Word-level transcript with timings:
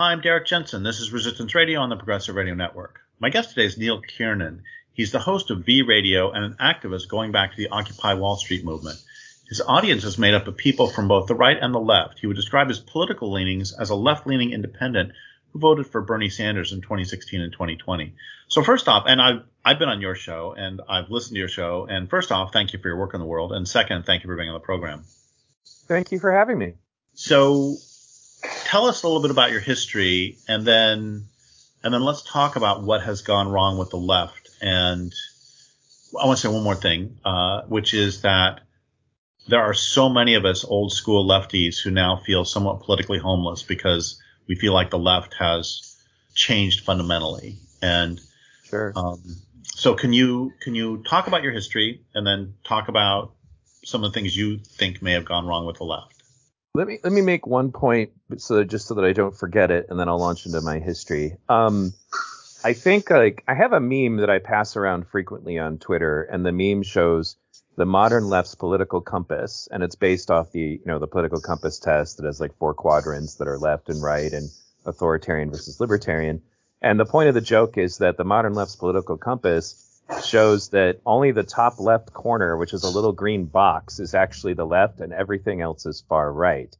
Hi, 0.00 0.12
I'm 0.12 0.22
Derrick 0.22 0.46
Jensen. 0.46 0.82
This 0.82 0.98
is 0.98 1.12
Resistance 1.12 1.54
Radio 1.54 1.80
on 1.80 1.90
the 1.90 1.96
Progressive 1.96 2.34
Radio 2.34 2.54
Network. 2.54 3.00
My 3.18 3.28
guest 3.28 3.50
today 3.50 3.66
is 3.66 3.76
Neil 3.76 4.00
Kiernan. 4.00 4.62
He's 4.94 5.12
the 5.12 5.18
host 5.18 5.50
of 5.50 5.66
V 5.66 5.82
Radio 5.82 6.30
and 6.30 6.42
an 6.42 6.56
activist 6.58 7.06
going 7.06 7.32
back 7.32 7.50
to 7.50 7.56
the 7.58 7.68
Occupy 7.68 8.14
Wall 8.14 8.36
Street 8.36 8.64
movement. 8.64 8.96
His 9.50 9.60
audience 9.60 10.04
is 10.04 10.16
made 10.16 10.32
up 10.32 10.46
of 10.46 10.56
people 10.56 10.86
from 10.86 11.06
both 11.06 11.26
the 11.26 11.34
right 11.34 11.58
and 11.60 11.74
the 11.74 11.80
left. 11.80 12.18
He 12.18 12.26
would 12.26 12.36
describe 12.36 12.68
his 12.68 12.78
political 12.78 13.30
leanings 13.30 13.74
as 13.74 13.90
a 13.90 13.94
left 13.94 14.26
leaning 14.26 14.54
independent 14.54 15.12
who 15.52 15.58
voted 15.58 15.86
for 15.86 16.00
Bernie 16.00 16.30
Sanders 16.30 16.72
in 16.72 16.80
2016 16.80 17.38
and 17.38 17.52
2020. 17.52 18.14
So 18.48 18.62
first 18.62 18.88
off, 18.88 19.04
and 19.06 19.20
I've 19.20 19.42
I've 19.62 19.78
been 19.78 19.90
on 19.90 20.00
your 20.00 20.14
show 20.14 20.54
and 20.56 20.80
I've 20.88 21.10
listened 21.10 21.34
to 21.34 21.40
your 21.40 21.48
show. 21.48 21.86
And 21.90 22.08
first 22.08 22.32
off, 22.32 22.54
thank 22.54 22.72
you 22.72 22.78
for 22.78 22.88
your 22.88 22.96
work 22.96 23.12
in 23.12 23.20
the 23.20 23.26
world. 23.26 23.52
And 23.52 23.68
second, 23.68 24.06
thank 24.06 24.24
you 24.24 24.30
for 24.30 24.36
being 24.36 24.48
on 24.48 24.54
the 24.54 24.60
program. 24.64 25.04
Thank 25.86 26.10
you 26.10 26.18
for 26.18 26.32
having 26.32 26.56
me. 26.56 26.76
So 27.12 27.76
tell 28.70 28.86
us 28.86 29.02
a 29.02 29.06
little 29.08 29.20
bit 29.20 29.32
about 29.32 29.50
your 29.50 29.60
history 29.60 30.38
and 30.46 30.64
then 30.64 31.24
and 31.82 31.92
then 31.92 32.02
let's 32.02 32.22
talk 32.22 32.54
about 32.54 32.84
what 32.84 33.02
has 33.02 33.22
gone 33.22 33.48
wrong 33.48 33.78
with 33.78 33.90
the 33.90 33.96
left. 33.96 34.50
And 34.60 35.12
I 36.20 36.26
want 36.26 36.38
to 36.38 36.46
say 36.46 36.52
one 36.52 36.62
more 36.62 36.76
thing, 36.76 37.18
uh, 37.24 37.62
which 37.62 37.94
is 37.94 38.22
that 38.22 38.60
there 39.48 39.62
are 39.62 39.74
so 39.74 40.08
many 40.08 40.34
of 40.34 40.44
us 40.44 40.64
old 40.64 40.92
school 40.92 41.26
lefties 41.26 41.82
who 41.82 41.90
now 41.90 42.16
feel 42.24 42.44
somewhat 42.44 42.82
politically 42.82 43.18
homeless 43.18 43.62
because 43.62 44.20
we 44.46 44.54
feel 44.54 44.72
like 44.72 44.90
the 44.90 44.98
left 44.98 45.34
has 45.34 45.96
changed 46.34 46.84
fundamentally. 46.84 47.56
And 47.82 48.20
sure. 48.68 48.92
Um, 48.94 49.22
so 49.64 49.94
can 49.94 50.12
you 50.12 50.52
can 50.60 50.76
you 50.76 51.02
talk 51.02 51.26
about 51.26 51.42
your 51.42 51.52
history 51.52 52.02
and 52.14 52.24
then 52.24 52.54
talk 52.62 52.88
about 52.88 53.32
some 53.84 54.04
of 54.04 54.12
the 54.12 54.14
things 54.14 54.36
you 54.36 54.58
think 54.58 55.02
may 55.02 55.12
have 55.14 55.24
gone 55.24 55.46
wrong 55.46 55.66
with 55.66 55.78
the 55.78 55.84
left? 55.84 56.19
Let 56.74 56.86
me 56.86 56.98
let 57.02 57.12
me 57.12 57.20
make 57.20 57.46
one 57.46 57.72
point 57.72 58.12
so 58.36 58.62
just 58.62 58.86
so 58.86 58.94
that 58.94 59.04
I 59.04 59.12
don't 59.12 59.36
forget 59.36 59.72
it, 59.72 59.86
and 59.90 59.98
then 59.98 60.08
I'll 60.08 60.20
launch 60.20 60.46
into 60.46 60.60
my 60.60 60.78
history. 60.78 61.36
Um, 61.48 61.94
I 62.62 62.74
think 62.74 63.10
like 63.10 63.42
I 63.48 63.54
have 63.54 63.72
a 63.72 63.80
meme 63.80 64.18
that 64.18 64.30
I 64.30 64.38
pass 64.38 64.76
around 64.76 65.08
frequently 65.08 65.58
on 65.58 65.78
Twitter, 65.78 66.22
and 66.22 66.46
the 66.46 66.52
meme 66.52 66.84
shows 66.84 67.34
the 67.76 67.86
modern 67.86 68.28
left's 68.28 68.54
political 68.54 69.00
compass, 69.00 69.68
and 69.72 69.82
it's 69.82 69.96
based 69.96 70.30
off 70.30 70.52
the 70.52 70.60
you 70.60 70.86
know 70.86 71.00
the 71.00 71.08
political 71.08 71.40
compass 71.40 71.80
test 71.80 72.18
that 72.18 72.26
has 72.26 72.40
like 72.40 72.56
four 72.58 72.72
quadrants 72.72 73.34
that 73.36 73.48
are 73.48 73.58
left 73.58 73.88
and 73.88 74.00
right 74.00 74.32
and 74.32 74.50
authoritarian 74.86 75.50
versus 75.50 75.80
libertarian. 75.80 76.40
And 76.80 77.00
the 77.00 77.04
point 77.04 77.28
of 77.28 77.34
the 77.34 77.40
joke 77.40 77.78
is 77.78 77.98
that 77.98 78.16
the 78.16 78.24
modern 78.24 78.54
left's 78.54 78.76
political 78.76 79.16
compass 79.16 79.89
shows 80.24 80.70
that 80.70 81.00
only 81.06 81.32
the 81.32 81.42
top 81.42 81.78
left 81.78 82.12
corner, 82.12 82.56
which 82.56 82.72
is 82.72 82.84
a 82.84 82.90
little 82.90 83.12
green 83.12 83.46
box, 83.46 84.00
is 84.00 84.14
actually 84.14 84.54
the 84.54 84.66
left 84.66 85.00
and 85.00 85.12
everything 85.12 85.60
else 85.60 85.86
is 85.86 86.04
far 86.08 86.32
right. 86.32 86.76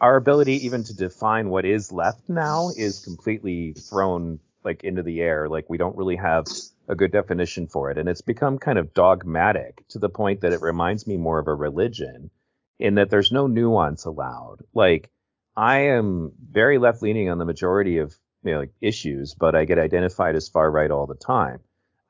Our 0.00 0.16
ability 0.16 0.66
even 0.66 0.84
to 0.84 0.96
define 0.96 1.50
what 1.50 1.64
is 1.64 1.90
left 1.90 2.28
now 2.28 2.70
is 2.76 3.04
completely 3.04 3.72
thrown 3.72 4.38
like 4.64 4.84
into 4.84 5.02
the 5.02 5.20
air. 5.20 5.48
Like 5.48 5.68
we 5.68 5.78
don't 5.78 5.96
really 5.96 6.16
have 6.16 6.46
a 6.88 6.94
good 6.94 7.12
definition 7.12 7.66
for 7.66 7.90
it. 7.90 7.98
And 7.98 8.08
it's 8.08 8.20
become 8.20 8.58
kind 8.58 8.78
of 8.78 8.94
dogmatic 8.94 9.86
to 9.88 9.98
the 9.98 10.08
point 10.08 10.40
that 10.42 10.52
it 10.52 10.62
reminds 10.62 11.06
me 11.06 11.16
more 11.16 11.38
of 11.38 11.48
a 11.48 11.54
religion 11.54 12.30
in 12.78 12.94
that 12.94 13.10
there's 13.10 13.32
no 13.32 13.46
nuance 13.46 14.04
allowed. 14.04 14.58
Like 14.72 15.10
I 15.56 15.78
am 15.88 16.32
very 16.50 16.78
left 16.78 17.02
leaning 17.02 17.28
on 17.28 17.38
the 17.38 17.44
majority 17.44 17.98
of 17.98 18.16
you 18.44 18.52
know, 18.52 18.60
like 18.60 18.72
issues, 18.80 19.34
but 19.34 19.54
I 19.54 19.64
get 19.64 19.78
identified 19.78 20.36
as 20.36 20.48
far 20.48 20.70
right 20.70 20.90
all 20.90 21.06
the 21.06 21.14
time. 21.14 21.60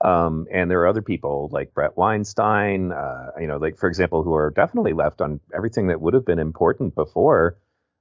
Um, 0.01 0.47
and 0.53 0.71
there 0.71 0.81
are 0.81 0.87
other 0.87 1.03
people 1.03 1.49
like 1.51 1.75
Bret 1.75 1.97
Weinstein, 1.97 2.93
uh, 2.93 3.33
you 3.41 3.49
know, 3.49 3.57
like 3.57 3.77
for 3.77 3.89
example, 3.89 4.23
who 4.23 4.35
are 4.35 4.51
definitely 4.51 4.93
left 4.93 5.21
on 5.21 5.41
everything 5.53 5.89
that 5.89 6.01
would 6.01 6.15
have 6.15 6.25
been 6.25 6.39
important 6.39 6.95
before. 6.95 7.57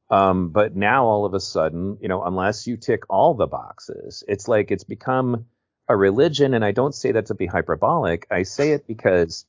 Um, 0.10 0.50
but 0.50 0.76
now 0.76 1.06
all 1.06 1.26
of 1.26 1.34
a 1.34 1.40
sudden, 1.40 1.98
you 2.02 2.08
know, 2.08 2.24
unless 2.24 2.68
you 2.68 2.78
tick 2.78 3.04
all 3.10 3.34
the 3.34 3.48
boxes, 3.48 4.24
it's 4.28 4.48
like 4.48 4.72
it's 4.72 4.84
become 4.84 5.46
a 5.90 5.98
religion. 5.98 6.54
And 6.54 6.64
I 6.64 6.72
don't 6.72 6.96
say 6.96 7.12
that 7.14 7.28
to 7.28 7.36
be 7.36 7.48
hyperbolic. 7.48 8.28
I 8.30 8.44
say 8.44 8.72
it 8.72 8.88
because 8.88 9.46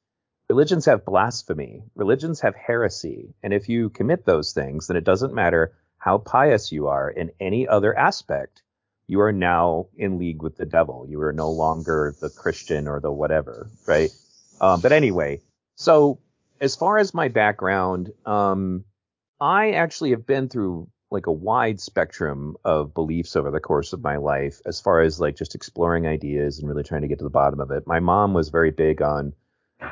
religions 0.49 0.87
have 0.87 1.05
blasphemy, 1.05 1.83
religions 1.95 2.41
have 2.41 2.55
heresy. 2.55 3.35
And 3.43 3.53
if 3.53 3.69
you 3.69 3.91
commit 3.91 4.25
those 4.25 4.53
things, 4.53 4.87
then 4.87 4.97
it 4.97 5.05
doesn't 5.05 5.35
matter 5.35 5.75
how 5.99 6.19
pious 6.19 6.73
you 6.73 6.89
are 6.89 7.11
in 7.11 7.31
any 7.39 7.69
other 7.69 7.97
aspect 7.97 8.63
you 9.09 9.23
are 9.23 9.33
now 9.33 9.87
in 9.97 10.19
league 10.19 10.43
with 10.43 10.57
the 10.57 10.67
devil. 10.67 11.07
You 11.09 11.21
are 11.23 11.33
no 11.33 11.51
longer 11.51 12.15
the 12.21 12.29
Christian 12.29 12.87
or 12.87 13.01
the 13.01 13.11
whatever, 13.11 13.69
right? 13.87 14.11
Um, 14.61 14.81
but 14.81 14.93
anyway, 14.93 15.41
so 15.77 16.19
as 16.61 16.77
far 16.77 16.99
as 16.99 17.15
my 17.15 17.29
background, 17.29 18.13
um, 18.27 18.85
I 19.41 19.73
actually 19.73 20.11
have 20.11 20.27
been 20.27 20.49
through 20.49 20.89
like 21.11 21.27
a 21.27 21.33
wide 21.33 21.81
spectrum 21.81 22.57
of 22.67 22.93
beliefs 22.93 23.35
over 23.35 23.51
the 23.51 23.61
course 23.61 23.95
of 23.95 24.03
my 24.03 24.17
life, 24.17 24.61
as 24.67 24.79
far 24.79 25.01
as 25.01 25.19
like 25.19 25.37
just 25.37 25.55
exploring 25.55 26.07
ideas 26.07 26.59
and 26.59 26.69
really 26.69 26.83
trying 26.83 27.01
to 27.01 27.09
get 27.09 27.19
to 27.19 27.25
the 27.25 27.31
bottom 27.31 27.61
of 27.61 27.71
it. 27.71 27.87
My 27.87 28.01
mom 28.01 28.35
was 28.35 28.51
very 28.51 28.71
big 28.71 29.01
on 29.01 29.33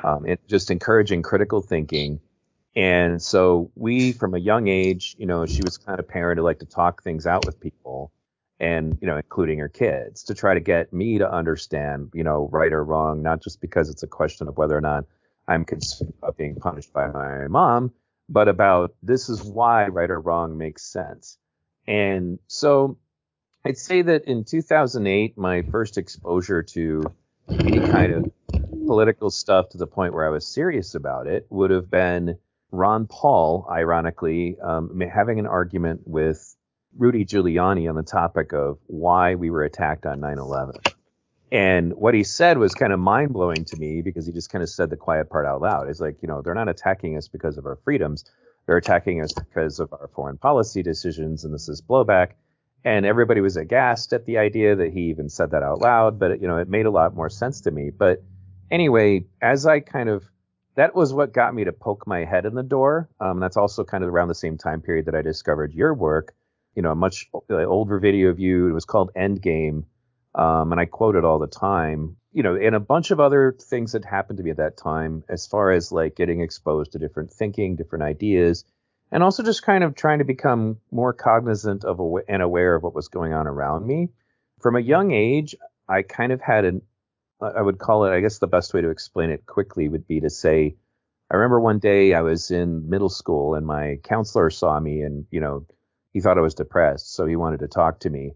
um, 0.04 0.27
it, 0.27 0.47
just 0.47 0.71
encouraging 0.71 1.22
critical 1.22 1.62
thinking. 1.62 2.21
And 2.75 3.22
so 3.22 3.71
we, 3.77 4.12
from 4.12 4.34
a 4.34 4.38
young 4.38 4.69
age, 4.69 5.16
you 5.19 5.25
know, 5.25 5.47
she 5.47 5.62
was 5.62 5.78
kind 5.78 5.98
of 5.98 6.06
parent 6.06 6.38
who 6.38 6.44
liked 6.44 6.60
to 6.60 6.66
talk 6.66 7.03
things 7.03 7.27
out 7.27 7.47
with 7.47 7.59
people 7.59 8.12
and 8.59 8.99
you 9.00 9.06
know 9.06 9.17
including 9.17 9.59
her 9.59 9.69
kids 9.69 10.22
to 10.22 10.34
try 10.34 10.55
to 10.55 10.61
get 10.61 10.93
me 10.93 11.19
to 11.19 11.31
understand 11.31 12.11
you 12.15 12.25
know 12.25 12.49
right 12.53 12.72
or 12.72 12.84
wrong 12.84 13.22
not 13.22 13.43
just 13.43 13.61
because 13.61 13.91
it's 13.91 14.03
a 14.03 14.06
question 14.06 14.49
of 14.49 14.56
whether 14.56 14.77
or 14.77 14.81
not 14.81 15.05
i'm 15.49 15.65
concerned 15.65 16.12
about 16.19 16.37
being 16.37 16.55
punished 16.55 16.93
by 16.93 17.06
my 17.09 17.47
mom 17.49 17.93
but 18.28 18.49
about 18.49 18.95
this 19.03 19.28
is 19.28 19.43
why 19.43 19.87
right 19.87 20.11
or 20.11 20.21
wrong 20.21 20.59
makes 20.59 20.83
sense. 20.84 21.39
And 21.87 22.39
so 22.49 22.99
i'd 23.65 23.78
say 23.78 24.03
that 24.03 24.25
in 24.25 24.45
2008 24.45 25.37
my 25.39 25.62
first 25.62 25.99
exposure 25.99 26.62
to 26.62 27.05
any 27.49 27.78
kind 27.78 28.12
of 28.12 28.33
political 28.87 29.31
stuff 29.31 29.69
to 29.69 29.78
the 29.78 29.87
point 29.87 30.15
where 30.15 30.27
i 30.27 30.28
was 30.28 30.47
serious 30.47 30.95
about 30.95 31.27
it 31.27 31.47
would 31.50 31.71
have 31.71 31.91
been 31.91 32.37
ron 32.72 33.06
paul 33.06 33.66
ironically 33.71 34.56
um, 34.61 35.00
having 35.00 35.39
an 35.39 35.47
argument 35.47 36.00
with 36.05 36.56
Rudy 36.99 37.25
Giuliani 37.25 37.89
on 37.89 37.95
the 37.95 38.03
topic 38.03 38.53
of 38.53 38.79
why 38.87 39.34
we 39.34 39.51
were 39.51 39.65
attacked 39.65 40.07
on 40.07 40.21
9 40.21 40.39
11. 40.39 40.75
And 41.53 41.95
what 41.95 42.15
he 42.15 42.25
said 42.25 42.59
was 42.59 42.75
kind 42.75 42.93
of 42.93 42.99
mind 42.99 43.33
blowing 43.33 43.65
to 43.67 43.77
me 43.77 44.03
because 44.03 44.27
he 44.27 44.33
just 44.33 44.51
kind 44.51 44.62
of 44.62 44.69
said 44.69 44.91
the 44.91 44.97
quiet 44.97 45.31
part 45.31 45.47
out 45.47 45.61
loud. 45.61 45.89
It's 45.89 46.01
like, 46.01 46.17
you 46.21 46.29
know, 46.29 46.43
they're 46.43 46.55
not 46.55 46.69
attacking 46.69 47.17
us 47.17 47.29
because 47.29 47.57
of 47.57 47.67
our 47.67 47.77
freedoms. 47.84 48.25
They're 48.67 48.77
attacking 48.77 49.23
us 49.23 49.33
because 49.33 49.79
of 49.79 49.93
our 49.93 50.11
foreign 50.15 50.39
policy 50.39 50.83
decisions, 50.83 51.45
and 51.45 51.55
this 51.55 51.69
is 51.69 51.81
blowback. 51.81 52.33
And 52.84 53.07
everybody 53.07 53.41
was 53.41 53.57
aghast 53.57 54.13
at 54.13 54.27
the 54.27 54.39
idea 54.39 54.75
that 54.77 54.93
he 54.93 55.03
even 55.03 55.28
said 55.28 55.53
that 55.53 55.63
out 55.63 55.81
loud, 55.81 56.19
but 56.19 56.41
you 56.41 56.49
know, 56.49 56.57
it 56.57 56.69
made 56.69 56.87
a 56.87 56.91
lot 56.91 57.15
more 57.15 57.28
sense 57.28 57.61
to 57.63 57.71
me. 57.71 57.91
But 57.91 58.23
anyway, 58.71 59.27
as 59.41 59.67
I 59.67 59.81
kind 59.81 60.09
of 60.09 60.25
that 60.75 60.95
was 60.95 61.15
what 61.15 61.33
got 61.33 61.55
me 61.55 61.65
to 61.65 61.73
poke 61.73 62.07
my 62.07 62.25
head 62.25 62.45
in 62.45 62.55
the 62.55 62.63
door. 62.63 63.09
Um, 63.19 63.41
that's 63.41 63.57
also 63.57 63.83
kind 63.83 64.05
of 64.05 64.11
around 64.11 64.28
the 64.28 64.34
same 64.34 64.59
time 64.59 64.83
period 64.83 65.07
that 65.07 65.15
I 65.15 65.23
discovered 65.23 65.73
your 65.73 65.95
work 65.95 66.34
you 66.76 66.82
know 66.82 66.92
a 66.92 66.94
much 66.94 67.28
older 67.50 67.98
video 67.98 68.28
of 68.28 68.38
you. 68.38 68.69
It 68.69 68.72
was 68.72 68.84
called 68.84 69.10
Endgame, 69.16 69.84
um, 70.34 70.70
and 70.72 70.81
I 70.81 70.84
quote 70.84 71.16
it 71.16 71.25
all 71.25 71.38
the 71.38 71.47
time. 71.47 72.16
You 72.32 72.42
know, 72.42 72.54
and 72.54 72.75
a 72.75 72.81
bunch 72.81 73.10
of 73.10 73.19
other 73.19 73.56
things 73.59 73.92
that 73.92 74.04
happened 74.04 74.37
to 74.37 74.44
me 74.44 74.50
at 74.50 74.59
that 74.59 74.76
time, 74.76 75.25
as 75.28 75.47
far 75.47 75.72
as 75.72 75.91
like 75.91 76.15
getting 76.15 76.42
exposed 76.42 76.92
to 76.92 76.98
different 76.98 77.32
thinking, 77.32 77.76
different 77.76 78.04
ideas, 78.04 78.65
and 79.10 79.22
also 79.22 79.42
just 79.42 79.62
kind 79.62 79.82
of 79.82 79.94
trying 79.94 80.19
to 80.19 80.25
become 80.25 80.78
more 80.92 81.12
cognizant 81.12 81.84
of 81.84 81.98
and 82.28 82.42
aware 82.42 82.75
of 82.75 82.82
what 82.82 82.94
was 82.94 83.09
going 83.09 83.32
on 83.32 83.47
around 83.47 83.86
me. 83.86 84.10
From 84.60 84.76
a 84.76 84.81
young 84.81 85.12
age, 85.12 85.54
I 85.88 86.03
kind 86.03 86.31
of 86.31 86.41
had 86.41 86.65
an 86.65 86.82
I 87.41 87.60
would 87.60 87.78
call 87.78 88.04
it, 88.04 88.12
I 88.12 88.21
guess 88.21 88.39
the 88.39 88.47
best 88.47 88.72
way 88.72 88.80
to 88.80 88.89
explain 88.89 89.30
it 89.30 89.47
quickly 89.47 89.89
would 89.89 90.06
be 90.06 90.21
to 90.21 90.30
say, 90.30 90.77
I 91.30 91.36
remember 91.36 91.60
one 91.60 91.78
day 91.78 92.15
I 92.15 92.22
was 92.22 92.51
in 92.51 92.89
middle 92.89 93.09
school 93.09 93.54
and 93.54 93.66
my 93.66 93.98
counselor 94.04 94.48
saw 94.48 94.80
me 94.80 95.03
and, 95.03 95.27
you 95.30 95.41
know, 95.41 95.66
he 96.16 96.22
thought 96.22 96.39
I 96.39 96.41
was 96.41 96.54
depressed, 96.54 97.13
so 97.13 97.27
he 97.27 97.36
wanted 97.36 97.60
to 97.60 97.68
talk 97.68 98.01
to 98.01 98.09
me. 98.09 98.33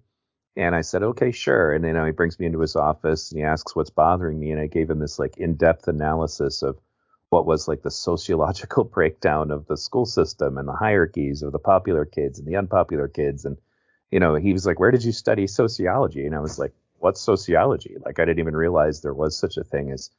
And 0.54 0.74
I 0.76 0.82
said, 0.82 1.02
okay, 1.02 1.32
sure. 1.32 1.72
And 1.72 1.82
then 1.82 1.94
you 1.94 1.94
know, 1.94 2.04
he 2.04 2.12
brings 2.12 2.38
me 2.38 2.44
into 2.44 2.60
his 2.60 2.76
office 2.76 3.32
and 3.32 3.38
he 3.38 3.42
asks 3.42 3.74
what's 3.74 3.88
bothering 3.88 4.38
me. 4.38 4.50
And 4.50 4.60
I 4.60 4.66
gave 4.66 4.90
him 4.90 4.98
this 4.98 5.18
like 5.18 5.38
in-depth 5.38 5.88
analysis 5.88 6.62
of 6.62 6.78
what 7.30 7.46
was 7.46 7.68
like 7.68 7.80
the 7.80 7.90
sociological 7.90 8.84
breakdown 8.96 9.50
of 9.50 9.64
the 9.66 9.78
school 9.78 10.04
system 10.04 10.58
and 10.58 10.68
the 10.68 10.74
hierarchies 10.74 11.42
of 11.42 11.52
the 11.52 11.58
popular 11.58 12.04
kids 12.04 12.38
and 12.38 12.46
the 12.46 12.56
unpopular 12.56 13.08
kids. 13.08 13.46
And, 13.46 13.56
you 14.10 14.20
know, 14.20 14.34
he 14.34 14.52
was 14.52 14.66
like, 14.66 14.78
where 14.78 14.90
did 14.90 15.02
you 15.02 15.12
study 15.12 15.46
sociology? 15.46 16.26
And 16.26 16.34
I 16.34 16.40
was 16.40 16.58
like, 16.58 16.74
what's 16.98 17.22
sociology? 17.22 17.96
Like, 18.04 18.20
I 18.20 18.26
didn't 18.26 18.40
even 18.40 18.56
realize 18.56 19.00
there 19.00 19.14
was 19.14 19.38
such 19.38 19.56
a 19.56 19.64
thing 19.64 19.90
as 19.90 20.10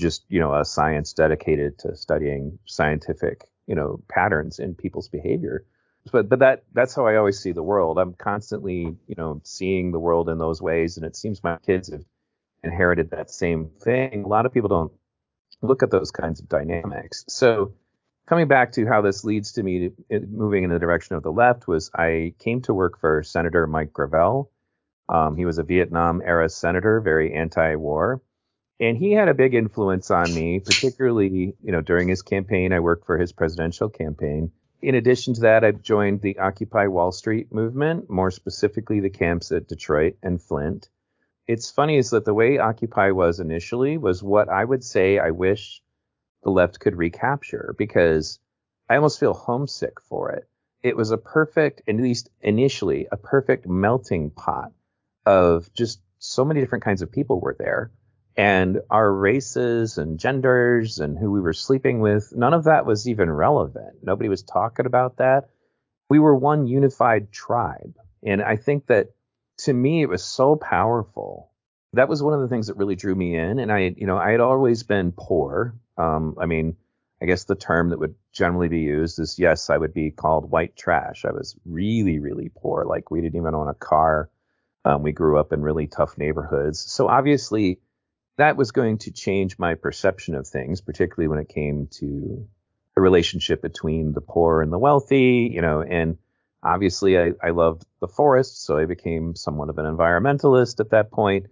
just, 0.00 0.24
you 0.28 0.40
know, 0.40 0.52
a 0.52 0.64
science 0.64 1.12
dedicated 1.12 1.78
to 1.78 1.94
studying 1.94 2.58
scientific, 2.66 3.44
you 3.68 3.76
know, 3.76 4.02
patterns 4.08 4.58
in 4.58 4.74
people's 4.74 5.08
behavior 5.08 5.64
but 6.10 6.28
but 6.28 6.40
that 6.40 6.64
that's 6.72 6.94
how 6.94 7.06
I 7.06 7.16
always 7.16 7.38
see 7.38 7.52
the 7.52 7.62
world. 7.62 7.98
I'm 7.98 8.14
constantly, 8.14 8.96
you 9.06 9.14
know, 9.16 9.40
seeing 9.44 9.92
the 9.92 9.98
world 9.98 10.28
in 10.28 10.38
those 10.38 10.60
ways, 10.62 10.96
and 10.96 11.06
it 11.06 11.16
seems 11.16 11.42
my 11.42 11.58
kids 11.58 11.90
have 11.90 12.04
inherited 12.62 13.10
that 13.10 13.30
same 13.30 13.70
thing. 13.80 14.24
A 14.24 14.28
lot 14.28 14.46
of 14.46 14.52
people 14.52 14.68
don't 14.68 14.92
look 15.62 15.82
at 15.82 15.90
those 15.90 16.10
kinds 16.10 16.40
of 16.40 16.48
dynamics. 16.48 17.24
So 17.28 17.74
coming 18.26 18.48
back 18.48 18.72
to 18.72 18.86
how 18.86 19.00
this 19.00 19.24
leads 19.24 19.52
to 19.52 19.62
me 19.62 19.90
to, 20.10 20.20
moving 20.26 20.64
in 20.64 20.70
the 20.70 20.78
direction 20.78 21.16
of 21.16 21.22
the 21.22 21.32
left 21.32 21.66
was 21.66 21.90
I 21.94 22.34
came 22.38 22.62
to 22.62 22.74
work 22.74 23.00
for 23.00 23.22
Senator 23.22 23.66
Mike 23.66 23.92
Gravel. 23.92 24.50
Um, 25.08 25.36
he 25.36 25.46
was 25.46 25.58
a 25.58 25.62
Vietnam 25.62 26.20
era 26.24 26.48
senator, 26.48 27.00
very 27.00 27.32
anti-war, 27.32 28.20
and 28.78 28.96
he 28.96 29.12
had 29.12 29.28
a 29.28 29.34
big 29.34 29.54
influence 29.54 30.10
on 30.10 30.32
me, 30.34 30.60
particularly 30.60 31.54
you 31.62 31.72
know 31.72 31.80
during 31.80 32.08
his 32.08 32.22
campaign. 32.22 32.72
I 32.72 32.80
worked 32.80 33.06
for 33.06 33.18
his 33.18 33.32
presidential 33.32 33.88
campaign. 33.88 34.52
In 34.80 34.94
addition 34.94 35.34
to 35.34 35.40
that, 35.40 35.64
I've 35.64 35.82
joined 35.82 36.20
the 36.20 36.38
Occupy 36.38 36.86
Wall 36.86 37.10
Street 37.10 37.52
movement, 37.52 38.08
more 38.08 38.30
specifically 38.30 39.00
the 39.00 39.10
camps 39.10 39.50
at 39.50 39.66
Detroit 39.66 40.16
and 40.22 40.40
Flint. 40.40 40.88
It's 41.48 41.70
funny 41.70 41.96
is 41.96 42.10
that 42.10 42.24
the 42.24 42.34
way 42.34 42.58
Occupy 42.58 43.10
was 43.10 43.40
initially 43.40 43.98
was 43.98 44.22
what 44.22 44.48
I 44.48 44.64
would 44.64 44.84
say 44.84 45.18
I 45.18 45.32
wish 45.32 45.82
the 46.44 46.50
left 46.50 46.78
could 46.78 46.94
recapture 46.94 47.74
because 47.76 48.38
I 48.88 48.96
almost 48.96 49.18
feel 49.18 49.34
homesick 49.34 50.00
for 50.00 50.30
it. 50.30 50.48
It 50.82 50.96
was 50.96 51.10
a 51.10 51.18
perfect, 51.18 51.82
at 51.88 51.96
least 51.96 52.30
initially, 52.40 53.08
a 53.10 53.16
perfect 53.16 53.66
melting 53.66 54.30
pot 54.30 54.72
of 55.26 55.72
just 55.74 56.00
so 56.18 56.44
many 56.44 56.60
different 56.60 56.84
kinds 56.84 57.02
of 57.02 57.10
people 57.10 57.40
were 57.40 57.56
there. 57.58 57.90
And 58.38 58.82
our 58.88 59.12
races 59.12 59.98
and 59.98 60.16
genders 60.16 61.00
and 61.00 61.18
who 61.18 61.32
we 61.32 61.40
were 61.40 61.52
sleeping 61.52 61.98
with, 61.98 62.32
none 62.36 62.54
of 62.54 62.64
that 62.64 62.86
was 62.86 63.08
even 63.08 63.28
relevant. 63.28 63.96
Nobody 64.00 64.28
was 64.28 64.44
talking 64.44 64.86
about 64.86 65.16
that. 65.16 65.50
We 66.08 66.20
were 66.20 66.36
one 66.36 66.68
unified 66.68 67.32
tribe. 67.32 67.96
And 68.22 68.40
I 68.40 68.54
think 68.54 68.86
that 68.86 69.08
to 69.58 69.72
me, 69.72 70.02
it 70.02 70.08
was 70.08 70.22
so 70.22 70.54
powerful. 70.54 71.50
That 71.94 72.08
was 72.08 72.22
one 72.22 72.32
of 72.32 72.40
the 72.40 72.46
things 72.46 72.68
that 72.68 72.76
really 72.76 72.94
drew 72.94 73.16
me 73.16 73.36
in. 73.36 73.58
And 73.58 73.72
I, 73.72 73.92
you 73.96 74.06
know, 74.06 74.16
I 74.16 74.30
had 74.30 74.40
always 74.40 74.84
been 74.84 75.10
poor. 75.10 75.74
Um, 75.96 76.36
I 76.40 76.46
mean, 76.46 76.76
I 77.20 77.26
guess 77.26 77.42
the 77.42 77.56
term 77.56 77.90
that 77.90 77.98
would 77.98 78.14
generally 78.32 78.68
be 78.68 78.78
used 78.78 79.18
is 79.18 79.40
yes, 79.40 79.68
I 79.68 79.78
would 79.78 79.92
be 79.92 80.12
called 80.12 80.48
white 80.48 80.76
trash. 80.76 81.24
I 81.24 81.32
was 81.32 81.56
really, 81.66 82.20
really 82.20 82.52
poor. 82.54 82.84
Like 82.84 83.10
we 83.10 83.20
didn't 83.20 83.40
even 83.40 83.56
own 83.56 83.66
a 83.66 83.74
car. 83.74 84.30
Um, 84.84 85.02
we 85.02 85.10
grew 85.10 85.40
up 85.40 85.52
in 85.52 85.60
really 85.60 85.88
tough 85.88 86.16
neighborhoods. 86.16 86.78
So 86.78 87.08
obviously, 87.08 87.80
that 88.38 88.56
was 88.56 88.70
going 88.70 88.98
to 88.98 89.10
change 89.10 89.58
my 89.58 89.74
perception 89.74 90.34
of 90.34 90.46
things, 90.46 90.80
particularly 90.80 91.28
when 91.28 91.40
it 91.40 91.48
came 91.48 91.88
to 91.98 92.46
the 92.94 93.00
relationship 93.00 93.60
between 93.60 94.12
the 94.12 94.20
poor 94.20 94.62
and 94.62 94.72
the 94.72 94.78
wealthy, 94.78 95.50
you 95.52 95.60
know, 95.60 95.82
and 95.82 96.18
obviously 96.62 97.18
I, 97.18 97.32
I 97.42 97.50
loved 97.50 97.84
the 98.00 98.08
forest, 98.08 98.64
so 98.64 98.78
I 98.78 98.86
became 98.86 99.34
somewhat 99.34 99.68
of 99.68 99.78
an 99.78 99.86
environmentalist 99.86 100.80
at 100.80 100.90
that 100.90 101.10
point. 101.10 101.46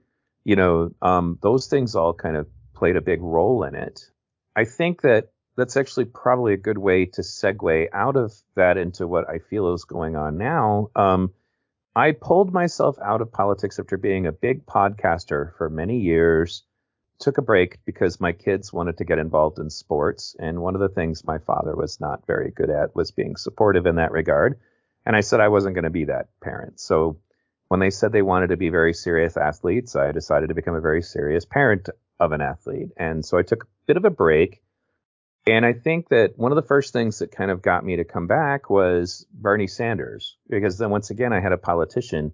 You 0.45 0.57
know, 0.57 0.91
um, 1.03 1.39
those 1.43 1.67
things 1.67 1.97
all 1.97 2.15
kind 2.15 2.37
of 2.37 2.47
played 2.73 2.97
a 2.97 3.01
big 3.01 3.21
role 3.21 3.65
in 3.65 3.75
it. 3.75 4.09
I 4.55 4.65
think 4.65 5.03
that 5.03 5.31
that's 5.57 5.77
actually 5.77 6.05
probably 6.05 6.53
a 6.53 6.59
good 6.59 6.79
way 6.79 7.07
to 7.07 7.23
segue 7.23 7.89
out 7.93 8.17
of 8.17 8.33
that 8.55 8.77
into 8.77 9.09
what 9.09 9.29
I 9.29 9.39
feel 9.39 9.73
is 9.75 9.85
going 9.85 10.15
on 10.15 10.39
now. 10.39 10.91
Um, 10.95 11.33
I 11.97 12.13
pulled 12.13 12.53
myself 12.53 12.97
out 13.03 13.23
of 13.23 13.33
politics 13.33 13.79
after 13.79 13.97
being 13.97 14.27
a 14.27 14.33
big 14.33 14.67
podcaster 14.67 15.57
for 15.57 15.71
many 15.71 15.99
years. 15.99 16.63
Took 17.19 17.39
a 17.39 17.43
break 17.43 17.85
because 17.85 18.21
my 18.21 18.33
kids 18.33 18.73
wanted 18.73 18.99
to 18.99 19.05
get 19.05 19.19
involved 19.19 19.59
in 19.59 19.71
sports. 19.71 20.37
And 20.39 20.61
one 20.61 20.75
of 20.75 20.81
the 20.81 20.89
things 20.89 21.25
my 21.25 21.39
father 21.39 21.75
was 21.75 22.01
not 22.01 22.27
very 22.27 22.51
good 22.51 22.71
at 22.71 22.95
was 22.95 23.11
being 23.11 23.37
supportive 23.37 23.87
in 23.87 23.97
that 23.97 24.13
regard. 24.13 24.59
And 25.05 25.17
I 25.17 25.21
said 25.21 25.41
I 25.41 25.49
wasn't 25.49 25.75
going 25.75 25.85
to 25.85 25.91
be 25.91 26.05
that 26.07 26.29
parent. 26.41 26.79
So 26.81 27.19
when 27.69 27.81
they 27.81 27.91
said 27.91 28.13
they 28.13 28.23
wanted 28.23 28.49
to 28.49 28.57
be 28.57 28.69
very 28.69 28.93
serious 28.93 29.37
athletes, 29.37 29.97
I 29.97 30.13
decided 30.13 30.49
to 30.49 30.55
become 30.55 30.75
a 30.75 30.81
very 30.81 31.03
serious 31.03 31.45
parent 31.45 31.89
of 32.21 32.33
an 32.33 32.41
athlete. 32.41 32.91
And 32.97 33.25
so 33.25 33.39
I 33.39 33.43
took 33.43 33.65
a 33.65 33.67
bit 33.87 33.97
of 33.97 34.05
a 34.05 34.11
break. 34.11 34.63
And 35.47 35.65
I 35.65 35.73
think 35.75 36.09
that 36.09 36.37
one 36.37 36.51
of 36.51 36.57
the 36.57 36.63
first 36.63 36.93
things 36.93 37.21
that 37.21 37.31
kind 37.31 37.51
of 37.51 37.63
got 37.63 37.85
me 37.85 37.97
to 37.97 38.05
come 38.05 38.27
back 38.27 38.69
was 38.69 39.27
Bernie 39.33 39.69
Sanders, 39.69 40.37
because 40.49 40.77
then 40.77 40.91
once 40.91 41.11
again, 41.11 41.33
I 41.33 41.41
had 41.41 41.53
a 41.53 41.59
politician 41.59 42.33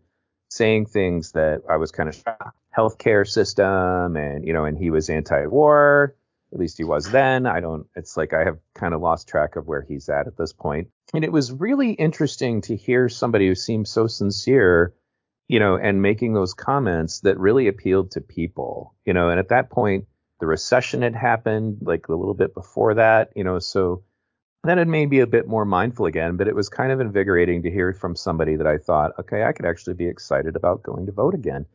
saying 0.53 0.87
things 0.87 1.33
that 1.33 1.63
I 1.69 1.77
was 1.77 1.91
kind 1.91 2.09
of 2.09 2.15
shocked. 2.15 2.57
Healthcare 2.77 3.29
system, 3.29 4.17
and 4.17 4.47
you 4.47 4.53
know, 4.53 4.65
and 4.65 4.79
he 4.79 4.91
was 4.91 5.11
anti-war. 5.11 6.15
At 6.53 6.59
least 6.59 6.79
he 6.79 6.85
was 6.85 7.11
then. 7.11 7.47
I 7.47 7.61
don't. 7.61 7.87
It's 7.97 8.17
like 8.17 8.33
I 8.33 8.45
have 8.45 8.59
kind 8.75 8.95
of 8.95 9.01
lost 9.01 9.29
track 9.29 9.57
of 9.57 9.67
where 9.67 9.83
he's 9.83 10.09
at 10.09 10.27
at 10.27 10.37
this 10.37 10.53
point. 10.53 10.89
And 11.13 11.25
it 11.25 11.33
was 11.33 11.53
really 11.53 11.93
interesting 11.93 12.63
to 12.63 12.77
hear 12.77 13.09
somebody 13.09 13.47
who 13.47 13.55
seemed 13.55 13.89
so 13.89 14.07
sincere 14.07 14.95
you 15.49 15.61
know, 15.61 15.77
and 15.77 16.01
making 16.01 16.33
those 16.33 16.55
comments 16.55 17.21
that 17.21 17.39
really 17.39 17.69
appealed 17.69 18.13
to 18.13 18.23
people, 18.23 18.95
you 19.05 19.13
know, 19.13 19.29
and 19.29 19.39
at 19.39 19.51
that 19.51 19.69
point, 19.69 20.07
the 20.41 20.47
recession 20.47 21.03
had 21.03 21.15
happened 21.15 21.77
like 21.83 22.09
a 22.09 22.15
little 22.15 22.33
bit 22.33 22.55
before 22.55 22.95
that, 22.95 23.31
you 23.37 23.45
know, 23.45 23.59
so 23.59 24.03
then 24.65 24.79
it 24.79 24.89
made 24.89 25.11
me 25.11 25.21
a 25.21 25.27
bit 25.27 25.49
more 25.49 25.65
mindful 25.65 26.07
again, 26.07 26.37
but 26.37 26.49
it 26.49 26.55
was 26.55 26.69
kind 26.69 26.93
of 26.93 27.01
invigorating 27.01 27.63
to 27.63 27.71
hear 27.71 27.93
from 27.93 28.15
somebody 28.15 28.57
that 28.57 28.67
I 28.67 28.79
thought, 28.79 29.13
okay, 29.19 29.43
I 29.43 29.53
could 29.53 29.67
actually 29.67 29.95
be 29.95 30.07
excited 30.07 30.57
about 30.57 30.83
going 30.83 31.07
to 31.07 31.13
vote 31.13 31.35
again. 31.35 31.67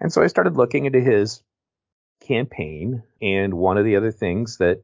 And 0.00 0.12
so 0.12 0.22
I 0.22 0.26
started 0.26 0.56
looking 0.56 0.84
into 0.84 1.00
his 1.00 1.42
campaign. 2.20 3.02
And 3.22 3.54
one 3.54 3.78
of 3.78 3.84
the 3.84 3.96
other 3.96 4.12
things 4.12 4.58
that 4.58 4.82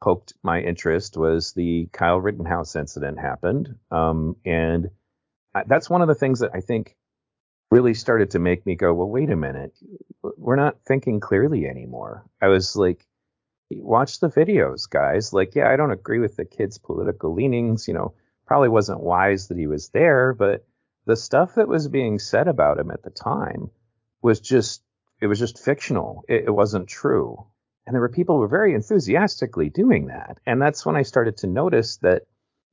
poked 0.00 0.34
my 0.42 0.60
interest 0.60 1.16
was 1.16 1.52
the 1.52 1.88
Kyle 1.92 2.20
Rittenhouse 2.20 2.76
incident 2.76 3.18
happened. 3.18 3.76
Um, 3.90 4.36
and 4.44 4.90
that's 5.66 5.90
one 5.90 6.02
of 6.02 6.08
the 6.08 6.14
things 6.14 6.40
that 6.40 6.50
I 6.54 6.60
think 6.60 6.96
really 7.70 7.94
started 7.94 8.30
to 8.32 8.38
make 8.38 8.66
me 8.66 8.74
go, 8.74 8.92
well, 8.92 9.08
wait 9.08 9.30
a 9.30 9.36
minute, 9.36 9.72
we're 10.36 10.56
not 10.56 10.76
thinking 10.86 11.20
clearly 11.20 11.66
anymore. 11.66 12.24
I 12.40 12.48
was 12.48 12.76
like, 12.76 13.06
watch 13.80 14.20
the 14.20 14.28
videos, 14.28 14.88
guys. 14.88 15.32
Like, 15.32 15.54
yeah, 15.54 15.70
I 15.70 15.76
don't 15.76 15.92
agree 15.92 16.18
with 16.18 16.36
the 16.36 16.44
kid's 16.44 16.78
political 16.78 17.34
leanings. 17.34 17.88
You 17.88 17.94
know, 17.94 18.14
probably 18.46 18.68
wasn't 18.68 19.00
wise 19.00 19.48
that 19.48 19.58
he 19.58 19.66
was 19.66 19.88
there, 19.90 20.34
but 20.34 20.64
the 21.06 21.16
stuff 21.16 21.54
that 21.56 21.68
was 21.68 21.88
being 21.88 22.18
said 22.18 22.48
about 22.48 22.78
him 22.78 22.90
at 22.90 23.02
the 23.02 23.10
time 23.10 23.70
was 24.22 24.40
just, 24.40 24.82
it 25.20 25.26
was 25.26 25.38
just 25.38 25.58
fictional. 25.58 26.24
It, 26.28 26.44
it 26.46 26.50
wasn't 26.50 26.88
true. 26.88 27.46
And 27.86 27.94
there 27.94 28.00
were 28.00 28.08
people 28.08 28.36
who 28.36 28.40
were 28.40 28.48
very 28.48 28.74
enthusiastically 28.74 29.68
doing 29.68 30.06
that. 30.06 30.38
And 30.46 30.62
that's 30.62 30.86
when 30.86 30.96
I 30.96 31.02
started 31.02 31.36
to 31.38 31.46
notice 31.46 31.96
that 31.98 32.22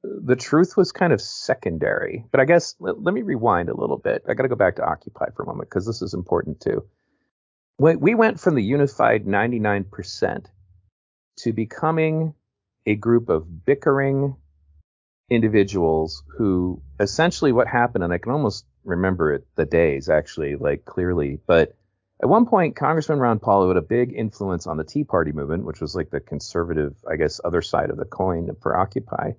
the 0.03 0.35
truth 0.35 0.77
was 0.77 0.91
kind 0.91 1.11
of 1.11 1.21
secondary. 1.21 2.25
But 2.31 2.39
I 2.39 2.45
guess 2.45 2.75
let, 2.79 3.01
let 3.01 3.13
me 3.13 3.21
rewind 3.21 3.69
a 3.69 3.75
little 3.75 3.97
bit. 3.97 4.23
I 4.27 4.33
got 4.33 4.43
to 4.43 4.49
go 4.49 4.55
back 4.55 4.75
to 4.75 4.85
Occupy 4.85 5.31
for 5.35 5.43
a 5.43 5.47
moment 5.47 5.69
because 5.69 5.85
this 5.85 6.01
is 6.01 6.13
important 6.13 6.61
too. 6.61 6.85
When 7.77 7.99
we 7.99 8.13
went 8.13 8.39
from 8.39 8.55
the 8.55 8.63
unified 8.63 9.25
99% 9.25 10.45
to 11.43 11.53
becoming 11.53 12.33
a 12.85 12.95
group 12.95 13.29
of 13.29 13.65
bickering 13.65 14.35
individuals 15.29 16.23
who 16.37 16.81
essentially 16.99 17.51
what 17.51 17.67
happened, 17.67 18.03
and 18.03 18.13
I 18.13 18.17
can 18.17 18.31
almost 18.31 18.65
remember 18.83 19.33
it, 19.33 19.45
the 19.55 19.65
days 19.65 20.09
actually, 20.09 20.55
like 20.55 20.85
clearly, 20.85 21.39
but 21.45 21.75
at 22.21 22.27
one 22.27 22.45
point, 22.45 22.75
Congressman 22.75 23.19
Ron 23.19 23.39
Paul, 23.39 23.63
who 23.63 23.69
had 23.69 23.77
a 23.77 23.81
big 23.81 24.13
influence 24.13 24.67
on 24.67 24.75
the 24.75 24.83
Tea 24.83 25.05
Party 25.05 25.31
movement, 25.31 25.63
which 25.63 25.79
was 25.79 25.95
like 25.95 26.09
the 26.09 26.19
conservative, 26.19 26.95
I 27.09 27.15
guess, 27.15 27.39
other 27.43 27.61
side 27.61 27.89
of 27.89 27.97
the 27.97 28.05
coin 28.05 28.49
for 28.61 28.75
Occupy, 28.75 29.31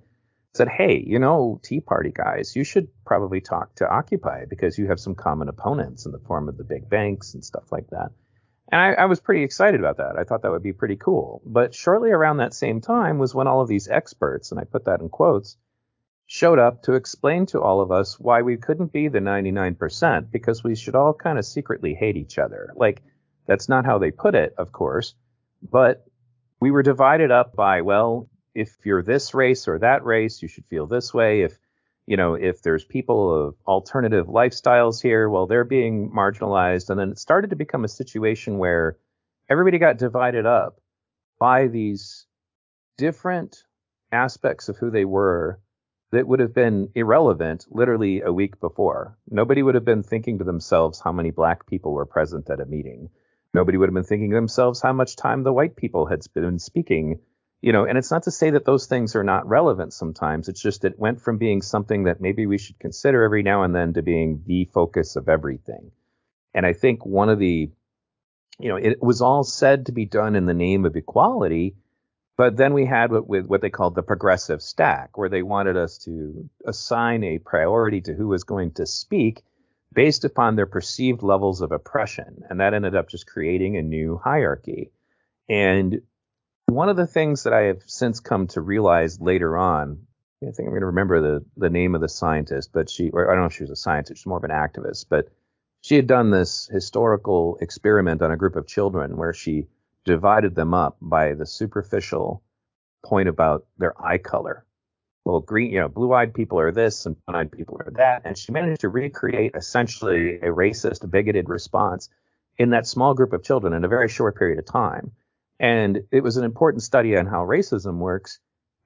said, 0.55 0.69
Hey, 0.69 1.05
you 1.07 1.19
know, 1.19 1.61
Tea 1.63 1.81
Party 1.81 2.11
guys, 2.11 2.57
you 2.57 2.65
should 2.65 2.89
probably 3.05 3.43
talk 3.43 3.75
to 3.77 3.89
Occupy 3.89 4.47
because 4.47 4.79
you 4.79 4.87
have 4.87 4.99
some 4.99 5.15
common 5.15 5.49
opponents 5.49 6.07
in 6.07 6.13
the 6.13 6.19
form 6.21 6.49
of 6.49 6.57
the 6.57 6.65
big 6.65 6.89
banks 6.89 7.35
and 7.35 7.45
stuff 7.45 7.71
like 7.71 7.89
that. 7.91 8.13
And 8.73 8.81
I, 8.81 9.03
I, 9.03 9.05
was 9.07 9.21
pretty 9.21 9.43
excited 9.43 9.81
about 9.81 9.97
that. 9.97 10.17
I 10.17 10.25
thought 10.25 10.43
that 10.43 10.51
would 10.51 10.63
be 10.63 10.73
pretty 10.73 10.97
cool. 10.97 11.43
But 11.45 11.75
shortly 11.75 12.11
around 12.11 12.37
that 12.37 12.55
same 12.55 12.81
time 12.81 13.19
was 13.19 13.35
when 13.35 13.49
all 13.49 13.61
of 13.61 13.69
these 13.69 13.89
experts, 13.89 14.53
and 14.53 14.61
I 14.61 14.65
put 14.65 14.85
that 14.85 15.01
in 15.01 15.09
quotes, 15.09 15.57
showed 16.27 16.61
up 16.61 16.85
to 16.85 16.95
explain 16.95 17.47
to 17.47 17.61
all 17.61 17.81
of 17.81 17.91
us 17.91 18.21
why 18.21 18.43
we 18.43 18.57
couldn't 18.57 18.93
be 18.93 19.09
the 19.09 19.19
99% 19.19 20.31
because 20.31 20.63
we 20.63 20.77
should 20.77 20.95
all 20.95 21.13
kind 21.13 21.39
of 21.39 21.45
secretly 21.45 21.95
hate 21.95 22.17
each 22.17 22.39
other. 22.39 22.73
Like, 22.77 23.03
that's 23.47 23.69
not 23.69 23.85
how 23.85 23.99
they 23.99 24.13
put 24.13 24.37
it, 24.37 24.55
of 24.57 24.71
course, 24.71 25.15
but 25.61 26.07
we 26.61 26.71
were 26.71 26.85
divided 26.85 27.33
up 27.33 27.57
by, 27.57 27.81
well, 27.81 28.29
if 28.55 28.77
you're 28.85 29.03
this 29.03 29.35
race 29.35 29.67
or 29.67 29.81
that 29.81 30.05
race, 30.05 30.43
you 30.43 30.47
should 30.47 30.67
feel 30.67 30.87
this 30.87 31.13
way. 31.13 31.43
If 31.43 31.59
you 32.11 32.17
know, 32.17 32.35
if 32.35 32.61
there's 32.61 32.85
people 32.85 33.47
of 33.47 33.55
alternative 33.69 34.27
lifestyles 34.27 35.01
here, 35.01 35.31
well, 35.31 35.47
they're 35.47 35.63
being 35.63 36.11
marginalized. 36.11 36.91
And 36.91 36.99
then 36.99 37.11
it 37.11 37.21
started 37.21 37.51
to 37.51 37.57
become 37.57 37.85
a 37.85 37.89
situation 37.89 38.59
where 38.59 38.97
everybody 39.49 39.79
got 39.79 39.97
divided 39.97 40.45
up 40.45 40.81
by 41.39 41.69
these 41.69 42.27
different 42.99 43.63
aspects 44.11 44.69
of 44.69 44.77
who 44.77 44.91
they 44.91 45.05
were 45.05 45.61
that 46.11 46.27
would 46.27 46.41
have 46.41 46.53
been 46.53 46.89
irrelevant 46.97 47.65
literally 47.71 48.23
a 48.23 48.33
week 48.33 48.59
before. 48.59 49.17
Nobody 49.31 49.63
would 49.63 49.77
have 49.77 49.85
been 49.85 50.03
thinking 50.03 50.39
to 50.39 50.45
themselves 50.45 50.99
how 50.99 51.13
many 51.13 51.31
black 51.31 51.65
people 51.69 51.93
were 51.93 52.07
present 52.07 52.51
at 52.51 52.59
a 52.59 52.67
meeting. 52.67 53.11
Nobody 53.55 53.79
would 53.79 53.89
have 53.89 53.95
been 53.95 54.03
thinking 54.03 54.31
to 54.31 54.37
themselves 54.37 54.83
how 54.83 54.93
much 54.93 55.15
time 55.15 55.45
the 55.45 55.53
white 55.53 55.77
people 55.77 56.07
had 56.07 56.23
been 56.35 56.59
speaking 56.59 57.21
you 57.63 57.73
know, 57.73 57.85
and 57.85 57.99
it's 57.99 58.11
not 58.11 58.23
to 58.23 58.31
say 58.31 58.51
that 58.51 58.65
those 58.65 58.87
things 58.87 59.15
are 59.17 59.25
not 59.25 59.49
relevant 59.49 59.93
sometimes. 59.93 60.49
It's 60.49 60.63
just 60.63 60.85
it 60.85 60.99
went 60.99 61.21
from 61.21 61.39
being 61.39 61.63
something 61.63 62.05
that 62.05 62.21
maybe 62.21 62.47
we 62.47 62.59
should 62.59 62.79
consider 62.79 63.23
every 63.23 63.43
now 63.43 63.63
and 63.65 63.75
then 63.75 63.93
to 63.95 64.03
being 64.03 64.43
the 64.47 64.65
focus 64.73 65.17
of 65.17 65.29
everything. 65.29 65.91
And 66.55 66.65
I 66.65 66.73
think 66.73 67.05
one 67.05 67.29
of 67.29 67.39
the, 67.39 67.71
you 68.59 68.69
know, 68.69 68.77
it 68.77 69.03
was 69.03 69.21
all 69.21 69.45
said 69.45 69.87
to 69.87 69.93
be 69.93 70.07
done 70.07 70.37
in 70.37 70.47
the 70.47 70.55
name 70.55 70.85
of 70.85 70.97
equality, 70.97 71.77
But 72.41 72.57
then 72.57 72.73
we 72.73 72.87
had 72.87 73.13
what, 73.13 73.29
with 73.29 73.45
what 73.49 73.61
they 73.61 73.69
called 73.69 73.95
the 73.95 74.03
progressive 74.03 74.63
stack, 74.63 75.19
where 75.19 75.29
they 75.29 75.43
wanted 75.43 75.77
us 75.77 75.99
to 76.07 76.49
assign 76.65 77.23
a 77.23 77.39
priority 77.39 78.01
to 78.01 78.15
who 78.15 78.29
was 78.29 78.45
going 78.45 78.73
to 78.77 78.87
speak 78.87 79.43
based 79.93 80.25
upon 80.25 80.57
their 80.57 80.65
perceived 80.65 81.23
levels 81.23 81.61
of 81.61 81.71
oppression. 81.71 82.43
And 82.49 82.61
that 82.61 82.73
ended 82.73 82.97
up 82.97 83.11
just 83.11 83.27
creating 83.27 83.77
a 83.77 83.83
new 83.83 84.19
hierarchy. 84.25 84.91
And 85.51 86.01
one 86.71 86.89
of 86.89 86.97
the 86.97 87.07
things 87.07 87.45
that 87.45 87.53
I 87.53 87.63
have 87.63 87.83
since 87.87 88.21
come 88.21 88.47
to 88.49 88.61
realize 88.61 89.21
later 89.21 89.57
on, 89.57 90.07
I 90.43 90.47
think 90.47 90.61
I'm 90.61 90.71
going 90.71 90.81
to 90.81 90.87
remember 90.87 91.21
the, 91.21 91.45
the 91.57 91.71
name 91.71 91.95
of 91.95 92.01
the 92.01 92.09
scientist, 92.09 92.71
but 92.73 92.89
she, 92.89 93.09
I 93.09 93.11
don't 93.11 93.41
know 93.41 93.47
if 93.47 93.55
she 93.55 93.63
was 93.63 93.71
a 93.71 93.77
scientist, 93.77 94.21
she's 94.21 94.27
more 94.27 94.39
of 94.39 94.45
an 94.45 94.51
activist, 94.51 95.07
but 95.09 95.29
she 95.83 95.97
had 95.97 96.07
done 96.07 96.31
this 96.31 96.69
historical 96.73 97.59
experiment 97.61 98.23
on 98.23 98.31
a 98.31 98.37
group 98.37 98.57
of 98.57 98.67
children 98.67 99.17
where 99.17 99.33
she 99.33 99.67
divided 100.05 100.55
them 100.55 100.75
up 100.75 100.97
by 101.01 101.35
the 101.35 101.47
superficial 101.47 102.43
point 103.05 103.29
about 103.29 103.67
their 103.79 104.01
eye 104.03 104.19
color. 104.19 104.65
Well, 105.25 105.41
green, 105.41 105.71
you 105.71 105.81
know, 105.81 105.89
blue-eyed 105.89 106.33
people 106.35 106.59
are 106.59 106.73
this 106.73 107.05
and 107.07 107.17
brown-eyed 107.27 107.53
people 107.53 107.79
are 107.81 107.91
that, 107.93 108.23
and 108.25 108.37
she 108.37 108.53
managed 108.53 108.81
to 108.81 108.89
recreate 108.89 109.53
essentially 109.55 110.37
a 110.37 110.47
racist, 110.47 111.09
bigoted 111.11 111.49
response 111.49 112.09
in 112.59 112.71
that 112.71 112.87
small 112.87 113.15
group 113.15 113.33
of 113.33 113.43
children 113.43 113.73
in 113.75 113.85
a 113.85 113.89
very 113.89 114.09
short 114.09 114.37
period 114.37 114.59
of 114.59 114.65
time. 114.65 115.13
And 115.61 116.01
it 116.11 116.23
was 116.23 116.39
an 116.39 116.45
important 116.45 116.83
study 116.83 117.17
on 117.17 117.27
how 117.27 117.45
racism 117.45 117.99
works. 117.99 118.39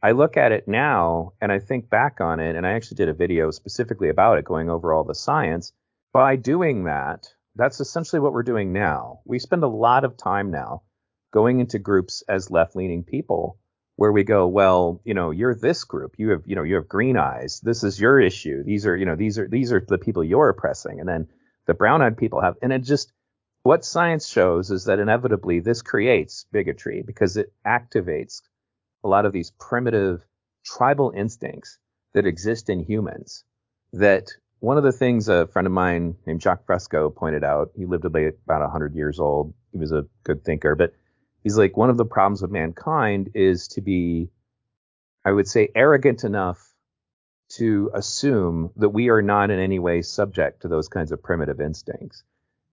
I 0.03 0.11
look 0.11 0.37
at 0.37 0.53
it 0.53 0.67
now 0.67 1.33
and 1.41 1.53
I 1.53 1.61
think 1.61 1.89
back 1.89 2.21
on 2.21 2.41
it, 2.41 2.57
and 2.57 2.67
I 2.67 2.73
actually 2.73 2.97
did 2.97 3.09
a 3.09 3.15
video 3.15 3.53
specifically 3.53 4.09
about 4.09 4.39
it, 4.39 4.45
going 4.45 4.69
over 4.69 4.93
all 4.93 5.05
the 5.05 5.15
science. 5.15 5.73
By 6.13 6.35
doing 6.37 6.85
that, 6.85 7.29
that's 7.55 7.81
essentially 7.81 8.19
what 8.19 8.33
we're 8.33 8.43
doing 8.43 8.73
now. 8.73 9.21
We 9.25 9.39
spend 9.39 9.63
a 9.63 9.69
lot 9.69 10.05
of 10.05 10.17
time 10.17 10.51
now 10.51 10.83
going 11.33 11.61
into 11.61 11.79
groups 11.79 12.23
as 12.29 12.51
left 12.51 12.75
leaning 12.75 13.05
people 13.05 13.59
where 13.97 14.13
we 14.13 14.25
go, 14.25 14.49
well, 14.49 15.01
you 15.05 15.15
know, 15.15 15.31
you're 15.31 15.55
this 15.55 15.85
group. 15.85 16.17
You 16.19 16.31
have, 16.31 16.43
you 16.47 16.57
know, 16.57 16.65
you 16.65 16.75
have 16.75 16.89
green 16.89 17.17
eyes. 17.17 17.61
This 17.63 17.85
is 17.85 18.01
your 18.01 18.21
issue. 18.21 18.65
These 18.65 18.87
are, 18.87 18.97
you 18.97 19.07
know, 19.07 19.15
these 19.15 19.39
are 19.39 19.47
these 19.49 19.73
are 19.73 19.85
the 19.87 19.99
people 19.99 20.25
you're 20.25 20.49
oppressing. 20.49 20.99
And 20.99 21.09
then 21.09 21.29
the 21.67 21.75
brown-eyed 21.75 22.17
people 22.17 22.41
have, 22.41 22.57
and 22.61 22.73
it 22.73 22.83
just 22.83 23.13
what 23.65 23.85
science 23.85 24.29
shows 24.29 24.71
is 24.71 24.85
that 24.85 24.99
inevitably 25.01 25.61
this 25.61 25.83
creates 25.83 26.47
bigotry 26.53 27.03
because 27.03 27.37
it 27.37 27.53
activates 27.67 28.43
a 29.03 29.09
lot 29.09 29.25
of 29.27 29.33
these 29.33 29.51
primitive 29.59 30.23
tribal 30.65 31.13
instincts 31.17 31.79
that 32.13 32.27
exist 32.27 32.71
in 32.71 32.79
humans. 32.81 33.43
That 33.95 34.31
one 34.61 34.79
of 34.79 34.85
the 34.85 34.93
things 34.93 35.29
a 35.29 35.47
friend 35.49 35.67
of 35.67 35.73
mine 35.73 36.17
named 36.27 36.43
Jacque 36.43 36.67
Fresco 36.67 37.11
pointed 37.11 37.43
out, 37.43 37.71
he 37.75 37.87
lived 37.87 38.05
about 38.05 38.35
100 38.47 38.95
years 38.95 39.19
old. 39.19 39.55
He 39.73 39.79
was 39.79 39.93
a 39.93 40.07
good 40.25 40.45
thinker, 40.45 40.75
but 40.75 40.93
he's 41.43 41.57
like 41.57 41.77
one 41.77 41.91
of 41.91 41.97
the 41.97 42.05
problems 42.05 42.43
of 42.43 42.51
mankind 42.51 43.31
is 43.35 43.69
to 43.69 43.81
be 43.81 44.31
i 45.25 45.31
would 45.31 45.47
say 45.47 45.69
arrogant 45.75 46.25
enough 46.25 46.75
to 47.51 47.91
assume 47.95 48.71
that 48.77 48.89
we 48.89 49.11
are 49.11 49.23
not 49.23 49.51
in 49.51 49.61
any 49.61 49.79
way 49.79 50.03
subject 50.03 50.63
to 50.63 50.69
those 50.69 50.89
kinds 50.89 51.13
of 51.13 51.23
primitive 51.23 51.61
instincts 51.61 52.25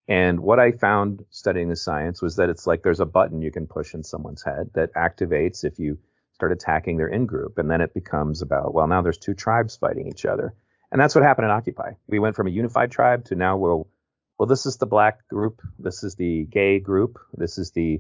and 0.08 0.40
what 0.40 0.60
i 0.60 0.72
found 0.72 1.24
studying 1.30 1.70
the 1.70 1.76
science 1.76 2.22
was 2.22 2.36
that 2.38 2.50
it's 2.50 2.68
like 2.68 2.84
there's 2.84 3.00
a 3.00 3.06
button 3.06 3.42
you 3.42 3.52
can 3.52 3.68
push 3.68 3.94
in 3.94 4.04
someone's 4.04 4.44
head 4.44 4.70
that 4.74 4.94
activates 4.96 5.64
if 5.64 5.80
you 5.80 5.98
start 6.34 6.52
attacking 6.52 6.98
their 6.98 7.08
in 7.08 7.26
group 7.26 7.58
and 7.58 7.70
then 7.70 7.82
it 7.82 7.94
becomes 7.94 8.42
about 8.42 8.74
well 8.74 8.88
now 8.88 9.02
there's 9.02 9.18
two 9.18 9.34
tribes 9.34 9.76
fighting 9.78 10.08
each 10.08 10.26
other 10.26 10.54
and 10.92 11.02
that's 11.02 11.16
what 11.16 11.24
happened 11.24 11.46
in 11.46 11.52
occupy 11.52 11.92
we 12.08 12.20
went 12.20 12.36
from 12.36 12.48
a 12.48 12.52
unified 12.52 12.92
tribe 12.92 13.26
to 13.26 13.36
now 13.36 13.58
we're 13.58 13.76
well 13.76 14.48
this 14.48 14.66
is 14.66 14.78
the 14.78 14.88
black 14.88 15.28
group 15.30 15.62
this 15.80 16.04
is 16.04 16.16
the 16.16 16.46
gay 16.46 16.80
group 16.80 17.20
this 17.36 17.58
is 17.58 17.72
the 17.72 18.00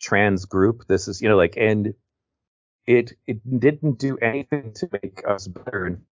trans 0.00 0.46
group. 0.46 0.86
This 0.88 1.08
is, 1.08 1.22
you 1.22 1.30
know, 1.30 1.36
like, 1.36 1.56
and 1.58 1.94
it 2.86 3.14
it 3.28 3.60
didn't 3.60 3.98
do 4.00 4.18
anything 4.18 4.74
to 4.76 4.90
make 4.92 5.22
us 5.28 5.48
better 5.48 5.86
and 5.86 6.02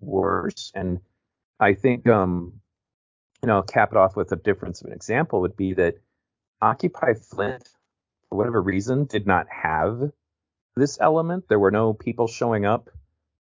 worse. 0.00 0.72
And 0.74 1.00
I 1.60 1.74
think, 1.74 2.08
um, 2.08 2.61
you 3.42 3.48
know, 3.48 3.62
cap 3.62 3.90
it 3.90 3.96
off 3.96 4.14
with 4.14 4.30
a 4.30 4.36
difference 4.36 4.80
of 4.80 4.86
an 4.86 4.92
example 4.92 5.40
would 5.40 5.56
be 5.56 5.74
that 5.74 5.94
Occupy 6.60 7.14
Flint, 7.14 7.68
for 8.28 8.38
whatever 8.38 8.62
reason, 8.62 9.04
did 9.06 9.26
not 9.26 9.46
have 9.50 10.12
this 10.76 10.98
element. 11.00 11.48
There 11.48 11.58
were 11.58 11.72
no 11.72 11.92
people 11.92 12.28
showing 12.28 12.64
up 12.64 12.88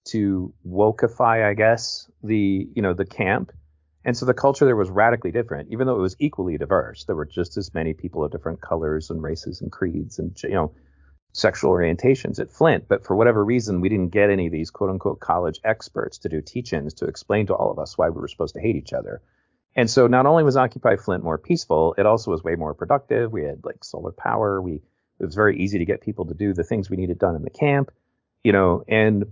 to 0.09 0.53
wokeify, 0.67 1.49
I 1.49 1.55
guess, 1.55 2.11
the 2.23 2.69
you 2.75 2.83
know 2.83 2.93
the 2.93 3.07
camp. 3.07 3.53
And 4.05 4.17
so 4.17 4.27
the 4.27 4.35
culture 4.35 4.67
there 4.67 4.77
was 4.77 4.91
radically 4.91 5.33
different, 5.33 5.71
even 5.73 5.87
though 5.87 5.97
it 5.97 6.03
was 6.03 6.17
equally 6.19 6.57
diverse. 6.59 7.05
There 7.05 7.17
were 7.17 7.27
just 7.27 7.57
as 7.57 7.75
many 7.75 7.95
people 7.95 8.25
of 8.25 8.31
different 8.31 8.61
colors 8.61 9.11
and 9.11 9.23
races 9.23 9.63
and 9.63 9.73
creeds 9.73 10.19
and 10.19 10.37
you 10.43 10.51
know 10.51 10.73
sexual 11.33 11.73
orientations 11.73 12.39
at 12.41 12.51
Flint. 12.51 12.89
But 12.89 13.07
for 13.07 13.17
whatever 13.17 13.43
reason, 13.43 13.81
we 13.81 13.89
didn't 13.89 14.11
get 14.11 14.29
any 14.29 14.47
of 14.47 14.53
these 14.53 14.71
quote 14.71 14.91
unquote 14.91 15.21
college 15.21 15.61
experts 15.65 16.19
to 16.19 16.29
do 16.29 16.43
teach-ins 16.43 16.93
to 16.95 17.07
explain 17.07 17.47
to 17.47 17.55
all 17.55 17.71
of 17.71 17.79
us 17.79 17.97
why 17.97 18.11
we 18.11 18.21
were 18.21 18.29
supposed 18.29 18.55
to 18.55 18.61
hate 18.61 18.77
each 18.77 18.93
other. 18.93 19.23
And 19.79 19.89
so 19.89 20.09
not 20.09 20.27
only 20.27 20.43
was 20.43 20.57
Occupy 20.57 20.97
Flint 20.97 21.23
more 21.23 21.39
peaceful, 21.39 21.95
it 21.97 22.05
also 22.05 22.33
was 22.33 22.43
way 22.43 22.57
more 22.57 22.75
productive. 22.75 23.31
We 23.31 23.45
had 23.45 23.65
like 23.65 23.85
solar 23.85 24.11
power. 24.11 24.61
We 24.61 24.83
it 25.21 25.25
was 25.25 25.37
very 25.37 25.57
easy 25.57 25.79
to 25.79 25.85
get 25.85 26.01
people 26.01 26.27
to 26.27 26.35
do 26.35 26.53
the 26.53 26.65
things 26.65 26.91
we 26.91 26.97
needed 26.97 27.21
done 27.21 27.37
in 27.37 27.43
the 27.43 27.51
camp, 27.51 27.93
you 28.43 28.51
know, 28.51 28.83
and 28.89 29.25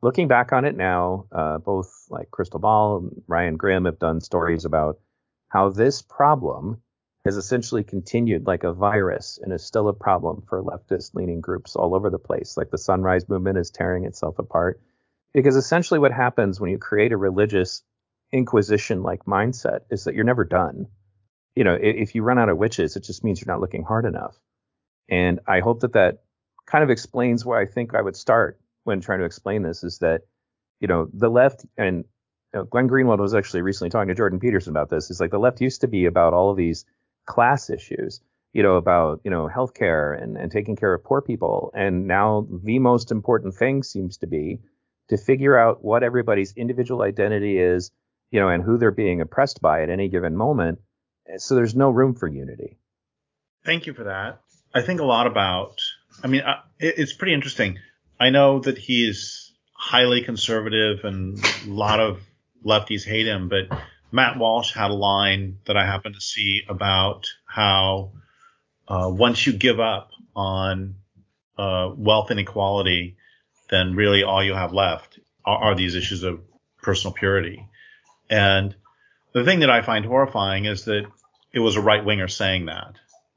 looking 0.00 0.28
back 0.28 0.52
on 0.52 0.64
it 0.64 0.76
now, 0.76 1.26
uh, 1.32 1.58
both 1.58 2.06
like 2.10 2.30
Krystal 2.30 2.60
Ball 2.60 2.98
and 2.98 3.22
Ryan 3.26 3.56
Grim 3.56 3.86
have 3.86 3.98
done 3.98 4.20
stories 4.20 4.64
about 4.64 5.00
how 5.48 5.68
this 5.70 6.00
problem 6.00 6.80
has 7.24 7.36
essentially 7.36 7.82
continued 7.82 8.46
like 8.46 8.62
a 8.62 8.72
virus 8.72 9.40
and 9.42 9.52
is 9.52 9.64
still 9.64 9.88
a 9.88 9.92
problem 9.92 10.44
for 10.48 10.62
leftist 10.62 11.12
leaning 11.14 11.40
groups 11.40 11.74
all 11.74 11.96
over 11.96 12.08
the 12.08 12.20
place. 12.20 12.56
Like 12.56 12.70
the 12.70 12.78
Sunrise 12.78 13.28
Movement 13.28 13.58
is 13.58 13.70
tearing 13.70 14.04
itself 14.04 14.38
apart. 14.38 14.80
Because 15.34 15.56
essentially 15.56 15.98
what 15.98 16.12
happens 16.12 16.60
when 16.60 16.70
you 16.70 16.78
create 16.78 17.10
a 17.10 17.16
religious 17.16 17.82
inquisition 18.32 19.02
like 19.02 19.24
mindset 19.24 19.80
is 19.90 20.04
that 20.04 20.14
you're 20.14 20.24
never 20.24 20.44
done. 20.44 20.86
You 21.54 21.64
know, 21.64 21.76
if 21.80 22.14
you 22.14 22.22
run 22.22 22.38
out 22.38 22.48
of 22.48 22.58
witches, 22.58 22.96
it 22.96 23.04
just 23.04 23.24
means 23.24 23.40
you're 23.40 23.52
not 23.52 23.60
looking 23.60 23.82
hard 23.82 24.04
enough. 24.04 24.38
And 25.08 25.40
I 25.46 25.60
hope 25.60 25.80
that 25.80 25.94
that 25.94 26.22
kind 26.66 26.84
of 26.84 26.90
explains 26.90 27.44
why 27.44 27.60
I 27.60 27.66
think 27.66 27.94
I 27.94 28.02
would 28.02 28.16
start 28.16 28.60
when 28.84 29.00
trying 29.00 29.20
to 29.20 29.24
explain 29.24 29.62
this 29.62 29.82
is 29.82 29.98
that, 29.98 30.22
you 30.80 30.88
know, 30.88 31.08
the 31.12 31.30
left 31.30 31.64
and 31.76 32.04
you 32.52 32.60
know, 32.60 32.64
Glenn 32.64 32.88
Greenwald 32.88 33.18
was 33.18 33.34
actually 33.34 33.62
recently 33.62 33.90
talking 33.90 34.08
to 34.08 34.14
Jordan 34.14 34.40
Peterson 34.40 34.70
about 34.70 34.90
this. 34.90 35.10
Is 35.10 35.20
like 35.20 35.30
the 35.30 35.38
left 35.38 35.60
used 35.60 35.80
to 35.82 35.88
be 35.88 36.06
about 36.06 36.32
all 36.32 36.50
of 36.50 36.56
these 36.56 36.84
class 37.26 37.68
issues, 37.68 38.20
you 38.52 38.62
know, 38.62 38.76
about 38.76 39.20
you 39.24 39.30
know 39.30 39.48
healthcare 39.54 40.20
and 40.20 40.36
and 40.36 40.50
taking 40.50 40.76
care 40.76 40.94
of 40.94 41.04
poor 41.04 41.20
people, 41.20 41.70
and 41.74 42.06
now 42.06 42.46
the 42.64 42.78
most 42.78 43.10
important 43.10 43.54
thing 43.54 43.82
seems 43.82 44.16
to 44.18 44.26
be 44.26 44.60
to 45.08 45.16
figure 45.16 45.58
out 45.58 45.84
what 45.84 46.02
everybody's 46.02 46.52
individual 46.54 47.02
identity 47.02 47.58
is, 47.58 47.90
you 48.30 48.40
know, 48.40 48.48
and 48.48 48.62
who 48.62 48.78
they're 48.78 48.90
being 48.90 49.20
oppressed 49.20 49.60
by 49.60 49.82
at 49.82 49.90
any 49.90 50.08
given 50.08 50.36
moment. 50.36 50.78
So 51.38 51.54
there's 51.54 51.74
no 51.74 51.90
room 51.90 52.14
for 52.14 52.26
unity. 52.26 52.78
Thank 53.64 53.86
you 53.86 53.92
for 53.92 54.04
that. 54.04 54.40
I 54.74 54.82
think 54.82 55.00
a 55.00 55.04
lot 55.04 55.26
about. 55.26 55.80
I 56.22 56.26
mean, 56.26 56.42
uh, 56.42 56.60
it's 56.78 57.12
pretty 57.12 57.34
interesting. 57.34 57.78
I 58.18 58.30
know 58.30 58.60
that 58.60 58.78
he's 58.78 59.52
highly 59.72 60.22
conservative 60.22 61.04
and 61.04 61.38
a 61.66 61.70
lot 61.70 62.00
of 62.00 62.20
lefties 62.64 63.04
hate 63.04 63.26
him, 63.26 63.48
but 63.48 63.78
Matt 64.10 64.38
Walsh 64.38 64.74
had 64.74 64.90
a 64.90 64.94
line 64.94 65.58
that 65.66 65.76
I 65.76 65.86
happened 65.86 66.14
to 66.14 66.20
see 66.20 66.62
about 66.68 67.26
how 67.46 68.12
uh, 68.88 69.08
once 69.10 69.46
you 69.46 69.52
give 69.52 69.80
up 69.80 70.10
on 70.34 70.96
uh, 71.56 71.90
wealth 71.96 72.30
inequality, 72.30 73.16
then 73.70 73.94
really 73.94 74.22
all 74.22 74.42
you 74.42 74.54
have 74.54 74.72
left 74.72 75.18
are, 75.44 75.58
are 75.58 75.74
these 75.74 75.94
issues 75.94 76.22
of 76.22 76.40
personal 76.82 77.12
purity. 77.12 77.66
And 78.30 78.74
the 79.32 79.44
thing 79.44 79.60
that 79.60 79.70
I 79.70 79.82
find 79.82 80.04
horrifying 80.04 80.64
is 80.64 80.84
that 80.84 81.06
it 81.52 81.60
was 81.60 81.76
a 81.76 81.80
right 81.80 82.04
winger 82.04 82.28
saying 82.28 82.66
that. 82.66 82.94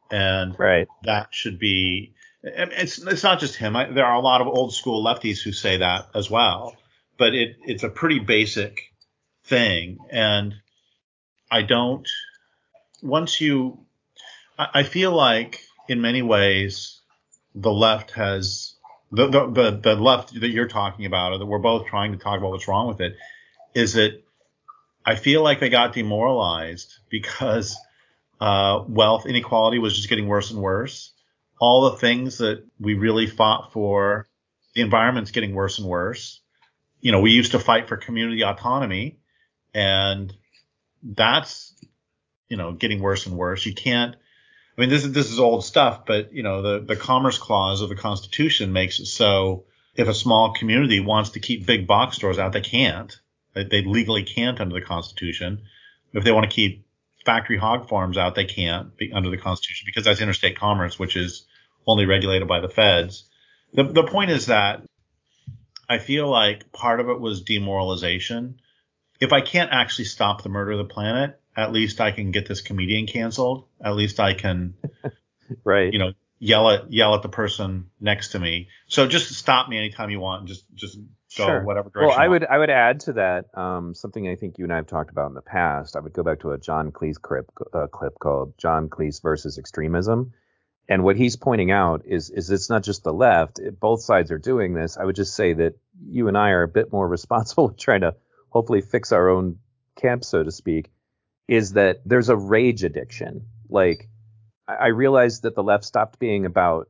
And 0.09 0.57
right. 0.59 0.87
that 1.03 1.27
should 1.31 1.57
be 1.57 2.13
it's 2.43 2.97
it's 2.99 3.23
not 3.23 3.39
just 3.39 3.55
him. 3.55 3.75
I, 3.75 3.91
there 3.91 4.05
are 4.05 4.15
a 4.15 4.21
lot 4.21 4.41
of 4.41 4.47
old 4.47 4.73
school 4.73 5.03
lefties 5.03 5.41
who 5.41 5.51
say 5.51 5.77
that 5.77 6.07
as 6.15 6.29
well. 6.29 6.75
But 7.17 7.35
it 7.35 7.57
it's 7.63 7.83
a 7.83 7.89
pretty 7.89 8.19
basic 8.19 8.91
thing, 9.45 9.99
and 10.09 10.55
I 11.51 11.61
don't. 11.61 12.07
Once 13.03 13.41
you, 13.41 13.79
I, 14.57 14.67
I 14.75 14.83
feel 14.83 15.11
like 15.11 15.61
in 15.87 16.01
many 16.01 16.21
ways 16.21 16.99
the 17.53 17.71
left 17.71 18.11
has 18.11 18.73
the, 19.11 19.27
the 19.27 19.51
the 19.51 19.79
the 19.83 19.95
left 19.95 20.39
that 20.39 20.49
you're 20.49 20.67
talking 20.67 21.05
about, 21.05 21.33
or 21.33 21.37
that 21.37 21.45
we're 21.45 21.59
both 21.59 21.85
trying 21.85 22.13
to 22.13 22.17
talk 22.17 22.39
about 22.39 22.51
what's 22.51 22.67
wrong 22.67 22.87
with 22.87 23.01
it, 23.01 23.15
is 23.75 23.93
that 23.93 24.23
I 25.05 25.15
feel 25.15 25.43
like 25.43 25.59
they 25.59 25.69
got 25.69 25.93
demoralized 25.93 26.97
because 27.09 27.75
uh, 28.39 28.83
wealth 28.87 29.25
inequality 29.25 29.79
was 29.79 29.95
just 29.95 30.09
getting 30.09 30.27
worse 30.27 30.51
and 30.51 30.61
worse 30.61 31.11
all 31.61 31.91
the 31.91 31.97
things 31.97 32.39
that 32.39 32.65
we 32.79 32.95
really 32.95 33.27
fought 33.27 33.71
for, 33.71 34.27
the 34.73 34.81
environment's 34.81 35.31
getting 35.31 35.53
worse 35.53 35.77
and 35.77 35.87
worse. 35.87 36.41
You 36.99 37.11
know, 37.11 37.21
we 37.21 37.31
used 37.31 37.51
to 37.51 37.59
fight 37.59 37.87
for 37.87 37.97
community 37.97 38.43
autonomy, 38.43 39.19
and 39.73 40.33
that's 41.03 41.73
you 42.49 42.57
know 42.57 42.73
getting 42.73 42.99
worse 42.99 43.27
and 43.27 43.37
worse. 43.37 43.65
You 43.65 43.75
can't. 43.75 44.15
I 44.15 44.81
mean, 44.81 44.89
this 44.89 45.05
is 45.05 45.11
this 45.11 45.31
is 45.31 45.39
old 45.39 45.63
stuff, 45.63 46.05
but 46.07 46.33
you 46.33 46.41
know, 46.41 46.63
the 46.63 46.79
the 46.79 46.95
Commerce 46.95 47.37
Clause 47.37 47.81
of 47.81 47.89
the 47.89 47.95
Constitution 47.95 48.73
makes 48.73 48.99
it 48.99 49.05
so 49.05 49.65
if 49.93 50.07
a 50.07 50.13
small 50.13 50.53
community 50.53 50.99
wants 50.99 51.31
to 51.31 51.39
keep 51.39 51.65
big 51.67 51.85
box 51.85 52.15
stores 52.15 52.39
out, 52.39 52.53
they 52.53 52.61
can't. 52.61 53.19
They, 53.53 53.63
they 53.63 53.81
legally 53.83 54.23
can't 54.23 54.59
under 54.59 54.73
the 54.73 54.85
Constitution. 54.85 55.63
If 56.13 56.23
they 56.23 56.31
want 56.31 56.49
to 56.49 56.55
keep 56.55 56.85
factory 57.25 57.57
hog 57.57 57.87
farms 57.87 58.17
out, 58.17 58.35
they 58.35 58.45
can't 58.45 58.95
be 58.97 59.11
under 59.13 59.29
the 59.29 59.37
Constitution 59.37 59.85
because 59.85 60.05
that's 60.05 60.21
interstate 60.21 60.57
commerce, 60.57 60.97
which 60.97 61.15
is 61.15 61.45
only 61.85 62.05
regulated 62.05 62.47
by 62.47 62.59
the 62.59 62.69
feds. 62.69 63.25
The 63.73 63.83
the 63.83 64.03
point 64.03 64.31
is 64.31 64.47
that 64.47 64.83
I 65.89 65.97
feel 65.99 66.29
like 66.29 66.71
part 66.71 66.99
of 66.99 67.09
it 67.09 67.19
was 67.19 67.41
demoralization. 67.41 68.59
If 69.19 69.33
I 69.33 69.41
can't 69.41 69.71
actually 69.71 70.05
stop 70.05 70.41
the 70.41 70.49
murder 70.49 70.71
of 70.71 70.77
the 70.79 70.93
planet, 70.93 71.39
at 71.55 71.71
least 71.71 72.01
I 72.01 72.11
can 72.11 72.31
get 72.31 72.47
this 72.47 72.61
comedian 72.61 73.07
canceled. 73.07 73.65
At 73.83 73.95
least 73.95 74.19
I 74.19 74.33
can, 74.33 74.75
right? 75.63 75.91
You 75.91 75.99
know, 75.99 76.13
yell 76.39 76.69
at 76.69 76.91
yell 76.91 77.15
at 77.15 77.21
the 77.21 77.29
person 77.29 77.89
next 77.99 78.29
to 78.29 78.39
me. 78.39 78.69
So 78.87 79.07
just 79.07 79.33
stop 79.33 79.69
me 79.69 79.77
anytime 79.77 80.09
you 80.09 80.19
want. 80.19 80.47
Just 80.47 80.65
just 80.73 80.97
go 81.37 81.45
sure. 81.45 81.63
whatever 81.63 81.89
direction. 81.89 82.09
Well, 82.09 82.17
I 82.17 82.27
would 82.27 82.45
I 82.45 82.57
would 82.57 82.69
add 82.69 82.99
to 83.01 83.13
that 83.13 83.45
um, 83.57 83.93
something 83.95 84.27
I 84.27 84.35
think 84.35 84.57
you 84.57 84.65
and 84.65 84.73
I 84.73 84.77
have 84.77 84.87
talked 84.87 85.11
about 85.11 85.27
in 85.27 85.33
the 85.33 85.41
past. 85.41 85.95
I 85.95 85.99
would 85.99 86.13
go 86.13 86.23
back 86.23 86.39
to 86.41 86.51
a 86.51 86.57
John 86.57 86.91
Cleese 86.91 87.21
clip 87.21 87.49
uh, 87.73 87.87
clip 87.87 88.19
called 88.19 88.57
John 88.57 88.89
Cleese 88.89 89.21
versus 89.21 89.57
extremism. 89.57 90.33
And 90.89 91.03
what 91.03 91.15
he's 91.15 91.35
pointing 91.35 91.71
out 91.71 92.03
is 92.05 92.29
is 92.29 92.49
it's 92.49 92.69
not 92.69 92.83
just 92.83 93.03
the 93.03 93.13
left. 93.13 93.59
It, 93.59 93.79
both 93.79 94.01
sides 94.01 94.31
are 94.31 94.39
doing 94.39 94.73
this. 94.73 94.97
I 94.97 95.05
would 95.05 95.15
just 95.15 95.35
say 95.35 95.53
that 95.53 95.75
you 96.05 96.27
and 96.27 96.37
I 96.37 96.49
are 96.49 96.63
a 96.63 96.67
bit 96.67 96.91
more 96.91 97.07
responsible 97.17 97.69
trying 97.71 98.01
to 98.01 98.15
hopefully 98.49 98.81
fix 98.81 99.11
our 99.11 99.29
own 99.29 99.59
camp, 99.95 100.23
so 100.23 100.43
to 100.43 100.51
speak. 100.51 100.91
Is 101.47 101.73
that 101.73 102.01
there's 102.05 102.29
a 102.29 102.35
rage 102.35 102.83
addiction. 102.83 103.47
Like 103.69 104.09
I 104.67 104.87
realized 104.87 105.43
that 105.43 105.55
the 105.55 105.63
left 105.63 105.85
stopped 105.85 106.19
being 106.19 106.45
about 106.45 106.89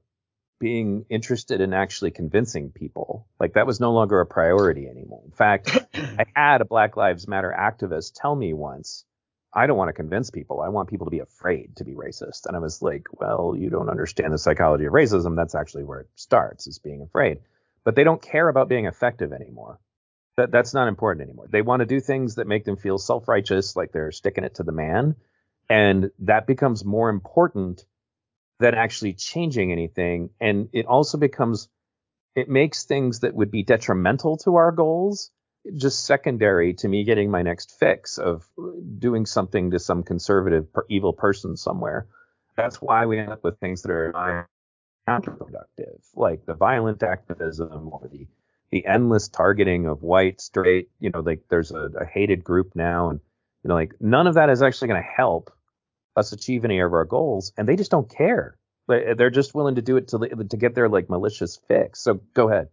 being 0.61 1.05
interested 1.09 1.59
in 1.59 1.73
actually 1.73 2.11
convincing 2.11 2.69
people. 2.69 3.27
Like 3.39 3.53
that 3.55 3.65
was 3.65 3.79
no 3.79 3.93
longer 3.93 4.21
a 4.21 4.27
priority 4.27 4.87
anymore. 4.87 5.23
In 5.25 5.31
fact, 5.31 5.75
I 5.95 6.25
had 6.35 6.61
a 6.61 6.65
Black 6.65 6.95
Lives 6.95 7.27
Matter 7.27 7.53
activist 7.57 8.13
tell 8.15 8.35
me 8.35 8.53
once, 8.53 9.03
I 9.51 9.65
don't 9.65 9.75
want 9.75 9.89
to 9.89 9.93
convince 9.93 10.29
people. 10.29 10.61
I 10.61 10.69
want 10.69 10.87
people 10.87 11.07
to 11.07 11.11
be 11.11 11.19
afraid 11.19 11.75
to 11.77 11.83
be 11.83 11.95
racist. 11.95 12.45
And 12.45 12.55
I 12.55 12.59
was 12.59 12.79
like, 12.79 13.07
well, 13.11 13.55
you 13.57 13.71
don't 13.71 13.89
understand 13.89 14.31
the 14.31 14.37
psychology 14.37 14.85
of 14.85 14.93
racism. 14.93 15.35
That's 15.35 15.55
actually 15.55 15.83
where 15.83 16.01
it 16.01 16.09
starts, 16.15 16.67
is 16.67 16.77
being 16.77 17.01
afraid. 17.01 17.39
But 17.83 17.95
they 17.95 18.03
don't 18.03 18.21
care 18.21 18.47
about 18.47 18.69
being 18.69 18.85
effective 18.85 19.33
anymore. 19.33 19.79
That 20.37 20.51
that's 20.51 20.75
not 20.75 20.87
important 20.87 21.27
anymore. 21.27 21.47
They 21.49 21.63
want 21.63 21.79
to 21.79 21.87
do 21.87 21.99
things 21.99 22.35
that 22.35 22.47
make 22.47 22.65
them 22.65 22.77
feel 22.77 22.99
self-righteous, 22.99 23.75
like 23.75 23.91
they're 23.91 24.11
sticking 24.11 24.43
it 24.43 24.55
to 24.55 24.63
the 24.63 24.71
man. 24.71 25.15
And 25.67 26.11
that 26.19 26.45
becomes 26.45 26.85
more 26.85 27.09
important 27.09 27.83
than 28.61 28.75
actually 28.75 29.13
changing 29.13 29.71
anything. 29.71 30.29
And 30.39 30.69
it 30.71 30.85
also 30.85 31.17
becomes, 31.17 31.67
it 32.35 32.47
makes 32.47 32.85
things 32.85 33.19
that 33.21 33.33
would 33.33 33.51
be 33.51 33.63
detrimental 33.63 34.37
to 34.37 34.55
our 34.55 34.71
goals 34.71 35.31
just 35.75 36.05
secondary 36.05 36.73
to 36.73 36.87
me 36.87 37.03
getting 37.03 37.29
my 37.29 37.41
next 37.41 37.77
fix 37.79 38.17
of 38.17 38.47
doing 38.97 39.25
something 39.25 39.71
to 39.71 39.79
some 39.79 40.03
conservative 40.03 40.67
evil 40.89 41.13
person 41.13 41.57
somewhere. 41.57 42.07
That's 42.55 42.81
why 42.81 43.05
we 43.05 43.19
end 43.19 43.31
up 43.31 43.43
with 43.43 43.59
things 43.59 43.81
that 43.83 43.91
are 43.91 44.47
counterproductive, 45.07 45.99
like 46.15 46.45
the 46.45 46.53
violent 46.53 47.03
activism 47.03 47.89
or 47.91 48.09
the 48.11 48.27
the 48.71 48.85
endless 48.85 49.27
targeting 49.27 49.85
of 49.85 50.01
white, 50.01 50.39
straight, 50.39 50.89
you 51.01 51.09
know, 51.09 51.19
like 51.19 51.41
there's 51.49 51.71
a, 51.71 51.89
a 51.99 52.05
hated 52.05 52.41
group 52.41 52.71
now, 52.73 53.09
and 53.09 53.19
you 53.63 53.67
know, 53.67 53.73
like 53.73 53.93
none 53.99 54.27
of 54.27 54.35
that 54.35 54.49
is 54.49 54.61
actually 54.61 54.87
going 54.87 55.03
to 55.03 55.09
help 55.09 55.51
us 56.15 56.31
achieve 56.31 56.65
any 56.65 56.79
of 56.79 56.93
our 56.93 57.05
goals, 57.05 57.53
and 57.57 57.67
they 57.67 57.75
just 57.75 57.91
don't 57.91 58.09
care. 58.09 58.57
They're 58.87 59.29
just 59.29 59.55
willing 59.55 59.75
to 59.75 59.81
do 59.81 59.97
it 59.97 60.09
to 60.09 60.17
to 60.49 60.57
get 60.57 60.75
their 60.75 60.89
like 60.89 61.09
malicious 61.09 61.59
fix. 61.67 62.01
So 62.03 62.15
go 62.33 62.49
ahead. 62.49 62.67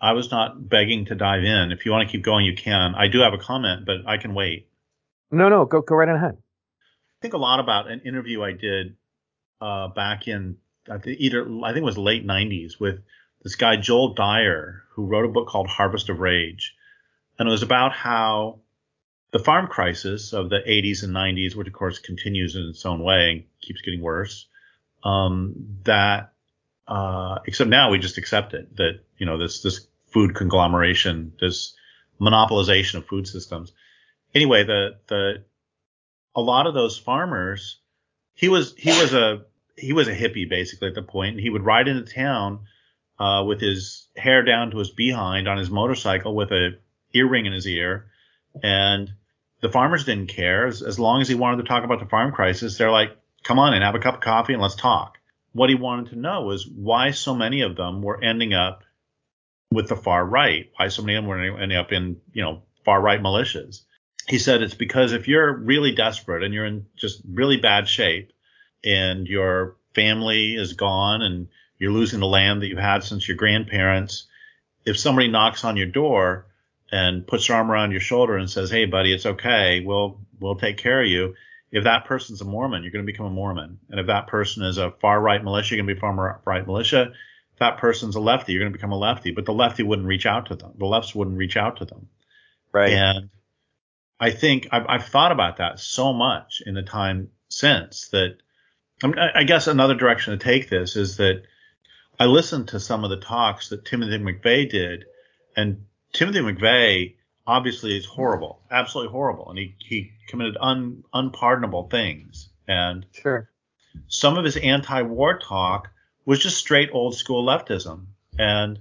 I 0.00 0.12
was 0.12 0.30
not 0.30 0.68
begging 0.68 1.06
to 1.06 1.14
dive 1.14 1.42
in. 1.42 1.72
If 1.72 1.86
you 1.86 1.92
want 1.92 2.08
to 2.08 2.12
keep 2.12 2.22
going, 2.22 2.44
you 2.44 2.54
can. 2.54 2.94
I 2.94 3.08
do 3.08 3.20
have 3.20 3.32
a 3.32 3.38
comment, 3.38 3.86
but 3.86 4.06
I 4.06 4.18
can 4.18 4.34
wait. 4.34 4.68
No, 5.30 5.48
no, 5.48 5.64
go 5.64 5.80
go 5.80 5.96
right 5.96 6.08
ahead. 6.08 6.36
I 6.36 7.18
think 7.22 7.34
a 7.34 7.38
lot 7.38 7.60
about 7.60 7.90
an 7.90 8.02
interview 8.04 8.42
I 8.42 8.52
did 8.52 8.96
uh, 9.60 9.88
back 9.88 10.28
in 10.28 10.58
I 10.90 10.98
think 10.98 11.20
either 11.20 11.42
I 11.64 11.72
think 11.72 11.82
it 11.82 11.84
was 11.84 11.98
late 11.98 12.26
'90s 12.26 12.78
with 12.78 13.00
this 13.42 13.56
guy 13.56 13.76
Joel 13.76 14.14
Dyer 14.14 14.82
who 14.90 15.06
wrote 15.06 15.24
a 15.24 15.32
book 15.32 15.48
called 15.48 15.68
Harvest 15.68 16.08
of 16.08 16.20
Rage, 16.20 16.74
and 17.38 17.48
it 17.48 17.50
was 17.50 17.62
about 17.62 17.92
how 17.92 18.60
the 19.36 19.44
farm 19.44 19.66
crisis 19.66 20.32
of 20.32 20.48
the 20.48 20.60
80s 20.66 21.02
and 21.02 21.14
90s, 21.14 21.54
which 21.54 21.66
of 21.66 21.74
course 21.74 21.98
continues 21.98 22.56
in 22.56 22.62
its 22.62 22.86
own 22.86 23.02
way 23.02 23.32
and 23.32 23.44
keeps 23.60 23.82
getting 23.82 24.00
worse, 24.00 24.46
um, 25.04 25.54
that 25.84 26.32
uh, 26.88 27.40
except 27.46 27.68
now 27.68 27.90
we 27.90 27.98
just 27.98 28.16
accept 28.16 28.54
it 28.54 28.74
that 28.76 29.00
you 29.18 29.26
know 29.26 29.36
this 29.36 29.60
this 29.60 29.86
food 30.06 30.34
conglomeration, 30.34 31.34
this 31.38 31.74
monopolization 32.18 32.94
of 32.94 33.06
food 33.06 33.28
systems. 33.28 33.72
Anyway, 34.34 34.64
the 34.64 34.96
the 35.08 35.44
a 36.34 36.40
lot 36.40 36.66
of 36.66 36.72
those 36.72 36.96
farmers, 36.96 37.78
he 38.34 38.48
was 38.48 38.74
he 38.78 38.88
was 38.88 39.12
a 39.12 39.42
he 39.76 39.92
was 39.92 40.08
a 40.08 40.16
hippie 40.16 40.48
basically 40.48 40.88
at 40.88 40.94
the 40.94 41.02
point, 41.02 41.32
and 41.32 41.40
he 41.40 41.50
would 41.50 41.62
ride 41.62 41.88
into 41.88 42.10
town 42.10 42.60
uh, 43.18 43.44
with 43.46 43.60
his 43.60 44.06
hair 44.16 44.42
down 44.42 44.70
to 44.70 44.78
his 44.78 44.90
behind 44.90 45.46
on 45.46 45.58
his 45.58 45.68
motorcycle 45.68 46.34
with 46.34 46.52
a 46.52 46.78
earring 47.12 47.44
in 47.44 47.52
his 47.52 47.66
ear, 47.66 48.06
and 48.62 49.12
the 49.60 49.70
farmers 49.70 50.04
didn't 50.04 50.28
care 50.28 50.66
as, 50.66 50.82
as 50.82 50.98
long 50.98 51.20
as 51.20 51.28
he 51.28 51.34
wanted 51.34 51.58
to 51.58 51.68
talk 51.68 51.84
about 51.84 52.00
the 52.00 52.06
farm 52.06 52.32
crisis. 52.32 52.76
They're 52.76 52.90
like, 52.90 53.16
"Come 53.42 53.58
on 53.58 53.74
and 53.74 53.82
have 53.82 53.94
a 53.94 54.00
cup 54.00 54.16
of 54.16 54.20
coffee 54.20 54.52
and 54.52 54.62
let's 54.62 54.74
talk." 54.74 55.18
What 55.52 55.70
he 55.70 55.74
wanted 55.74 56.10
to 56.10 56.18
know 56.18 56.42
was 56.42 56.66
why 56.66 57.12
so 57.12 57.34
many 57.34 57.62
of 57.62 57.76
them 57.76 58.02
were 58.02 58.22
ending 58.22 58.52
up 58.52 58.84
with 59.70 59.88
the 59.88 59.96
far 59.96 60.24
right, 60.24 60.70
why 60.76 60.88
so 60.88 61.02
many 61.02 61.16
of 61.16 61.24
them 61.24 61.30
were 61.30 61.60
ending 61.60 61.78
up 61.78 61.92
in 61.92 62.20
you 62.32 62.42
know 62.42 62.62
far 62.84 63.00
right 63.00 63.20
militias. 63.20 63.82
He 64.28 64.38
said 64.38 64.62
it's 64.62 64.74
because 64.74 65.12
if 65.12 65.28
you're 65.28 65.52
really 65.56 65.92
desperate 65.92 66.42
and 66.42 66.52
you're 66.52 66.66
in 66.66 66.86
just 66.96 67.22
really 67.26 67.56
bad 67.56 67.88
shape, 67.88 68.32
and 68.84 69.26
your 69.26 69.76
family 69.94 70.54
is 70.54 70.74
gone 70.74 71.22
and 71.22 71.48
you're 71.78 71.92
losing 71.92 72.20
the 72.20 72.26
land 72.26 72.62
that 72.62 72.68
you 72.68 72.76
had 72.76 73.02
since 73.02 73.28
your 73.28 73.36
grandparents, 73.36 74.26
if 74.84 74.98
somebody 74.98 75.28
knocks 75.28 75.64
on 75.64 75.76
your 75.76 75.86
door 75.86 76.46
and 76.90 77.26
puts 77.26 77.48
their 77.48 77.56
arm 77.56 77.70
around 77.70 77.90
your 77.90 78.00
shoulder 78.00 78.36
and 78.36 78.50
says, 78.50 78.70
"Hey, 78.70 78.86
buddy, 78.86 79.12
it's 79.12 79.26
okay. 79.26 79.80
We'll 79.80 80.20
we'll 80.38 80.56
take 80.56 80.76
care 80.76 81.02
of 81.02 81.08
you." 81.08 81.34
If 81.72 81.84
that 81.84 82.04
person's 82.04 82.40
a 82.40 82.44
Mormon, 82.44 82.82
you're 82.82 82.92
going 82.92 83.04
to 83.04 83.12
become 83.12 83.26
a 83.26 83.30
Mormon, 83.30 83.78
and 83.90 84.00
if 84.00 84.06
that 84.06 84.28
person 84.28 84.62
is 84.64 84.78
a 84.78 84.92
far 84.92 85.20
right 85.20 85.42
militia, 85.42 85.74
you're 85.74 85.84
going 85.84 85.88
to 85.88 85.94
be 85.94 86.00
far 86.00 86.40
right 86.44 86.66
militia. 86.66 87.12
If 87.52 87.58
that 87.58 87.78
person's 87.78 88.16
a 88.16 88.20
lefty, 88.20 88.52
you're 88.52 88.62
going 88.62 88.72
to 88.72 88.76
become 88.76 88.92
a 88.92 88.98
lefty. 88.98 89.32
But 89.32 89.46
the 89.46 89.52
lefty 89.52 89.82
wouldn't 89.82 90.06
reach 90.06 90.26
out 90.26 90.46
to 90.46 90.56
them. 90.56 90.72
The 90.78 90.84
lefts 90.84 91.14
wouldn't 91.14 91.38
reach 91.38 91.56
out 91.56 91.78
to 91.78 91.86
them. 91.86 92.08
Right. 92.70 92.92
And 92.92 93.30
I 94.20 94.30
think 94.30 94.68
I've, 94.70 94.86
I've 94.88 95.06
thought 95.06 95.32
about 95.32 95.56
that 95.56 95.80
so 95.80 96.12
much 96.12 96.62
in 96.64 96.74
the 96.74 96.82
time 96.82 97.30
since 97.48 98.08
that. 98.08 98.38
I 99.02 99.44
guess 99.44 99.66
another 99.66 99.94
direction 99.94 100.38
to 100.38 100.42
take 100.42 100.70
this 100.70 100.96
is 100.96 101.18
that 101.18 101.42
I 102.18 102.24
listened 102.24 102.68
to 102.68 102.80
some 102.80 103.04
of 103.04 103.10
the 103.10 103.18
talks 103.18 103.68
that 103.68 103.84
Timothy 103.84 104.18
McVeigh 104.18 104.70
did, 104.70 105.04
and 105.54 105.84
Timothy 106.12 106.40
McVeigh 106.40 107.14
obviously 107.46 107.96
is 107.96 108.06
horrible, 108.06 108.60
absolutely 108.70 109.12
horrible, 109.12 109.50
and 109.50 109.58
he 109.58 109.74
he 109.78 110.12
committed 110.28 110.56
un, 110.60 111.04
unpardonable 111.12 111.88
things. 111.88 112.48
And 112.66 113.06
sure, 113.12 113.50
some 114.08 114.36
of 114.36 114.44
his 114.44 114.56
anti-war 114.56 115.38
talk 115.38 115.90
was 116.24 116.40
just 116.40 116.58
straight 116.58 116.90
old 116.92 117.16
school 117.16 117.44
leftism. 117.44 118.06
And 118.38 118.80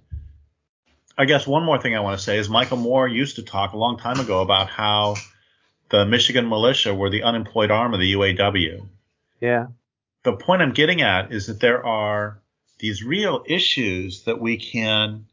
I 1.18 1.26
guess 1.26 1.48
one 1.48 1.64
more 1.64 1.80
thing 1.80 1.96
I 1.96 2.02
want 2.02 2.18
to 2.18 2.24
say 2.24 2.38
is 2.38 2.50
Michael 2.50 2.78
Moore 2.78 3.08
used 3.08 3.38
to 3.38 3.44
talk 3.44 3.74
a 3.74 3.78
long 3.78 3.98
time 3.98 4.20
ago 4.20 4.42
about 4.42 4.70
how 4.70 5.16
the 5.90 6.06
Michigan 6.06 6.50
militia 6.50 6.94
were 6.94 7.10
the 7.10 7.24
unemployed 7.24 7.72
arm 7.72 7.94
of 7.94 8.00
the 8.00 8.14
UAW. 8.14 8.88
Yeah. 9.40 9.68
The 10.24 10.34
point 10.34 10.62
I'm 10.62 10.74
getting 10.74 11.02
at 11.02 11.32
is 11.32 11.48
that 11.48 11.60
there 11.60 11.86
are 11.86 12.42
these 12.80 13.04
real 13.04 13.44
issues 13.46 14.24
that 14.24 14.42
we 14.42 14.58
can 14.58 15.28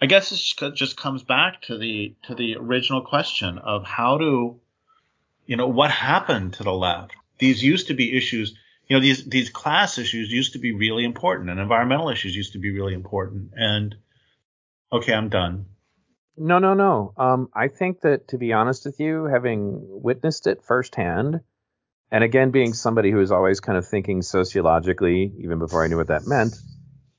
I 0.00 0.06
guess 0.06 0.30
it 0.32 0.74
just 0.74 0.96
comes 0.96 1.22
back 1.22 1.62
to 1.62 1.78
the 1.78 2.14
to 2.24 2.34
the 2.34 2.56
original 2.56 3.00
question 3.00 3.58
of 3.58 3.84
how 3.84 4.18
to, 4.18 4.60
you 5.46 5.56
know, 5.56 5.68
what 5.68 5.90
happened 5.90 6.54
to 6.54 6.64
the 6.64 6.72
left. 6.72 7.12
These 7.38 7.62
used 7.62 7.88
to 7.88 7.94
be 7.94 8.16
issues, 8.16 8.54
you 8.88 8.96
know, 8.96 9.00
these 9.00 9.24
these 9.24 9.48
class 9.48 9.96
issues 9.96 10.30
used 10.30 10.52
to 10.52 10.58
be 10.58 10.72
really 10.72 11.04
important, 11.04 11.48
and 11.48 11.58
environmental 11.58 12.10
issues 12.10 12.36
used 12.36 12.52
to 12.52 12.58
be 12.58 12.70
really 12.72 12.92
important. 12.92 13.52
And 13.56 13.94
okay, 14.92 15.14
I'm 15.14 15.30
done. 15.30 15.66
No, 16.36 16.58
no, 16.58 16.74
no. 16.74 17.14
Um, 17.16 17.48
I 17.54 17.68
think 17.68 18.02
that 18.02 18.28
to 18.28 18.38
be 18.38 18.52
honest 18.52 18.84
with 18.84 19.00
you, 19.00 19.24
having 19.24 19.80
witnessed 19.80 20.46
it 20.46 20.62
firsthand, 20.62 21.40
and 22.10 22.22
again 22.22 22.50
being 22.50 22.74
somebody 22.74 23.10
who 23.10 23.20
is 23.20 23.32
always 23.32 23.60
kind 23.60 23.78
of 23.78 23.88
thinking 23.88 24.20
sociologically, 24.20 25.32
even 25.42 25.58
before 25.58 25.82
I 25.82 25.88
knew 25.88 25.96
what 25.96 26.08
that 26.08 26.26
meant, 26.26 26.54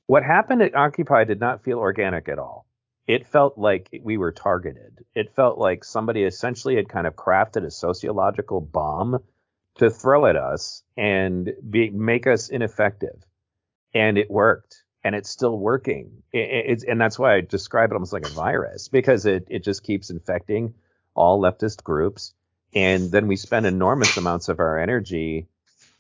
what 0.06 0.22
happened 0.24 0.62
at 0.62 0.76
Occupy 0.76 1.24
did 1.24 1.40
not 1.40 1.64
feel 1.64 1.80
organic 1.80 2.30
at 2.30 2.38
all 2.38 2.67
it 3.08 3.26
felt 3.26 3.58
like 3.58 3.90
we 4.04 4.18
were 4.18 4.34
targeted. 4.34 5.06
It 5.16 5.34
felt 5.34 5.58
like 5.58 5.84
somebody 5.84 6.24
essentially 6.24 6.76
had 6.76 6.90
kind 6.90 7.08
of 7.08 7.16
crafted 7.16 7.66
a 7.66 7.72
sociological 7.72 8.60
bomb 8.62 9.20
to 9.76 9.90
throw 9.90 10.26
at 10.26 10.36
us 10.36 10.84
and 10.98 11.54
be, 11.70 11.90
make 11.90 12.28
us 12.28 12.50
ineffective. 12.50 13.26
And 13.94 14.18
it 14.18 14.30
worked 14.30 14.84
and 15.04 15.16
it's 15.16 15.30
still 15.30 15.58
working. 15.58 16.24
It, 16.34 16.84
and 16.84 17.00
that's 17.00 17.18
why 17.18 17.36
I 17.36 17.42
describe 17.42 17.92
it 17.92 17.94
almost 17.94 18.12
like 18.12 18.28
a 18.28 18.34
virus 18.34 18.90
because 18.90 19.26
it, 19.26 19.48
it 19.50 19.64
just 19.64 19.84
keeps 19.84 20.10
infecting 20.10 20.74
all 21.16 21.42
leftist 21.42 21.84
groups. 21.84 22.34
And 22.74 23.10
then 23.10 23.28
we 23.28 23.38
spend 23.38 23.66
enormous 23.66 24.18
amounts 24.18 24.50
of 24.50 24.60
our 24.60 24.78
energy 24.78 25.48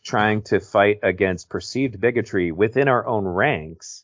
trying 0.03 0.41
to 0.41 0.59
fight 0.59 0.99
against 1.03 1.49
perceived 1.49 2.01
bigotry 2.01 2.51
within 2.51 2.89
our 2.89 3.05
own 3.07 3.25
ranks. 3.25 4.03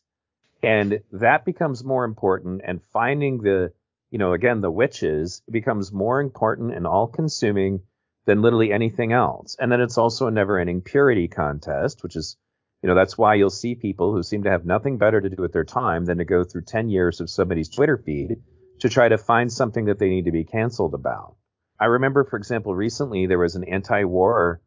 And 0.64 1.00
that 1.12 1.44
becomes 1.44 1.84
more 1.84 2.04
important. 2.04 2.62
And 2.64 2.80
finding 2.92 3.38
the, 3.38 3.72
you 4.10 4.18
know, 4.18 4.32
again, 4.32 4.60
the 4.60 4.70
witches 4.70 5.42
becomes 5.50 5.92
more 5.92 6.20
important 6.20 6.74
and 6.74 6.86
all 6.86 7.06
consuming 7.06 7.80
than 8.26 8.42
literally 8.42 8.72
anything 8.72 9.12
else. 9.12 9.56
And 9.58 9.70
then 9.70 9.80
it's 9.80 9.98
also 9.98 10.26
a 10.26 10.30
never 10.30 10.58
ending 10.58 10.80
purity 10.80 11.28
contest, 11.28 12.02
which 12.02 12.16
is, 12.16 12.36
you 12.82 12.88
know, 12.88 12.94
that's 12.94 13.18
why 13.18 13.34
you'll 13.34 13.50
see 13.50 13.74
people 13.74 14.12
who 14.12 14.22
seem 14.22 14.44
to 14.44 14.50
have 14.50 14.64
nothing 14.64 14.98
better 14.98 15.20
to 15.20 15.28
do 15.28 15.40
with 15.40 15.52
their 15.52 15.64
time 15.64 16.04
than 16.04 16.18
to 16.18 16.24
go 16.24 16.44
through 16.44 16.62
10 16.62 16.88
years 16.88 17.20
of 17.20 17.30
somebody's 17.30 17.68
Twitter 17.68 17.96
feed 17.96 18.36
to 18.80 18.88
try 18.88 19.08
to 19.08 19.18
find 19.18 19.52
something 19.52 19.86
that 19.86 19.98
they 19.98 20.08
need 20.08 20.24
to 20.24 20.32
be 20.32 20.44
canceled 20.44 20.94
about. 20.94 21.36
I 21.78 21.86
remember, 21.86 22.24
for 22.24 22.36
example, 22.36 22.74
recently 22.74 23.26
there 23.26 23.38
was 23.38 23.56
an 23.56 23.64
anti 23.64 24.04
war 24.04 24.60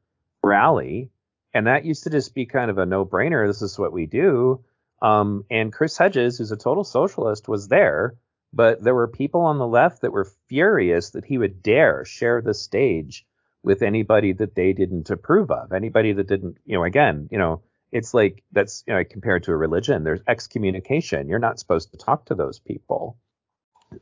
rally, 0.44 1.12
and 1.54 1.68
that 1.68 1.86
used 1.86 2.04
to 2.04 2.10
just 2.10 2.36
be 2.36 2.46
kind 2.46 2.70
of 2.70 2.78
a 2.78 2.86
no 2.86 3.06
brainer. 3.06 3.48
This 3.48 3.62
is 3.62 3.80
what 3.80 3.94
we 3.94 4.06
do. 4.06 4.64
Um, 5.02 5.46
and 5.50 5.72
Chris 5.72 5.98
Hedges, 5.98 6.38
who's 6.38 6.52
a 6.52 6.58
total 6.58 6.84
socialist, 6.84 7.48
was 7.48 7.68
there, 7.68 8.16
but 8.54 8.84
there 8.84 8.96
were 8.96 9.08
people 9.08 9.42
on 9.42 9.60
the 9.60 9.68
left 9.68 10.02
that 10.02 10.12
were 10.12 10.32
furious 10.48 11.12
that 11.12 11.26
he 11.26 11.38
would 11.38 11.62
dare 11.62 12.06
share 12.06 12.42
the 12.42 12.54
stage 12.54 13.26
with 13.64 13.82
anybody 13.82 14.34
that 14.34 14.56
they 14.56 14.74
didn't 14.74 15.10
approve 15.10 15.52
of, 15.52 15.74
anybody 15.74 16.14
that 16.14 16.28
didn't, 16.28 16.58
you 16.66 16.78
know, 16.78 16.84
again, 16.84 17.28
you 17.32 17.38
know, 17.38 17.62
it's 17.92 18.14
like 18.14 18.44
that's 18.52 18.84
you 18.88 18.94
know, 18.94 19.04
compared 19.04 19.44
to 19.44 19.52
a 19.52 19.58
religion. 19.58 20.04
There's 20.04 20.22
excommunication. 20.28 21.30
You're 21.30 21.40
not 21.40 21.60
supposed 21.60 21.92
to 21.92 21.98
talk 21.98 22.26
to 22.26 22.36
those 22.36 22.60
people. 22.60 23.18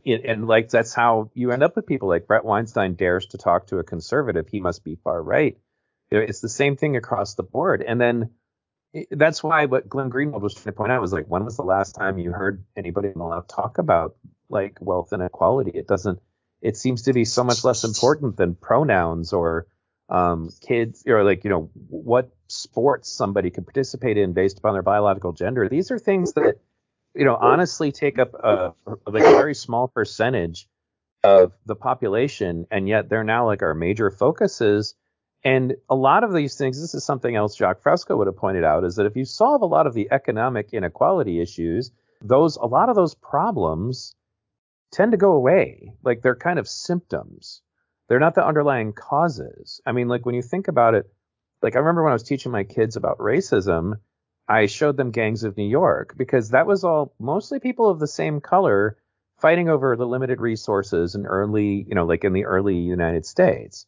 It, 0.04 0.26
and 0.26 0.48
like 0.48 0.70
that's 0.70 0.94
how 0.94 1.30
you 1.34 1.52
end 1.52 1.64
up 1.64 1.76
with 1.76 1.86
people 1.86 2.08
like 2.08 2.28
Bret 2.28 2.46
Weinstein 2.46 2.96
dares 2.96 3.28
to 3.28 3.38
talk 3.38 3.68
to 3.68 3.78
a 3.78 3.84
conservative. 3.84 4.48
He 4.48 4.60
must 4.60 4.84
be 4.84 4.96
far 4.96 5.22
right. 5.22 5.58
It's 6.10 6.42
the 6.42 6.50
same 6.50 6.76
thing 6.76 6.96
across 6.96 7.36
the 7.36 7.44
board. 7.44 7.84
And 7.86 8.00
then 8.00 8.32
that's 9.12 9.44
why 9.44 9.66
what 9.66 9.90
Glenn 9.90 10.10
Greenwald 10.10 10.42
was 10.42 10.54
trying 10.54 10.66
to 10.66 10.72
point 10.74 10.92
out 10.92 11.02
was 11.02 11.14
like, 11.14 11.26
when 11.28 11.46
was 11.46 11.58
the 11.58 11.64
last 11.64 11.96
time 11.96 12.18
you 12.18 12.32
heard 12.32 12.64
anybody 12.76 13.10
in 13.10 13.18
the 13.18 13.26
left 13.26 13.50
talk 13.50 13.78
about 13.78 14.16
like 14.50 14.78
wealth 14.82 15.12
inequality? 15.14 15.72
It 15.72 15.88
doesn't. 15.88 16.20
It 16.62 16.78
seems 16.78 17.04
to 17.04 17.14
be 17.14 17.26
so 17.26 17.44
much 17.44 17.64
less 17.64 17.84
important 17.84 18.38
than 18.38 18.56
pronouns 18.56 19.34
or 19.34 19.68
um, 20.10 20.50
kids 20.62 21.04
or 21.08 21.24
like 21.24 21.44
you 21.44 21.50
know 21.50 21.70
what 21.90 22.30
sports 22.48 23.10
somebody 23.10 23.50
can 23.50 23.64
participate 23.64 24.18
in 24.18 24.34
based 24.34 24.60
upon 24.60 24.74
their 24.74 24.84
biological 24.84 25.34
gender. 25.34 25.68
These 25.68 25.92
are 25.92 26.00
things 26.00 26.34
that 26.34 26.60
you 27.14 27.26
know 27.26 27.36
honestly 27.36 27.92
take 27.92 28.20
up 28.20 28.34
a 28.34 28.74
like 29.08 29.24
a 29.24 29.32
very 29.32 29.56
small 29.56 29.88
percentage 29.88 30.68
of 31.24 31.54
the 31.66 31.76
population, 31.76 32.68
and 32.70 32.88
yet 32.88 33.10
they're 33.10 33.24
now 33.24 33.46
like 33.48 33.64
our 33.64 33.74
major 33.74 34.12
focuses. 34.12 34.96
And 35.46 35.76
a 35.92 35.96
lot 35.96 36.24
of 36.24 36.34
these 36.34 36.56
things, 36.56 36.82
this 36.82 36.96
is 36.96 37.06
something 37.06 37.36
else 37.36 37.56
Jacque 37.56 37.80
Fresco 37.80 38.18
would 38.18 38.26
have 38.26 38.36
pointed 38.36 38.64
out, 38.64 38.84
is 38.84 38.96
that 38.96 39.06
if 39.06 39.16
you 39.16 39.26
solve 39.26 39.62
a 39.62 39.68
lot 39.68 39.86
of 39.86 39.94
the 39.94 40.08
economic 40.12 40.74
inequality 40.74 41.40
issues, 41.40 41.92
those 42.20 42.56
a 42.56 42.66
lot 42.66 42.90
of 42.90 42.96
those 42.96 43.14
problems 43.14 44.16
tend 44.92 45.12
to 45.12 45.18
go 45.18 45.34
away. 45.34 45.94
Like 46.04 46.24
they're 46.24 46.36
kind 46.36 46.58
of 46.58 46.68
symptoms. 46.68 47.62
They're 48.08 48.20
not 48.20 48.34
the 48.34 48.46
underlying 48.46 48.94
causes. 48.94 49.82
I 49.86 49.92
mean, 49.92 50.08
like 50.08 50.26
when 50.26 50.34
you 50.34 50.42
think 50.42 50.68
about 50.68 50.96
it, 50.96 51.06
like 51.62 51.76
I 51.76 51.80
remember 51.80 52.02
when 52.02 52.12
I 52.12 52.16
was 52.16 52.24
teaching 52.24 52.52
my 52.52 52.64
kids 52.64 52.96
about 52.96 53.20
racism, 53.20 54.00
I 54.48 54.66
showed 54.66 54.98
them 54.98 55.12
Gangs 55.12 55.44
of 55.44 55.58
New 55.58 55.68
York 55.68 56.16
because 56.18 56.50
that 56.50 56.66
was 56.66 56.84
all 56.84 57.14
mostly 57.20 57.60
people 57.60 57.88
of 57.88 58.00
the 58.00 58.08
same 58.08 58.42
color 58.42 58.98
fighting 59.38 59.70
over 59.70 59.96
the 59.96 60.08
limited 60.08 60.42
resources 60.42 61.14
in 61.14 61.28
early, 61.28 61.86
you 61.88 61.94
know, 61.94 62.06
like 62.06 62.24
in 62.24 62.34
the 62.34 62.46
early 62.46 62.78
United 62.78 63.28
States. 63.28 63.86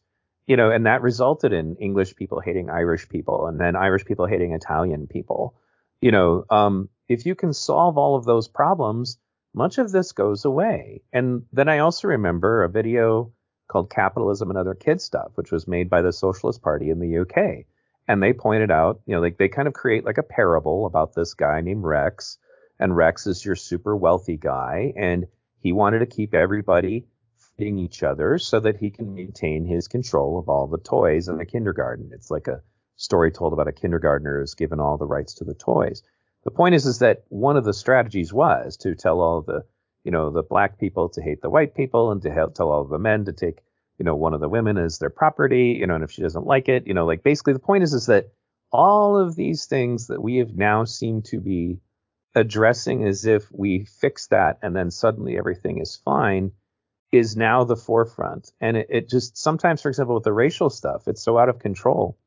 You 0.48 0.56
know, 0.56 0.70
and 0.70 0.86
that 0.86 1.02
resulted 1.02 1.52
in 1.52 1.76
English 1.76 2.16
people 2.16 2.40
hating 2.40 2.70
Irish 2.70 3.08
people 3.08 3.46
and 3.46 3.60
then 3.60 3.76
Irish 3.76 4.06
people 4.06 4.26
hating 4.26 4.54
Italian 4.54 5.06
people. 5.06 5.54
You 6.00 6.10
know, 6.10 6.44
um, 6.48 6.88
if 7.06 7.26
you 7.26 7.34
can 7.34 7.52
solve 7.52 7.98
all 7.98 8.16
of 8.16 8.24
those 8.24 8.48
problems, 8.48 9.18
much 9.54 9.76
of 9.76 9.92
this 9.92 10.12
goes 10.12 10.46
away. 10.46 11.02
And 11.12 11.42
then 11.52 11.68
I 11.68 11.78
also 11.78 12.08
remember 12.08 12.64
a 12.64 12.68
video 12.68 13.30
called 13.68 13.90
Capitalism 13.90 14.48
and 14.48 14.58
Other 14.58 14.74
Kid 14.74 15.02
Stuff, 15.02 15.32
which 15.34 15.52
was 15.52 15.68
made 15.68 15.90
by 15.90 16.00
the 16.00 16.12
Socialist 16.12 16.62
Party 16.62 16.88
in 16.88 16.98
the 16.98 17.18
UK. 17.18 17.66
And 18.08 18.22
they 18.22 18.32
pointed 18.32 18.70
out, 18.70 19.00
you 19.04 19.14
know, 19.14 19.20
like 19.20 19.36
they 19.36 19.48
kind 19.48 19.68
of 19.68 19.74
create 19.74 20.06
like 20.06 20.16
a 20.16 20.22
parable 20.22 20.86
about 20.86 21.14
this 21.14 21.34
guy 21.34 21.60
named 21.60 21.84
Rex. 21.84 22.38
And 22.80 22.96
Rex 22.96 23.26
is 23.26 23.44
your 23.44 23.56
super 23.56 23.94
wealthy 23.94 24.38
guy. 24.38 24.94
And 24.96 25.26
he 25.58 25.72
wanted 25.72 25.98
to 25.98 26.06
keep 26.06 26.32
everybody 26.34 27.06
feeding 27.58 27.78
each 27.78 28.02
other 28.02 28.38
so 28.38 28.60
that 28.60 28.78
he 28.78 28.90
can 28.90 29.14
maintain 29.14 29.66
his 29.66 29.88
control 29.88 30.38
of 30.38 30.48
all 30.48 30.66
the 30.66 30.78
toys 30.78 31.28
in 31.28 31.36
the 31.36 31.44
kindergarten. 31.44 32.10
It's 32.12 32.30
like 32.30 32.48
a 32.48 32.62
story 32.96 33.30
told 33.30 33.52
about 33.52 33.68
a 33.68 33.72
kindergartner 33.72 34.40
who's 34.40 34.54
given 34.54 34.80
all 34.80 34.96
the 34.96 35.06
rights 35.06 35.34
to 35.34 35.44
the 35.44 35.54
toys. 35.54 36.02
The 36.44 36.50
point 36.50 36.74
is, 36.74 36.86
is 36.86 37.00
that 37.00 37.24
one 37.28 37.56
of 37.56 37.64
the 37.64 37.74
strategies 37.74 38.32
was 38.32 38.78
to 38.78 38.94
tell 38.94 39.20
all 39.20 39.42
the 39.42 39.64
you 40.08 40.12
know, 40.12 40.30
the 40.30 40.42
black 40.42 40.78
people 40.78 41.10
to 41.10 41.22
hate 41.22 41.42
the 41.42 41.50
white 41.50 41.74
people 41.74 42.10
and 42.10 42.22
to 42.22 42.32
help 42.32 42.54
tell 42.54 42.70
all 42.70 42.84
the 42.84 42.98
men 42.98 43.26
to 43.26 43.32
take, 43.34 43.60
you 43.98 44.06
know, 44.06 44.14
one 44.14 44.32
of 44.32 44.40
the 44.40 44.48
women 44.48 44.78
as 44.78 44.98
their 44.98 45.10
property, 45.10 45.76
you 45.78 45.86
know, 45.86 45.96
and 45.96 46.04
if 46.04 46.10
she 46.10 46.22
doesn't 46.22 46.46
like 46.46 46.68
it, 46.68 46.86
you 46.86 46.94
know, 46.94 47.04
like 47.04 47.22
basically 47.22 47.52
the 47.52 47.58
point 47.58 47.82
is 47.82 47.92
is 47.92 48.06
that 48.06 48.30
all 48.72 49.18
of 49.18 49.36
these 49.36 49.66
things 49.66 50.06
that 50.06 50.22
we 50.22 50.36
have 50.36 50.54
now 50.54 50.84
seem 50.84 51.20
to 51.22 51.40
be 51.40 51.78
addressing 52.34 53.04
as 53.06 53.26
if 53.26 53.50
we 53.52 53.84
fix 54.00 54.28
that 54.28 54.58
and 54.62 54.74
then 54.76 54.90
suddenly 54.90 55.36
everything 55.36 55.78
is 55.78 56.00
fine 56.04 56.52
is 57.10 57.36
now 57.36 57.64
the 57.64 57.76
forefront. 57.76 58.52
And 58.60 58.76
it, 58.76 58.86
it 58.90 59.08
just 59.08 59.36
sometimes, 59.36 59.82
for 59.82 59.88
example, 59.88 60.14
with 60.14 60.24
the 60.24 60.32
racial 60.32 60.70
stuff, 60.70 61.08
it's 61.08 61.22
so 61.22 61.38
out 61.38 61.48
of 61.48 61.58
control, 61.58 62.18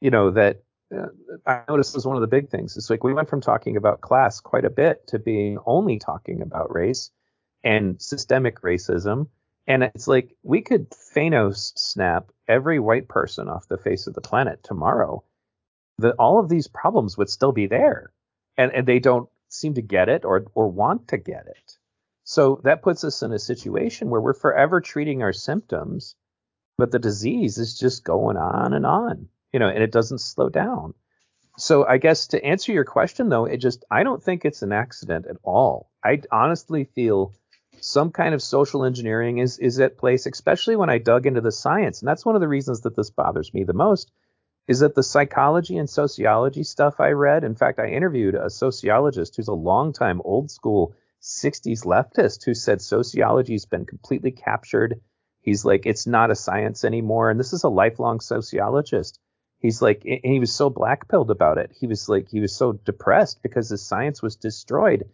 you 0.00 0.10
know, 0.10 0.30
that 0.30 0.62
uh, 0.94 1.06
I 1.46 1.62
noticed 1.68 1.94
was 1.94 2.06
one 2.06 2.16
of 2.16 2.20
the 2.20 2.28
big 2.28 2.50
things. 2.50 2.76
It's 2.76 2.90
like 2.90 3.02
we 3.02 3.14
went 3.14 3.28
from 3.28 3.40
talking 3.40 3.76
about 3.76 4.00
class 4.00 4.40
quite 4.40 4.64
a 4.64 4.70
bit 4.70 5.06
to 5.08 5.18
being 5.18 5.58
only 5.66 5.98
talking 5.98 6.42
about 6.42 6.72
race 6.72 7.10
and 7.64 8.00
systemic 8.00 8.60
racism. 8.62 9.28
And 9.66 9.82
it's 9.82 10.08
like 10.08 10.34
we 10.42 10.60
could 10.60 10.90
Thanos 10.90 11.72
snap 11.76 12.30
every 12.48 12.78
white 12.78 13.08
person 13.08 13.48
off 13.48 13.68
the 13.68 13.78
face 13.78 14.06
of 14.06 14.14
the 14.14 14.20
planet 14.20 14.62
tomorrow. 14.62 15.24
That 15.98 16.16
all 16.18 16.38
of 16.38 16.48
these 16.48 16.68
problems 16.68 17.16
would 17.16 17.30
still 17.30 17.52
be 17.52 17.66
there. 17.66 18.12
And, 18.56 18.72
and 18.72 18.86
they 18.86 18.98
don't 18.98 19.28
seem 19.48 19.74
to 19.74 19.82
get 19.82 20.08
it 20.08 20.24
or 20.24 20.46
or 20.54 20.68
want 20.68 21.08
to 21.08 21.16
get 21.16 21.46
it. 21.46 21.78
So 22.24 22.60
that 22.64 22.82
puts 22.82 23.04
us 23.04 23.22
in 23.22 23.32
a 23.32 23.38
situation 23.38 24.10
where 24.10 24.20
we're 24.20 24.34
forever 24.34 24.80
treating 24.80 25.22
our 25.22 25.32
symptoms, 25.32 26.14
but 26.78 26.90
the 26.90 26.98
disease 26.98 27.58
is 27.58 27.78
just 27.78 28.04
going 28.04 28.36
on 28.36 28.72
and 28.72 28.86
on 28.86 29.28
you 29.52 29.60
know, 29.60 29.68
and 29.68 29.82
it 29.82 29.92
doesn't 29.92 30.18
slow 30.18 30.48
down. 30.48 30.94
So 31.58 31.86
I 31.86 31.98
guess 31.98 32.28
to 32.28 32.42
answer 32.42 32.72
your 32.72 32.84
question 32.84 33.28
though, 33.28 33.44
it 33.44 33.58
just 33.58 33.84
I 33.90 34.02
don't 34.02 34.22
think 34.22 34.44
it's 34.44 34.62
an 34.62 34.72
accident 34.72 35.26
at 35.26 35.36
all. 35.42 35.90
I 36.02 36.22
honestly 36.32 36.84
feel 36.84 37.34
some 37.80 38.10
kind 38.10 38.34
of 38.34 38.42
social 38.42 38.84
engineering 38.84 39.38
is 39.38 39.58
is 39.58 39.78
at 39.78 39.98
place, 39.98 40.24
especially 40.24 40.76
when 40.76 40.88
I 40.88 40.98
dug 40.98 41.26
into 41.26 41.42
the 41.42 41.52
science. 41.52 42.00
And 42.00 42.08
that's 42.08 42.24
one 42.24 42.34
of 42.34 42.40
the 42.40 42.48
reasons 42.48 42.80
that 42.80 42.96
this 42.96 43.10
bothers 43.10 43.52
me 43.52 43.64
the 43.64 43.74
most 43.74 44.10
is 44.66 44.80
that 44.80 44.94
the 44.94 45.02
psychology 45.02 45.76
and 45.76 45.90
sociology 45.90 46.62
stuff 46.62 47.00
I 47.00 47.10
read, 47.10 47.44
in 47.44 47.56
fact, 47.56 47.80
I 47.80 47.88
interviewed 47.88 48.36
a 48.36 48.48
sociologist 48.48 49.36
who's 49.36 49.48
a 49.48 49.52
longtime 49.52 50.22
old 50.24 50.50
school 50.50 50.94
60s 51.22 51.84
leftist 51.84 52.44
who 52.44 52.54
said 52.54 52.80
sociology's 52.80 53.64
been 53.64 53.86
completely 53.86 54.32
captured. 54.32 55.00
He's 55.40 55.64
like, 55.64 55.86
it's 55.86 56.06
not 56.06 56.30
a 56.30 56.34
science 56.34 56.84
anymore. 56.84 57.30
And 57.30 57.38
this 57.38 57.52
is 57.52 57.64
a 57.64 57.68
lifelong 57.68 58.20
sociologist 58.20 59.18
he's 59.62 59.80
like 59.80 60.02
and 60.04 60.20
he 60.32 60.40
was 60.40 60.52
so 60.52 60.68
blackpilled 60.68 61.30
about 61.30 61.56
it 61.56 61.70
he 61.78 61.86
was 61.86 62.08
like 62.08 62.28
he 62.28 62.40
was 62.40 62.54
so 62.54 62.72
depressed 62.72 63.42
because 63.42 63.70
his 63.70 63.80
science 63.80 64.20
was 64.20 64.36
destroyed 64.36 65.08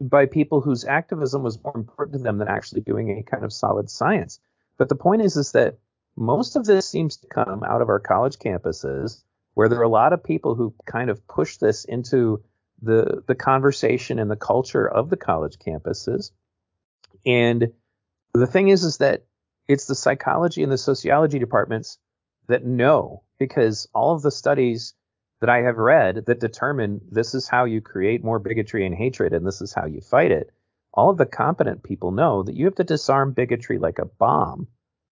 by 0.00 0.26
people 0.26 0.60
whose 0.60 0.84
activism 0.84 1.42
was 1.42 1.62
more 1.62 1.76
important 1.76 2.18
to 2.18 2.22
them 2.22 2.38
than 2.38 2.48
actually 2.48 2.80
doing 2.80 3.10
any 3.10 3.22
kind 3.22 3.44
of 3.44 3.52
solid 3.52 3.88
science 3.88 4.40
but 4.76 4.88
the 4.88 4.96
point 4.96 5.22
is 5.22 5.36
is 5.36 5.52
that 5.52 5.78
most 6.16 6.56
of 6.56 6.66
this 6.66 6.86
seems 6.86 7.16
to 7.16 7.26
come 7.28 7.62
out 7.62 7.80
of 7.80 7.88
our 7.88 8.00
college 8.00 8.36
campuses 8.38 9.22
where 9.54 9.68
there 9.68 9.78
are 9.78 9.84
a 9.84 9.88
lot 9.88 10.12
of 10.12 10.24
people 10.24 10.54
who 10.54 10.74
kind 10.84 11.08
of 11.08 11.26
push 11.28 11.56
this 11.56 11.84
into 11.84 12.42
the 12.82 13.22
the 13.26 13.34
conversation 13.34 14.18
and 14.18 14.30
the 14.30 14.36
culture 14.36 14.86
of 14.88 15.08
the 15.08 15.16
college 15.16 15.56
campuses 15.58 16.30
and 17.24 17.72
the 18.34 18.46
thing 18.46 18.68
is 18.68 18.84
is 18.84 18.98
that 18.98 19.24
it's 19.68 19.86
the 19.86 19.94
psychology 19.94 20.62
and 20.62 20.72
the 20.72 20.78
sociology 20.78 21.38
departments 21.38 21.98
that 22.48 22.64
know 22.64 23.22
because 23.38 23.88
all 23.94 24.14
of 24.14 24.22
the 24.22 24.30
studies 24.30 24.94
that 25.40 25.50
I 25.50 25.62
have 25.62 25.76
read 25.76 26.26
that 26.26 26.40
determine 26.40 27.00
this 27.10 27.34
is 27.34 27.48
how 27.48 27.64
you 27.64 27.80
create 27.80 28.22
more 28.22 28.38
bigotry 28.38 28.86
and 28.86 28.94
hatred 28.94 29.32
and 29.32 29.46
this 29.46 29.60
is 29.60 29.72
how 29.72 29.86
you 29.86 30.00
fight 30.00 30.30
it, 30.30 30.50
all 30.94 31.10
of 31.10 31.18
the 31.18 31.26
competent 31.26 31.82
people 31.82 32.12
know 32.12 32.42
that 32.44 32.54
you 32.54 32.66
have 32.66 32.76
to 32.76 32.84
disarm 32.84 33.32
bigotry 33.32 33.78
like 33.78 33.98
a 33.98 34.04
bomb. 34.04 34.68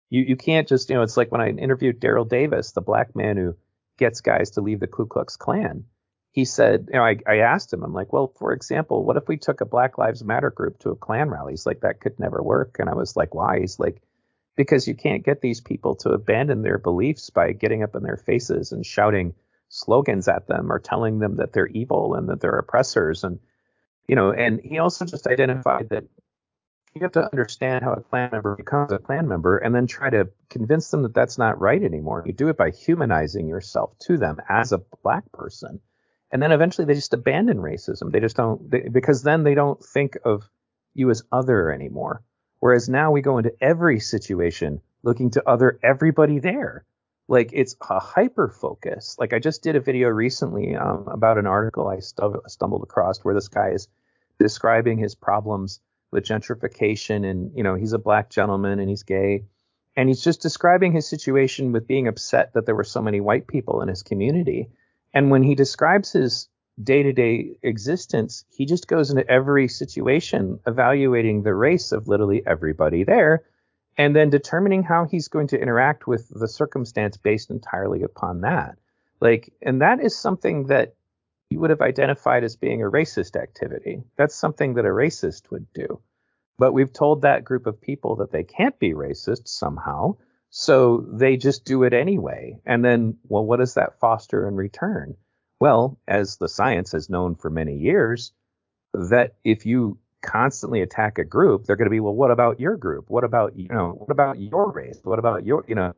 You 0.09 0.23
you 0.23 0.35
can't 0.35 0.67
just 0.67 0.89
you 0.89 0.95
know 0.95 1.03
it's 1.03 1.17
like 1.17 1.31
when 1.31 1.41
I 1.41 1.49
interviewed 1.49 1.99
Daryl 1.99 2.27
Davis, 2.27 2.71
the 2.71 2.81
black 2.81 3.15
man 3.15 3.37
who 3.37 3.55
gets 3.97 4.21
guys 4.21 4.51
to 4.51 4.61
leave 4.61 4.79
the 4.79 4.87
Ku 4.87 5.05
Klux 5.05 5.35
Klan. 5.35 5.85
He 6.35 6.43
said, 6.43 6.89
you 6.91 6.99
know, 6.99 7.05
I, 7.05 7.17
I 7.25 7.37
asked 7.37 7.71
him, 7.71 7.81
I'm 7.83 7.93
like, 7.93 8.11
well, 8.11 8.33
for 8.37 8.51
example, 8.51 9.05
what 9.05 9.15
if 9.15 9.27
we 9.29 9.37
took 9.37 9.61
a 9.61 9.65
Black 9.65 9.97
Lives 9.97 10.21
Matter 10.21 10.51
group 10.51 10.79
to 10.79 10.89
a 10.89 10.95
Klan 10.95 11.29
rally? 11.29 11.53
He's 11.53 11.65
like, 11.65 11.79
that 11.79 12.01
could 12.01 12.19
never 12.19 12.43
work. 12.43 12.75
And 12.77 12.89
I 12.89 12.93
was 12.93 13.15
like, 13.15 13.33
why? 13.33 13.61
He's 13.61 13.79
like, 13.79 14.01
because 14.57 14.85
you 14.85 14.95
can't 14.95 15.23
get 15.23 15.39
these 15.39 15.61
people 15.61 15.95
to 15.95 16.09
abandon 16.09 16.61
their 16.61 16.77
beliefs 16.77 17.29
by 17.29 17.53
getting 17.53 17.83
up 17.83 17.95
in 17.95 18.03
their 18.03 18.17
faces 18.17 18.73
and 18.73 18.85
shouting 18.85 19.33
slogans 19.69 20.27
at 20.27 20.47
them 20.47 20.71
or 20.71 20.79
telling 20.79 21.19
them 21.19 21.37
that 21.37 21.53
they're 21.53 21.67
evil 21.67 22.15
and 22.15 22.29
that 22.29 22.39
they're 22.41 22.59
oppressors 22.59 23.23
and 23.23 23.39
you 24.07 24.15
know 24.15 24.31
and 24.31 24.61
he 24.63 24.77
also 24.77 25.05
just 25.05 25.27
identified 25.27 25.89
that 25.89 26.03
you 26.93 27.01
have 27.01 27.11
to 27.11 27.29
understand 27.29 27.83
how 27.83 27.91
a 27.91 28.01
Klan 28.01 28.29
member 28.31 28.55
becomes 28.55 28.91
a 28.93 28.99
Klan 28.99 29.27
member 29.27 29.57
and 29.57 29.75
then 29.75 29.85
try 29.85 30.09
to 30.09 30.29
convince 30.49 30.89
them 30.91 31.01
that 31.01 31.13
that's 31.13 31.37
not 31.37 31.59
right 31.59 31.83
anymore. 31.83 32.23
You 32.25 32.31
do 32.31 32.47
it 32.47 32.55
by 32.55 32.71
humanizing 32.71 33.49
yourself 33.49 33.97
to 34.03 34.17
them 34.17 34.37
as 34.47 34.71
a 34.71 34.81
black 35.03 35.29
person. 35.33 35.81
And 36.31 36.41
then 36.41 36.51
eventually 36.51 36.85
they 36.85 36.95
just 36.95 37.13
abandon 37.13 37.57
racism. 37.57 38.11
They 38.11 38.19
just 38.19 38.35
don't, 38.35 38.69
they, 38.69 38.87
because 38.91 39.23
then 39.23 39.43
they 39.43 39.55
don't 39.55 39.83
think 39.83 40.17
of 40.25 40.49
you 40.93 41.09
as 41.09 41.23
other 41.31 41.71
anymore. 41.71 42.23
Whereas 42.59 42.89
now 42.89 43.11
we 43.11 43.21
go 43.21 43.37
into 43.37 43.53
every 43.61 43.99
situation 43.99 44.81
looking 45.03 45.29
to 45.31 45.47
other 45.47 45.79
everybody 45.83 46.39
there. 46.39 46.85
Like 47.27 47.51
it's 47.53 47.75
a 47.89 47.99
hyper 47.99 48.49
focus. 48.49 49.15
Like 49.19 49.33
I 49.33 49.39
just 49.39 49.63
did 49.63 49.75
a 49.75 49.79
video 49.79 50.09
recently 50.09 50.75
um, 50.75 51.07
about 51.07 51.37
an 51.37 51.47
article 51.47 51.87
I 51.87 51.99
stu- 51.99 52.41
stumbled 52.47 52.83
across 52.83 53.19
where 53.19 53.33
this 53.33 53.47
guy 53.47 53.69
is 53.69 53.87
describing 54.39 54.97
his 54.97 55.15
problems 55.15 55.79
with 56.11 56.25
gentrification 56.25 57.29
and 57.29 57.51
you 57.55 57.63
know 57.63 57.75
he's 57.75 57.93
a 57.93 57.99
black 57.99 58.29
gentleman 58.29 58.79
and 58.79 58.89
he's 58.89 59.03
gay 59.03 59.43
and 59.95 60.09
he's 60.09 60.23
just 60.23 60.41
describing 60.41 60.91
his 60.91 61.07
situation 61.07 61.71
with 61.71 61.87
being 61.87 62.07
upset 62.07 62.53
that 62.53 62.65
there 62.65 62.75
were 62.75 62.83
so 62.83 63.01
many 63.01 63.19
white 63.19 63.47
people 63.47 63.81
in 63.81 63.87
his 63.87 64.03
community 64.03 64.69
and 65.15 65.31
when 65.31 65.41
he 65.41 65.55
describes 65.55 66.11
his 66.11 66.47
day-to-day 66.83 67.57
existence 67.63 68.45
he 68.51 68.65
just 68.65 68.87
goes 68.87 69.09
into 69.09 69.27
every 69.29 69.67
situation 69.67 70.59
evaluating 70.67 71.41
the 71.41 71.55
race 71.55 71.91
of 71.91 72.07
literally 72.07 72.43
everybody 72.45 73.03
there 73.03 73.43
and 73.97 74.15
then 74.15 74.29
determining 74.29 74.83
how 74.83 75.05
he's 75.05 75.29
going 75.29 75.47
to 75.47 75.59
interact 75.59 76.05
with 76.05 76.29
the 76.29 76.47
circumstance 76.47 77.17
based 77.17 77.49
entirely 77.49 78.03
upon 78.03 78.41
that 78.41 78.77
like 79.21 79.51
and 79.61 79.81
that 79.81 79.99
is 79.99 80.15
something 80.15 80.67
that 80.67 80.93
you 81.49 81.59
would 81.59 81.69
have 81.69 81.81
identified 81.81 82.43
as 82.43 82.55
being 82.55 82.81
a 82.81 82.89
racist 82.89 83.35
activity. 83.35 84.03
That's 84.17 84.35
something 84.35 84.73
that 84.75 84.85
a 84.85 84.89
racist 84.89 85.51
would 85.51 85.71
do. 85.73 86.01
But 86.57 86.73
we've 86.73 86.91
told 86.91 87.21
that 87.21 87.43
group 87.43 87.67
of 87.67 87.81
people 87.81 88.17
that 88.17 88.31
they 88.31 88.43
can't 88.43 88.77
be 88.79 88.93
racist 88.93 89.47
somehow. 89.47 90.17
So 90.57 91.05
they 91.11 91.35
just 91.35 91.65
do 91.65 91.83
it 91.83 91.91
anyway. 91.91 92.61
And 92.65 92.83
then, 92.83 93.17
well, 93.27 93.45
what 93.45 93.59
does 93.59 93.73
that 93.73 93.99
foster 93.99 94.47
in 94.47 94.55
return? 94.55 95.17
Well, 95.59 95.99
as 96.07 96.37
the 96.37 96.47
science 96.47 96.93
has 96.93 97.09
known 97.09 97.35
for 97.35 97.49
many 97.49 97.75
years, 97.75 98.31
that 98.93 99.35
if 99.43 99.65
you 99.65 99.99
constantly 100.21 100.81
attack 100.81 101.17
a 101.17 101.25
group, 101.25 101.65
they're 101.65 101.75
going 101.75 101.87
to 101.87 101.91
be, 101.91 101.99
well, 101.99 102.15
what 102.15 102.31
about 102.31 102.61
your 102.61 102.77
group? 102.77 103.09
What 103.09 103.25
about, 103.25 103.57
you 103.57 103.67
know, 103.67 103.95
what 103.97 104.09
about 104.09 104.39
your 104.39 104.71
race? 104.71 104.97
What 105.03 105.19
about 105.19 105.45
your, 105.45 105.65
you 105.67 105.75
know, 105.75 105.93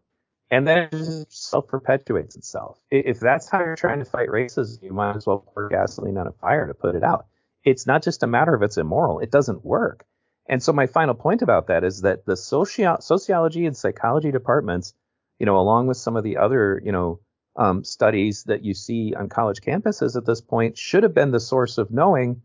and 0.49 0.67
then 0.67 0.79
it 0.79 0.91
just 0.91 1.49
self 1.51 1.67
perpetuates 1.67 2.35
itself. 2.35 2.79
If 2.89 3.19
that's 3.19 3.47
how 3.47 3.59
you're 3.59 3.75
trying 3.75 3.99
to 3.99 4.05
fight 4.05 4.29
racism, 4.29 4.81
you 4.81 4.91
might 4.91 5.17
as 5.17 5.27
well 5.27 5.45
pour 5.53 5.69
gasoline 5.69 6.17
on 6.17 6.25
a 6.25 6.31
fire 6.31 6.65
to 6.65 6.73
put 6.73 6.95
it 6.95 7.03
out. 7.03 7.27
It's 7.63 7.85
not 7.85 8.01
just 8.01 8.23
a 8.23 8.27
matter 8.27 8.55
of 8.55 8.63
it's 8.63 8.77
immoral; 8.77 9.19
it 9.19 9.29
doesn't 9.29 9.63
work. 9.63 10.03
And 10.49 10.61
so 10.63 10.73
my 10.73 10.87
final 10.87 11.13
point 11.13 11.41
about 11.41 11.67
that 11.67 11.83
is 11.83 12.01
that 12.01 12.25
the 12.25 12.37
socio- 12.37 12.97
sociology 12.99 13.65
and 13.65 13.75
psychology 13.75 14.31
departments, 14.31 14.93
you 15.39 15.45
know, 15.45 15.57
along 15.57 15.87
with 15.87 15.97
some 15.97 16.15
of 16.15 16.23
the 16.23 16.37
other, 16.37 16.81
you 16.83 16.91
know, 16.91 17.19
um, 17.55 17.83
studies 17.83 18.43
that 18.43 18.63
you 18.63 18.73
see 18.73 19.13
on 19.15 19.29
college 19.29 19.61
campuses 19.61 20.15
at 20.15 20.25
this 20.25 20.41
point, 20.41 20.77
should 20.77 21.03
have 21.03 21.13
been 21.13 21.31
the 21.31 21.39
source 21.39 21.77
of 21.77 21.91
knowing 21.91 22.41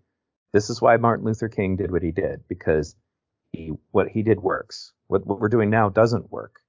this 0.52 0.70
is 0.70 0.80
why 0.80 0.96
Martin 0.96 1.24
Luther 1.26 1.48
King 1.48 1.76
did 1.76 1.90
what 1.90 2.02
he 2.02 2.12
did 2.12 2.46
because 2.48 2.96
he 3.52 3.72
what 3.90 4.08
he 4.08 4.22
did 4.22 4.40
works. 4.40 4.92
What 5.06 5.26
what 5.26 5.40
we're 5.40 5.48
doing 5.48 5.70
now 5.70 5.90
doesn't 5.90 6.32
work 6.32 6.62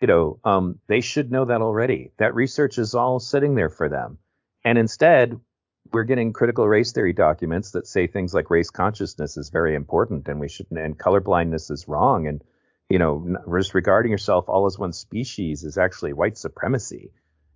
you 0.00 0.06
know, 0.08 0.38
um, 0.44 0.78
they 0.88 1.00
should 1.00 1.30
know 1.30 1.46
that 1.46 1.62
already. 1.62 2.10
That 2.18 2.34
research 2.34 2.78
is 2.78 2.94
all 2.94 3.18
sitting 3.18 3.54
there 3.54 3.70
for 3.70 3.88
them. 3.88 4.18
And 4.64 4.78
instead, 4.78 5.40
we're 5.92 6.04
getting 6.04 6.32
critical 6.32 6.66
race 6.66 6.92
theory 6.92 7.12
documents 7.12 7.72
that 7.72 7.86
say 7.86 8.06
things 8.06 8.34
like 8.34 8.50
race 8.50 8.70
consciousness 8.70 9.36
is 9.36 9.50
very 9.50 9.74
important 9.74 10.28
and 10.28 10.40
we 10.40 10.48
shouldn't 10.48 10.78
and 10.78 10.98
colorblindness 10.98 11.70
is 11.70 11.88
wrong 11.88 12.26
and 12.26 12.42
you 12.88 12.98
know 12.98 13.36
just 13.56 13.74
regarding 13.74 14.12
yourself 14.12 14.48
all 14.48 14.66
as 14.66 14.78
one 14.78 14.92
species 14.92 15.64
is 15.64 15.78
actually 15.78 16.12
white 16.12 16.38
supremacy 16.38 17.10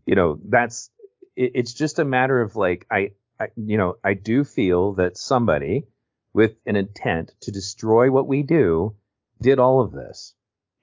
you 0.06 0.14
know 0.14 0.38
that's 0.48 0.90
it, 1.36 1.52
it's 1.54 1.72
just 1.72 1.98
a 1.98 2.04
matter 2.04 2.40
of 2.40 2.56
like 2.56 2.86
I, 2.90 3.12
I 3.38 3.48
you 3.56 3.78
know 3.78 3.96
i 4.02 4.14
do 4.14 4.44
feel 4.44 4.94
that 4.94 5.16
somebody 5.16 5.86
with 6.32 6.56
an 6.66 6.76
intent 6.76 7.32
to 7.42 7.50
destroy 7.50 8.10
what 8.10 8.26
we 8.26 8.42
do 8.42 8.94
did 9.40 9.58
all 9.58 9.80
of 9.80 9.92
this 9.92 10.34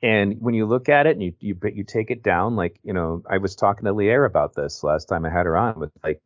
and 0.01 0.39
when 0.39 0.53
you 0.53 0.65
look 0.65 0.89
at 0.89 1.07
it 1.07 1.11
and 1.17 1.23
you 1.23 1.33
you 1.39 1.57
you 1.73 1.83
take 1.83 2.11
it 2.11 2.21
down, 2.21 2.55
like 2.55 2.79
you 2.83 2.93
know, 2.93 3.23
I 3.27 3.37
was 3.37 3.55
talking 3.55 3.85
to 3.85 3.93
Lear 3.93 4.25
about 4.25 4.53
this 4.53 4.83
last 4.83 5.05
time 5.05 5.25
I 5.25 5.29
had 5.29 5.45
her 5.45 5.57
on. 5.57 5.79
With 5.79 5.91
like, 6.03 6.21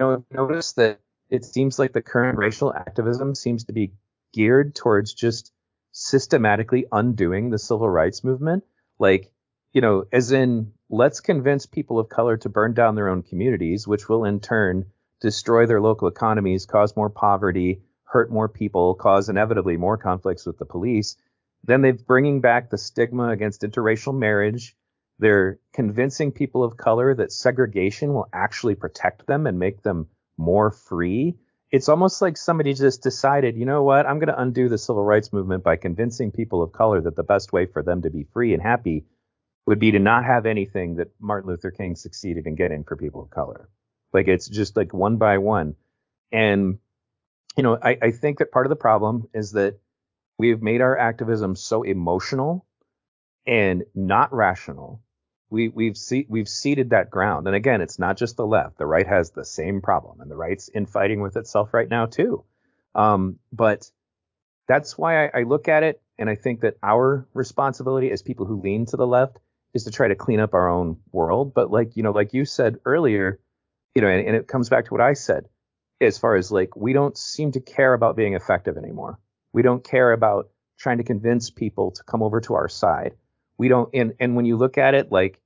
you 0.00 0.06
know, 0.06 0.24
notice 0.30 0.72
that 0.72 1.00
it 1.28 1.44
seems 1.44 1.78
like 1.78 1.92
the 1.92 2.02
current 2.02 2.38
racial 2.38 2.74
activism 2.74 3.34
seems 3.34 3.64
to 3.64 3.72
be 3.72 3.92
geared 4.32 4.74
towards 4.74 5.14
just 5.14 5.52
systematically 5.92 6.86
undoing 6.90 7.50
the 7.50 7.58
civil 7.58 7.88
rights 7.88 8.24
movement. 8.24 8.64
Like, 8.98 9.30
you 9.72 9.80
know, 9.80 10.04
as 10.12 10.32
in, 10.32 10.72
let's 10.88 11.20
convince 11.20 11.66
people 11.66 11.98
of 11.98 12.08
color 12.08 12.36
to 12.38 12.48
burn 12.48 12.74
down 12.74 12.94
their 12.94 13.08
own 13.08 13.22
communities, 13.22 13.86
which 13.86 14.08
will 14.08 14.24
in 14.24 14.40
turn 14.40 14.86
destroy 15.20 15.66
their 15.66 15.80
local 15.80 16.08
economies, 16.08 16.66
cause 16.66 16.96
more 16.96 17.10
poverty, 17.10 17.82
hurt 18.04 18.32
more 18.32 18.48
people, 18.48 18.94
cause 18.94 19.28
inevitably 19.28 19.76
more 19.76 19.98
conflicts 19.98 20.46
with 20.46 20.58
the 20.58 20.64
police 20.64 21.16
then 21.64 21.82
they're 21.82 21.92
bringing 21.92 22.40
back 22.40 22.70
the 22.70 22.78
stigma 22.78 23.28
against 23.28 23.62
interracial 23.62 24.16
marriage. 24.16 24.76
They're 25.20 25.58
convincing 25.72 26.32
people 26.32 26.64
of 26.64 26.76
color 26.76 27.14
that 27.14 27.32
segregation 27.32 28.12
will 28.12 28.28
actually 28.32 28.74
protect 28.74 29.26
them 29.26 29.46
and 29.46 29.58
make 29.58 29.82
them 29.82 30.08
more 30.36 30.70
free. 30.70 31.36
It's 31.70 31.88
almost 31.88 32.20
like 32.20 32.36
somebody 32.36 32.74
just 32.74 33.02
decided, 33.02 33.56
you 33.56 33.64
know 33.64 33.84
what, 33.84 34.06
I'm 34.06 34.18
going 34.18 34.34
to 34.34 34.40
undo 34.40 34.68
the 34.68 34.78
civil 34.78 35.04
rights 35.04 35.32
movement 35.32 35.62
by 35.62 35.76
convincing 35.76 36.32
people 36.32 36.62
of 36.62 36.72
color 36.72 37.00
that 37.02 37.14
the 37.14 37.22
best 37.22 37.52
way 37.52 37.66
for 37.66 37.82
them 37.82 38.02
to 38.02 38.10
be 38.10 38.26
free 38.32 38.54
and 38.54 38.62
happy 38.62 39.04
would 39.66 39.78
be 39.78 39.92
to 39.92 40.00
not 40.00 40.24
have 40.24 40.46
anything 40.46 40.96
that 40.96 41.12
Martin 41.20 41.50
Luther 41.50 41.70
King 41.70 41.94
succeeded 41.94 42.46
in 42.46 42.56
getting 42.56 42.82
for 42.82 42.96
people 42.96 43.22
of 43.22 43.30
color. 43.30 43.68
Like 44.12 44.26
it's 44.26 44.48
just 44.48 44.76
like 44.76 44.92
one 44.92 45.18
by 45.18 45.38
one. 45.38 45.76
And, 46.32 46.78
you 47.56 47.62
know, 47.62 47.78
I, 47.80 47.98
I 48.02 48.10
think 48.10 48.38
that 48.38 48.50
part 48.50 48.66
of 48.66 48.70
the 48.70 48.76
problem 48.76 49.28
is 49.32 49.52
that 49.52 49.78
We've 50.40 50.62
made 50.62 50.80
our 50.80 50.96
activism 50.96 51.54
so 51.54 51.82
emotional 51.82 52.64
and 53.46 53.84
not 53.94 54.32
rational. 54.32 55.02
We, 55.50 55.68
we've 55.68 55.96
see, 55.96 56.26
we've 56.28 56.48
ceded 56.48 56.90
that 56.90 57.10
ground. 57.10 57.46
And 57.46 57.56
again, 57.56 57.80
it's 57.80 57.98
not 57.98 58.16
just 58.16 58.36
the 58.36 58.46
left. 58.46 58.78
The 58.78 58.86
right 58.86 59.06
has 59.06 59.30
the 59.30 59.44
same 59.44 59.80
problem, 59.80 60.20
and 60.20 60.30
the 60.30 60.36
right's 60.36 60.70
infighting 60.72 61.20
with 61.20 61.36
itself 61.36 61.74
right 61.74 61.88
now 61.88 62.06
too. 62.06 62.44
Um, 62.94 63.38
but 63.52 63.90
that's 64.68 64.96
why 64.96 65.26
I, 65.26 65.40
I 65.40 65.42
look 65.42 65.68
at 65.68 65.82
it, 65.82 66.00
and 66.18 66.30
I 66.30 66.36
think 66.36 66.60
that 66.60 66.76
our 66.82 67.26
responsibility 67.34 68.10
as 68.10 68.22
people 68.22 68.46
who 68.46 68.60
lean 68.60 68.86
to 68.86 68.96
the 68.96 69.06
left 69.06 69.38
is 69.74 69.84
to 69.84 69.90
try 69.90 70.08
to 70.08 70.14
clean 70.14 70.40
up 70.40 70.54
our 70.54 70.68
own 70.68 70.98
world. 71.12 71.54
But 71.54 71.70
like 71.70 71.96
you 71.96 72.02
know, 72.02 72.12
like 72.12 72.32
you 72.32 72.44
said 72.44 72.78
earlier, 72.84 73.40
you 73.94 74.02
know, 74.02 74.08
and, 74.08 74.26
and, 74.26 74.36
it 74.36 74.48
comes 74.48 74.68
back 74.68 74.86
to 74.86 74.90
what 74.92 75.00
I 75.00 75.14
said, 75.14 75.46
as 76.00 76.18
far 76.18 76.36
as 76.36 76.50
like 76.50 76.76
we 76.76 76.92
don't 76.92 77.16
seem 77.18 77.52
to 77.52 77.60
care 77.60 77.94
about 77.94 78.16
being 78.16 78.34
effective 78.34 78.76
anymore. 78.76 79.18
We 79.52 79.62
don't 79.62 79.82
care 79.82 80.12
about 80.12 80.48
trying 80.78 80.98
to 80.98 81.04
convince 81.04 81.50
people 81.50 81.90
to 81.92 82.02
come 82.04 82.22
over 82.22 82.40
to 82.40 82.54
our 82.54 82.68
side. 82.68 83.14
We 83.60 83.68
don't 83.68 83.90
and 83.92 84.14
and 84.18 84.36
when 84.36 84.46
you 84.46 84.56
look 84.56 84.78
at 84.78 84.94
it 84.94 85.12
like 85.12 85.38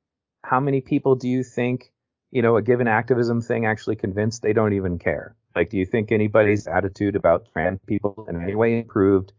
how 0.44 0.61
many 0.61 0.81
people 0.81 1.16
do 1.16 1.29
you 1.29 1.42
think, 1.42 1.92
you 2.31 2.42
know, 2.42 2.57
a 2.57 2.62
given 2.62 2.87
activism 2.87 3.40
thing 3.40 3.66
actually 3.66 3.96
convinced 3.96 4.40
they 4.40 4.53
don't 4.53 4.74
even 4.74 5.00
care? 5.00 5.35
Like 5.57 5.70
do 5.70 5.79
you 5.79 5.85
think 5.85 6.12
anybody's 6.12 6.68
attitude 6.68 7.16
about 7.16 7.48
trans 7.53 7.81
people 7.88 8.27
in 8.29 8.40
any 8.40 8.55
way 8.55 8.79
improved 8.79 9.33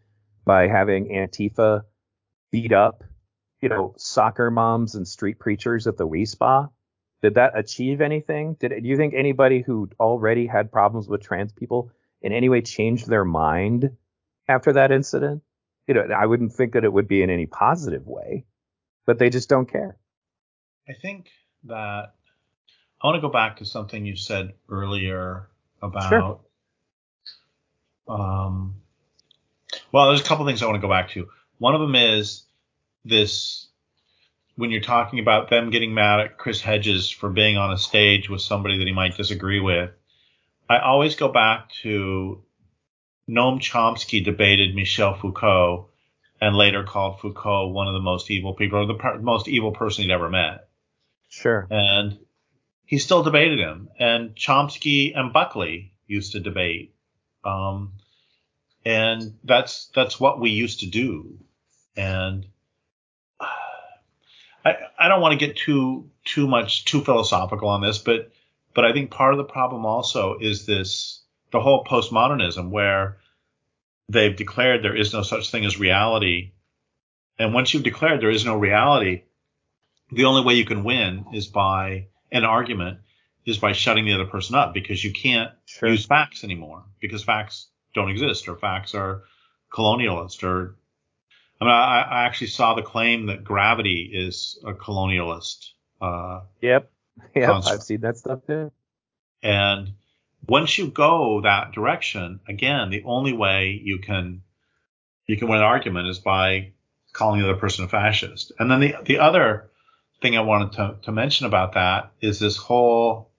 by 0.44 0.68
having 0.68 1.08
Antifa 1.08 1.84
beat 2.52 2.74
up, 2.74 3.06
you 3.62 3.70
know, 3.70 3.94
soccer 3.98 4.52
moms 4.52 4.96
and 4.96 5.08
street 5.08 5.40
preachers 5.40 5.88
at 5.88 5.96
the 5.96 6.04
Wi 6.04 6.26
Spa? 6.26 6.68
Did 7.22 7.36
that 7.36 7.58
achieve 7.58 8.02
anything? 8.02 8.58
Did 8.60 8.74
do 8.84 8.90
you 8.90 8.98
think 8.98 9.14
anybody 9.14 9.62
who 9.62 9.90
already 10.02 10.48
had 10.48 10.70
problems 10.70 11.08
with 11.08 11.22
trans 11.22 11.54
people 11.54 11.92
in 12.22 12.34
any 12.34 12.50
way 12.50 12.62
changed 12.62 13.08
their 13.08 13.24
mind 13.24 13.92
after 14.50 14.74
that 14.74 14.92
incident. 14.92 15.44
You 15.88 15.94
know, 15.94 16.08
I 16.14 16.26
wouldn't 16.26 16.54
think 16.54 16.74
that 16.74 16.84
it 16.84 16.92
would 16.92 17.08
be 17.08 17.22
in 17.22 17.30
any 17.30 17.46
positive 17.46 18.06
way, 18.06 18.46
but 19.06 19.20
they 19.20 19.30
just 19.30 19.50
don't 19.50 19.70
care. 19.70 19.96
I 20.88 20.94
think 20.94 21.28
that 21.66 22.14
I 23.02 23.08
want 23.08 23.18
to 23.18 23.22
go 23.22 23.32
back 23.32 23.58
to 23.58 23.66
something 23.66 24.06
you 24.06 24.16
said 24.16 24.54
earlier 24.70 25.48
about. 25.82 26.10
Sure. 26.10 26.40
Um, 28.08 28.76
well, 29.92 30.10
there's 30.10 30.22
a 30.22 30.24
couple 30.24 30.46
things 30.46 30.62
I 30.62 30.68
want 30.68 30.78
to 30.78 30.82
go 30.82 30.92
back 30.92 31.10
to. 31.12 31.28
One 31.58 31.76
of 31.76 31.82
them 31.82 31.96
is 31.96 32.44
this 33.04 33.68
when 34.56 34.72
you're 34.72 34.82
talking 34.82 35.20
about 35.20 35.50
them 35.50 35.70
getting 35.70 35.94
mad 35.94 36.20
at 36.20 36.38
Chris 36.38 36.62
Hedges 36.62 37.10
for 37.10 37.30
being 37.30 37.58
on 37.58 37.72
a 37.72 37.78
stage 37.78 38.30
with 38.30 38.42
somebody 38.42 38.78
that 38.78 38.88
he 38.88 38.94
might 38.94 39.18
disagree 39.18 39.60
with, 39.60 39.92
I 40.70 40.80
always 40.80 41.16
go 41.16 41.28
back 41.28 41.70
to 41.82 42.44
Noam 43.30 43.60
Chomsky 43.60 44.24
debated 44.24 44.76
Michel 44.76 45.16
Foucault 45.16 45.90
and 46.42 46.56
later 46.56 46.84
called 46.84 47.20
Foucault 47.20 47.70
one 47.70 47.88
of 47.88 47.94
the 47.94 48.00
most 48.00 48.30
evil 48.30 48.54
people 48.54 48.80
or 48.80 48.86
the 48.86 48.96
per- 48.96 49.20
most 49.20 49.48
evil 49.48 49.72
person 49.72 50.04
he'd 50.04 50.12
ever 50.12 50.30
met. 50.30 50.68
Sure. 51.30 51.68
And 51.70 52.18
he 52.86 52.98
still 52.98 53.24
debated 53.24 53.60
him. 53.60 53.90
And 53.98 54.36
Chomsky 54.36 55.18
and 55.18 55.34
Buckley 55.34 55.94
used 56.08 56.34
to 56.34 56.40
debate. 56.40 56.94
Um, 57.44 57.94
and 58.86 59.38
that's 59.44 59.90
that's 59.96 60.20
what 60.20 60.40
we 60.40 60.52
used 60.52 60.82
to 60.82 60.86
do. 60.86 61.40
And 61.98 62.46
I 63.40 64.76
I 64.98 65.08
don't 65.08 65.22
want 65.22 65.40
to 65.40 65.46
get 65.46 65.58
too 65.58 66.10
too 66.24 66.48
much 66.48 66.86
too 66.86 67.02
philosophical 67.02 67.70
on 67.70 67.82
this, 67.82 67.98
but 67.98 68.32
but 68.74 68.86
I 68.86 68.94
think 68.94 69.12
part 69.12 69.34
of 69.34 69.38
the 69.38 69.52
problem 69.52 69.86
also 69.86 70.38
is 70.40 70.66
this 70.66 71.22
the 71.52 71.62
whole 71.62 71.84
postmodernism 71.84 72.70
where 72.70 73.18
they've 74.10 74.36
declared 74.36 74.84
there 74.84 74.96
is 74.96 75.14
no 75.14 75.24
such 75.24 75.52
thing 75.52 75.66
as 75.66 75.80
reality. 75.80 76.52
And 77.38 77.54
once 77.54 77.74
you've 77.74 77.84
declared 77.84 78.22
there 78.22 78.30
is 78.30 78.46
no 78.46 78.56
reality, 78.58 79.24
the 80.12 80.26
only 80.26 80.44
way 80.44 80.54
you 80.54 80.66
can 80.66 80.84
win 80.84 81.26
is 81.34 81.48
by 81.48 82.08
an 82.32 82.46
argument 82.46 83.00
is 83.46 83.58
by 83.58 83.74
shutting 83.74 84.06
the 84.06 84.14
other 84.14 84.26
person 84.26 84.56
up 84.56 84.74
because 84.74 85.04
you 85.04 85.12
can't 85.12 85.52
sure. 85.66 85.90
use 85.90 86.06
facts 86.06 86.44
anymore 86.44 86.84
because 87.00 87.24
facts 87.24 87.68
don't 87.94 88.10
exist 88.10 88.48
or 88.48 88.56
facts 88.56 88.96
are 88.96 89.24
colonialist 89.72 90.44
or 90.44 90.76
I 91.62 91.66
mean 91.66 91.74
I, 91.74 92.02
I 92.02 92.24
actually 92.26 92.48
saw 92.48 92.74
the 92.74 92.82
claim 92.82 93.28
that 93.28 93.44
gravity 93.44 94.10
is 94.12 94.60
a 94.66 94.74
colonialist. 94.74 95.72
Uh, 96.02 96.42
yep. 96.62 96.92
Yep. 97.34 97.50
Construct. 97.50 97.80
I've 97.80 97.84
seen 97.84 98.02
that 98.02 98.18
stuff 98.18 98.40
too. 98.46 98.74
And 99.42 99.94
once 100.48 100.78
you 100.78 100.88
go 100.88 101.42
that 101.42 101.72
direction, 101.72 102.40
again, 102.48 102.90
the 102.90 103.04
only 103.06 103.34
way 103.34 103.80
you 103.84 104.00
can 104.00 104.42
you 105.28 105.38
can 105.38 105.48
win 105.48 105.58
an 105.58 105.64
argument 105.64 106.08
is 106.08 106.20
by 106.20 106.72
calling 107.14 107.42
the 107.42 107.50
other 107.50 107.60
person 107.60 107.86
a 107.86 107.88
fascist. 107.88 108.52
And 108.60 108.70
then 108.70 108.80
the 108.80 108.96
the 109.04 109.20
other 109.20 109.70
thing 110.22 110.38
I 110.38 110.42
wanted 110.42 110.74
to, 110.74 110.96
to 111.04 111.12
mention 111.12 111.46
about 111.46 111.74
that 111.74 112.12
is 112.22 112.40
this 112.40 112.58
whole 112.58 113.30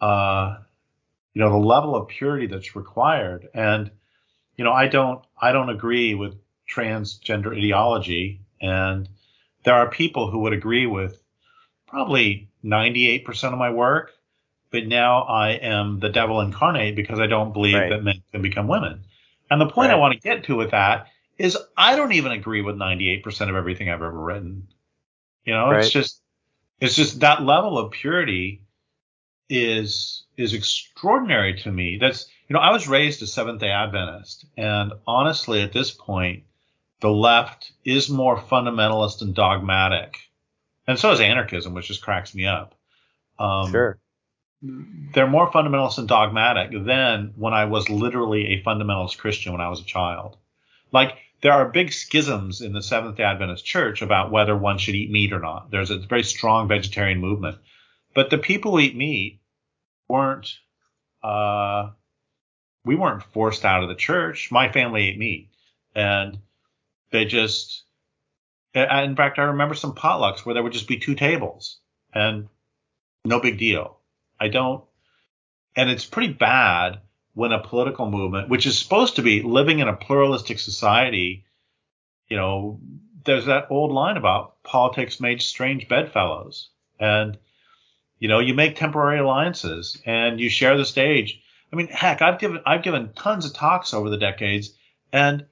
uh, 0.00 0.56
you 1.32 1.40
know, 1.40 1.50
the 1.50 1.56
level 1.56 1.94
of 1.94 2.08
purity 2.08 2.46
that's 2.46 2.76
required. 2.76 3.48
And, 3.54 3.90
you 4.56 4.64
know, 4.64 4.72
I 4.72 4.88
don't 4.88 5.24
I 5.40 5.52
don't 5.52 5.70
agree 5.70 6.14
with 6.14 6.34
transgender 6.70 7.56
ideology. 7.56 8.40
And 8.60 9.08
there 9.64 9.74
are 9.74 9.90
people 9.90 10.30
who 10.30 10.40
would 10.40 10.52
agree 10.52 10.86
with 10.86 11.22
probably 11.86 12.48
98% 12.64 13.52
of 13.52 13.58
my 13.58 13.70
work 13.70 14.12
but 14.72 14.86
now 14.86 15.22
I 15.22 15.50
am 15.50 16.00
the 16.00 16.08
devil 16.08 16.40
incarnate 16.40 16.96
because 16.96 17.20
I 17.20 17.26
don't 17.26 17.52
believe 17.52 17.74
right. 17.74 17.90
that 17.90 18.02
men 18.02 18.22
can 18.32 18.40
become 18.40 18.66
women. 18.66 19.04
And 19.50 19.60
the 19.60 19.66
point 19.68 19.90
right. 19.90 19.96
I 19.96 20.00
want 20.00 20.14
to 20.14 20.18
get 20.18 20.44
to 20.44 20.56
with 20.56 20.70
that 20.70 21.08
is 21.38 21.58
I 21.76 21.94
don't 21.94 22.12
even 22.12 22.32
agree 22.32 22.62
with 22.62 22.76
98% 22.76 23.50
of 23.50 23.54
everything 23.54 23.90
I've 23.90 24.02
ever 24.02 24.10
written. 24.10 24.66
You 25.44 25.52
know, 25.52 25.70
right. 25.70 25.80
it's 25.80 25.90
just 25.90 26.20
it's 26.80 26.96
just 26.96 27.20
that 27.20 27.42
level 27.42 27.78
of 27.78 27.92
purity 27.92 28.62
is 29.50 30.24
is 30.38 30.54
extraordinary 30.54 31.58
to 31.58 31.70
me. 31.70 31.98
That's 32.00 32.26
you 32.48 32.54
know, 32.54 32.60
I 32.60 32.72
was 32.72 32.88
raised 32.88 33.22
a 33.22 33.26
Seventh 33.26 33.60
Day 33.60 33.70
Adventist, 33.70 34.46
and 34.56 34.92
honestly, 35.06 35.60
at 35.62 35.72
this 35.72 35.90
point, 35.90 36.44
the 37.00 37.10
left 37.10 37.72
is 37.84 38.08
more 38.08 38.38
fundamentalist 38.38 39.20
and 39.20 39.34
dogmatic, 39.34 40.18
and 40.86 40.98
so 40.98 41.10
is 41.10 41.20
anarchism, 41.20 41.74
which 41.74 41.88
just 41.88 42.02
cracks 42.02 42.34
me 42.34 42.46
up. 42.46 42.74
Um, 43.38 43.70
sure 43.70 43.98
they're 44.62 45.26
more 45.26 45.50
fundamentalist 45.50 45.98
and 45.98 46.08
dogmatic 46.08 46.70
than 46.84 47.32
when 47.36 47.52
I 47.52 47.64
was 47.64 47.90
literally 47.90 48.54
a 48.54 48.62
fundamentalist 48.62 49.18
Christian 49.18 49.52
when 49.52 49.60
I 49.60 49.68
was 49.68 49.80
a 49.80 49.84
child. 49.84 50.36
Like 50.92 51.18
there 51.40 51.52
are 51.52 51.68
big 51.68 51.92
schisms 51.92 52.60
in 52.60 52.72
the 52.72 52.82
Seventh 52.82 53.16
Day 53.16 53.24
Adventist 53.24 53.64
Church 53.64 54.02
about 54.02 54.30
whether 54.30 54.56
one 54.56 54.78
should 54.78 54.94
eat 54.94 55.10
meat 55.10 55.32
or 55.32 55.40
not. 55.40 55.70
There's 55.70 55.90
a 55.90 55.98
very 55.98 56.22
strong 56.22 56.68
vegetarian 56.68 57.18
movement, 57.18 57.58
but 58.14 58.30
the 58.30 58.38
people 58.38 58.72
who 58.72 58.80
eat 58.80 58.96
meat 58.96 59.40
weren't. 60.08 60.58
Uh, 61.22 61.90
we 62.84 62.96
weren't 62.96 63.22
forced 63.22 63.64
out 63.64 63.82
of 63.82 63.88
the 63.88 63.94
church. 63.94 64.50
My 64.50 64.70
family 64.70 65.08
ate 65.08 65.18
meat, 65.18 65.50
and 65.94 66.38
they 67.10 67.24
just. 67.24 67.82
In 68.74 69.16
fact, 69.16 69.38
I 69.38 69.42
remember 69.42 69.74
some 69.74 69.94
potlucks 69.94 70.46
where 70.46 70.54
there 70.54 70.62
would 70.62 70.72
just 70.72 70.88
be 70.88 70.96
two 70.98 71.14
tables, 71.14 71.78
and 72.14 72.48
no 73.24 73.38
big 73.38 73.58
deal 73.58 73.98
I 74.42 74.48
don't, 74.48 74.82
and 75.76 75.88
it's 75.88 76.04
pretty 76.04 76.32
bad 76.32 76.98
when 77.34 77.52
a 77.52 77.62
political 77.62 78.10
movement, 78.10 78.48
which 78.48 78.66
is 78.66 78.76
supposed 78.76 79.16
to 79.16 79.22
be 79.22 79.40
living 79.40 79.78
in 79.78 79.86
a 79.86 79.94
pluralistic 79.94 80.58
society, 80.58 81.44
you 82.28 82.36
know, 82.36 82.80
there's 83.24 83.46
that 83.46 83.68
old 83.70 83.92
line 83.92 84.16
about 84.16 84.60
politics 84.64 85.20
made 85.20 85.40
strange 85.40 85.88
bedfellows. 85.88 86.70
And, 86.98 87.38
you 88.18 88.26
know, 88.26 88.40
you 88.40 88.52
make 88.52 88.74
temporary 88.74 89.20
alliances 89.20 90.02
and 90.04 90.40
you 90.40 90.50
share 90.50 90.76
the 90.76 90.84
stage. 90.84 91.40
I 91.72 91.76
mean, 91.76 91.86
heck, 91.86 92.20
I've 92.20 92.40
given 92.40 92.60
I've 92.66 92.82
given 92.82 93.12
tons 93.14 93.46
of 93.46 93.54
talks 93.54 93.94
over 93.94 94.10
the 94.10 94.18
decades, 94.18 94.74
and 95.12 95.46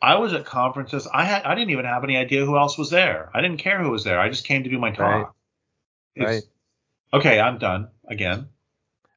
I 0.00 0.16
was 0.16 0.34
at 0.34 0.44
conferences. 0.44 1.08
I 1.10 1.24
had 1.24 1.42
I 1.42 1.54
didn't 1.54 1.70
even 1.70 1.86
have 1.86 2.04
any 2.04 2.18
idea 2.18 2.44
who 2.44 2.58
else 2.58 2.76
was 2.76 2.90
there. 2.90 3.30
I 3.32 3.40
didn't 3.40 3.56
care 3.56 3.82
who 3.82 3.90
was 3.90 4.04
there. 4.04 4.20
I 4.20 4.28
just 4.28 4.44
came 4.44 4.62
to 4.62 4.70
do 4.70 4.78
my 4.78 4.90
talk. 4.90 5.34
Right. 6.16 6.26
right. 6.26 6.42
Okay, 7.12 7.40
I'm 7.40 7.58
done 7.58 7.88
again. 8.08 8.48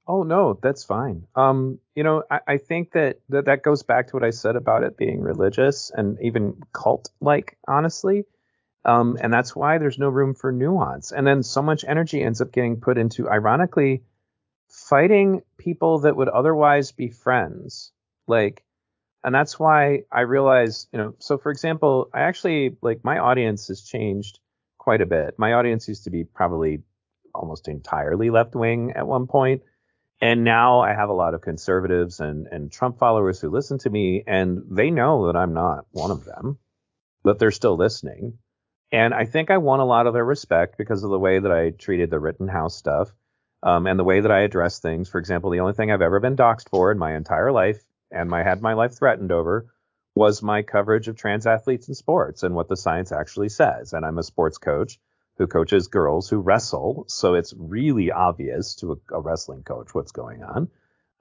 Oh 0.08 0.23
no, 0.23 0.58
that's 0.62 0.84
fine. 0.84 1.28
Um, 1.36 1.80
you 1.93 2.04
know, 2.04 2.23
I, 2.32 2.39
I 2.47 2.58
think 2.58 2.91
that, 2.93 3.19
that 3.30 3.45
that 3.45 3.62
goes 3.62 3.84
back 3.84 4.08
to 4.08 4.15
what 4.15 4.23
I 4.23 4.30
said 4.30 4.56
about 4.56 4.84
it 4.84 4.95
being 4.95 5.21
religious 5.21 5.91
and 5.93 6.17
even 6.21 6.62
cult-like, 6.71 7.58
honestly. 7.67 8.23
Um, 8.86 9.17
and 9.19 9.34
that's 9.34 9.54
why 9.54 9.80
there's 9.80 10.00
no 10.00 10.08
room 10.08 10.34
for 10.34 10.52
nuance. 10.52 11.12
And 11.12 11.28
then 11.28 11.43
so 11.43 11.62
much 11.62 11.84
energy 11.86 12.23
ends 12.23 12.39
up 12.39 12.54
getting 12.54 12.80
put 12.80 12.97
into, 12.97 13.30
ironically, 13.30 14.04
fighting 14.69 15.41
people 15.58 16.00
that 16.00 16.15
would 16.15 16.30
otherwise 16.30 16.93
be 16.93 17.10
friends. 17.10 17.91
Like, 18.28 18.63
and 19.26 19.36
that's 19.36 19.60
why 19.60 20.04
I 20.10 20.21
realize, 20.21 20.88
you 20.93 21.00
know, 21.00 21.15
so 21.19 21.38
for 21.38 21.52
example, 21.52 22.10
I 22.13 22.21
actually 22.21 22.78
like 22.82 23.04
my 23.04 23.17
audience 23.17 23.67
has 23.67 23.82
changed 23.82 24.39
quite 24.78 25.02
a 25.02 25.06
bit. 25.06 25.38
My 25.38 25.54
audience 25.54 25.89
used 25.89 26.06
to 26.06 26.10
be 26.10 26.23
probably 26.23 26.82
almost 27.38 27.67
entirely 27.67 28.30
left 28.30 28.56
wing 28.56 28.93
at 28.95 29.08
one 29.08 29.28
point. 29.28 29.63
And 30.19 30.43
now 30.43 30.80
I 30.80 30.93
have 30.93 31.10
a 31.10 31.13
lot 31.13 31.36
of 31.36 31.41
conservatives 31.41 32.19
and, 32.19 32.47
and 32.47 32.71
Trump 32.71 32.97
followers 32.97 33.39
who 33.39 33.50
listen 33.50 33.78
to 33.80 33.89
me, 33.89 34.23
and 34.26 34.63
they 34.69 34.89
know 34.89 35.28
that 35.28 35.36
I'm 35.36 35.54
not 35.54 35.86
one 35.91 36.10
of 36.10 36.26
them, 36.26 36.58
but 37.23 37.38
they're 37.38 37.52
still 37.52 37.78
listening. 37.78 38.39
And 38.91 39.13
I 39.13 39.26
think 39.26 39.52
I 39.52 39.58
won 39.58 39.80
a 39.80 39.86
lot 39.86 40.08
of 40.08 40.13
their 40.13 40.26
respect 40.26 40.78
because 40.78 41.04
of 41.04 41.12
the 41.12 41.19
way 41.19 41.39
that 41.39 41.52
I 41.52 41.69
treated 41.69 42.10
the 42.10 42.19
Rittenhouse 42.19 42.76
stuff 42.76 43.12
um, 43.62 43.86
and 43.86 44.00
the 44.00 44.04
way 44.04 44.21
that 44.21 44.32
I 44.32 44.39
address 44.39 44.80
things. 44.80 45.08
For 45.08 45.19
example, 45.19 45.52
the 45.52 45.60
only 45.60 45.73
thing 45.73 45.91
I've 45.91 46.02
ever 46.02 46.19
been 46.19 46.36
doxxed 46.36 46.69
for 46.69 46.91
in 46.91 46.97
my 46.97 47.15
entire 47.15 47.52
life 47.52 47.84
and 48.12 48.34
I 48.34 48.43
had 48.43 48.62
my 48.62 48.73
life 48.73 48.97
threatened 48.97 49.32
over 49.32 49.67
was 50.15 50.41
my 50.41 50.63
coverage 50.63 51.08
of 51.08 51.15
trans 51.15 51.45
athletes 51.45 51.88
in 51.88 51.93
sports 51.93 52.43
and 52.43 52.56
what 52.56 52.67
the 52.67 52.78
science 52.78 53.12
actually 53.12 53.50
says. 53.50 53.93
And 53.93 54.06
I'm 54.06 54.17
a 54.17 54.23
sports 54.23 54.58
coach 54.58 55.00
who 55.38 55.47
coaches 55.47 55.88
girls 55.88 56.30
who 56.30 56.39
wrestle. 56.39 57.06
So 57.08 57.36
it's 57.36 57.54
really 57.58 58.12
obvious 58.12 58.76
to 58.76 58.93
a, 58.93 59.15
a 59.15 59.21
wrestling 59.21 59.63
coach 59.63 59.93
what's 59.93 60.12
going 60.12 60.43
on. 60.43 60.69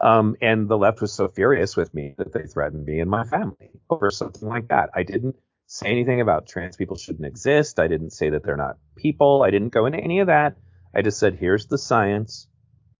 Um, 0.00 0.36
and 0.42 0.68
the 0.68 0.76
left 0.76 1.00
was 1.00 1.12
so 1.12 1.28
furious 1.28 1.76
with 1.76 1.94
me 1.94 2.14
that 2.18 2.32
they 2.32 2.42
threatened 2.42 2.84
me 2.84 3.00
and 3.00 3.10
my 3.10 3.24
family 3.24 3.70
over 3.88 4.10
something 4.10 4.48
like 4.48 4.68
that. 4.68 4.90
I 4.94 5.02
didn't 5.02 5.36
say 5.66 5.88
anything 5.88 6.20
about 6.20 6.46
trans 6.46 6.76
people 6.76 6.96
shouldn't 6.96 7.26
exist. 7.26 7.80
I 7.80 7.88
didn't 7.88 8.10
say 8.10 8.30
that 8.30 8.44
they're 8.44 8.56
not 8.56 8.78
people. 8.96 9.42
I 9.42 9.50
didn't 9.50 9.70
go 9.70 9.86
into 9.86 9.98
any 9.98 10.20
of 10.20 10.26
that. 10.26 10.56
I 10.94 11.02
just 11.02 11.18
said, 11.18 11.34
here's 11.34 11.66
the 11.66 11.78
science, 11.78 12.46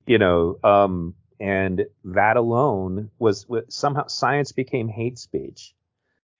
you 0.06 0.18
know, 0.18 0.58
um, 0.64 1.14
and 1.38 1.84
that 2.04 2.36
alone 2.36 3.10
was 3.18 3.46
somehow 3.68 4.06
science 4.06 4.52
became 4.52 4.88
hate 4.88 5.18
speech, 5.18 5.74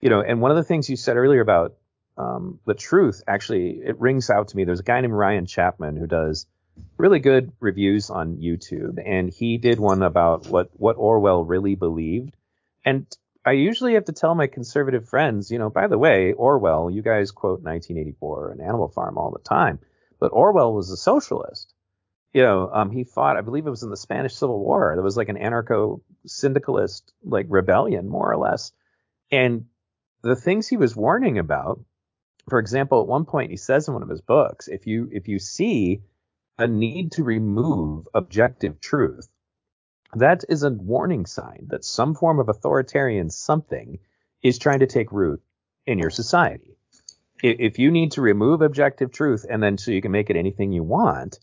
you 0.01 0.09
know. 0.11 0.21
And 0.21 0.41
one 0.41 0.51
of 0.51 0.57
the 0.57 0.65
things 0.65 0.89
you 0.89 0.97
said 0.97 1.17
earlier 1.17 1.41
about 1.41 1.75
um, 2.17 2.61
the 2.67 2.75
truth 2.75 3.23
actually 3.27 3.81
it 3.85 4.01
rings 4.01 4.31
out 4.31 4.49
to 4.49 4.57
me. 4.57 4.65
There's 4.65 4.81
a 4.81 4.85
guy 4.85 5.01
named 5.01 5.13
Ryan 5.13 5.47
Chapman 5.47 5.97
who 5.97 6.07
does 6.07 6.47
really 6.97 7.19
good 7.19 7.53
reviews 7.61 8.11
on 8.11 8.37
YouTube, 8.37 8.99
and 9.05 9.31
he 9.31 9.59
did 9.59 9.79
one 9.79 10.03
about 10.03 10.47
what 10.47 10.71
what 10.75 10.97
Orwell 10.97 11.45
really 11.45 11.75
believed. 11.75 12.37
And 12.85 13.07
I 13.45 13.53
usually 13.53 13.95
have 13.95 14.07
to 14.07 14.13
tell 14.13 14.35
my 14.35 14.47
conservative 14.47 15.09
friends, 15.09 15.51
you 15.51 15.59
know, 15.59 15.71
by 15.71 15.87
the 15.87 15.99
way, 15.99 16.33
Orwell, 16.33 16.91
you 16.91 17.03
guys 17.03 17.31
quote 17.31 17.63
1984 17.63 18.53
and 18.53 18.61
Animal 18.61 18.89
Farm 18.89 19.19
all 19.19 19.31
the 19.31 19.39
time, 19.39 19.79
but 20.19 20.33
Orwell 20.33 20.75
was 20.75 20.91
a 20.91 20.97
socialist. 20.97 21.73
You 22.33 22.43
know, 22.43 22.71
um, 22.71 22.91
he 22.91 23.05
fought, 23.05 23.37
I 23.37 23.41
believe 23.41 23.67
it 23.67 23.71
was 23.71 23.83
in 23.83 23.89
the 23.89 23.97
Spanish 23.97 24.35
Civil 24.35 24.59
War. 24.59 24.93
There 24.95 25.03
was 25.03 25.17
like 25.17 25.31
an 25.31 25.39
anarcho 25.39 26.01
syndicalist 26.27 27.13
like 27.25 27.47
rebellion, 27.49 28.09
more 28.09 28.31
or 28.31 28.37
less. 28.37 28.73
And 29.31 29.67
the 30.23 30.37
things 30.37 30.69
he 30.69 30.77
was 30.77 30.95
warning 30.95 31.39
about 31.39 31.81
for 32.49 32.59
example, 32.59 33.01
at 33.01 33.09
one 33.09 33.25
point 33.25 33.51
he 33.51 33.57
says 33.57 33.89
in 33.89 33.95
one 33.95 34.03
of 34.03 34.09
his 34.09 34.21
books, 34.21 34.69
if 34.69 34.87
you 34.87 35.09
if 35.13 35.29
you 35.29 35.39
see 35.39 36.03
a 36.59 36.67
need 36.67 37.13
to 37.13 37.25
remove 37.25 38.09
objective 38.15 38.81
truth, 38.81 39.29
that 40.15 40.45
is 40.49 40.63
a 40.63 40.71
warning 40.71 41.27
sign 41.27 41.67
that 41.69 41.85
some 41.85 42.15
form 42.15 42.39
of 42.39 42.49
authoritarian 42.49 43.31
something 43.31 43.99
is 44.43 44.59
trying 44.59 44.81
to 44.81 44.87
take 44.87 45.13
root 45.13 45.43
in 45.87 45.99
your 45.99 46.11
society. 46.11 46.77
If 47.43 47.79
you 47.79 47.91
need 47.91 48.13
to 48.13 48.23
remove 48.23 48.63
objective 48.63 49.13
truth 49.13 49.45
and 49.49 49.63
then 49.63 49.77
so 49.77 49.91
you 49.91 50.01
can 50.01 50.13
make 50.13 50.31
it 50.31 50.37
anything 50.37 50.73
you 50.73 50.83
want, 50.83 51.39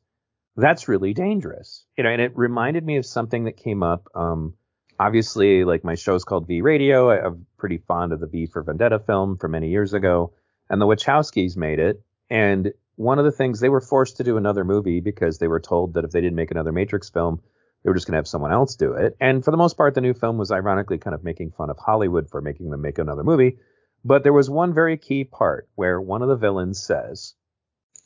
that's 0.55 0.87
really 0.87 1.13
dangerous. 1.13 1.85
You 1.97 2.03
know, 2.03 2.09
and 2.09 2.21
it 2.21 2.35
reminded 2.35 2.83
me 2.83 2.97
of 2.97 3.05
something 3.05 3.43
that 3.43 3.57
came 3.57 3.83
up. 3.83 4.07
Um, 4.15 4.55
obviously, 4.99 5.63
like 5.65 5.83
my 5.83 5.95
show's 5.95 6.23
called 6.23 6.47
V 6.47 6.61
Radio. 6.61 7.09
I, 7.09 7.25
I'm 7.25 7.45
pretty 7.57 7.77
fond 7.77 8.13
of 8.13 8.19
the 8.19 8.27
V 8.27 8.47
for 8.47 8.63
Vendetta 8.63 8.99
film 8.99 9.37
from 9.37 9.51
many 9.51 9.69
years 9.69 9.93
ago, 9.93 10.33
and 10.69 10.81
the 10.81 10.85
Wachowskis 10.85 11.57
made 11.57 11.79
it. 11.79 12.01
And 12.29 12.73
one 12.95 13.19
of 13.19 13.25
the 13.25 13.31
things 13.31 13.59
they 13.59 13.69
were 13.69 13.81
forced 13.81 14.17
to 14.17 14.23
do 14.23 14.37
another 14.37 14.63
movie 14.63 14.99
because 14.99 15.37
they 15.37 15.47
were 15.47 15.59
told 15.59 15.93
that 15.93 16.05
if 16.05 16.11
they 16.11 16.21
didn't 16.21 16.35
make 16.35 16.51
another 16.51 16.71
Matrix 16.71 17.09
film, 17.09 17.41
they 17.83 17.89
were 17.89 17.95
just 17.95 18.07
going 18.07 18.13
to 18.13 18.19
have 18.19 18.27
someone 18.27 18.53
else 18.53 18.75
do 18.75 18.93
it. 18.93 19.17
And 19.19 19.43
for 19.43 19.51
the 19.51 19.57
most 19.57 19.75
part, 19.77 19.93
the 19.93 20.01
new 20.01 20.13
film 20.13 20.37
was 20.37 20.51
ironically 20.51 20.97
kind 20.97 21.13
of 21.13 21.23
making 21.23 21.51
fun 21.51 21.69
of 21.69 21.77
Hollywood 21.77 22.29
for 22.29 22.41
making 22.41 22.69
them 22.69 22.81
make 22.81 22.97
another 22.97 23.23
movie. 23.23 23.57
But 24.05 24.23
there 24.23 24.33
was 24.33 24.49
one 24.49 24.73
very 24.73 24.97
key 24.97 25.23
part 25.23 25.67
where 25.75 25.99
one 25.99 26.21
of 26.21 26.29
the 26.29 26.35
villains 26.35 26.81
says 26.83 27.35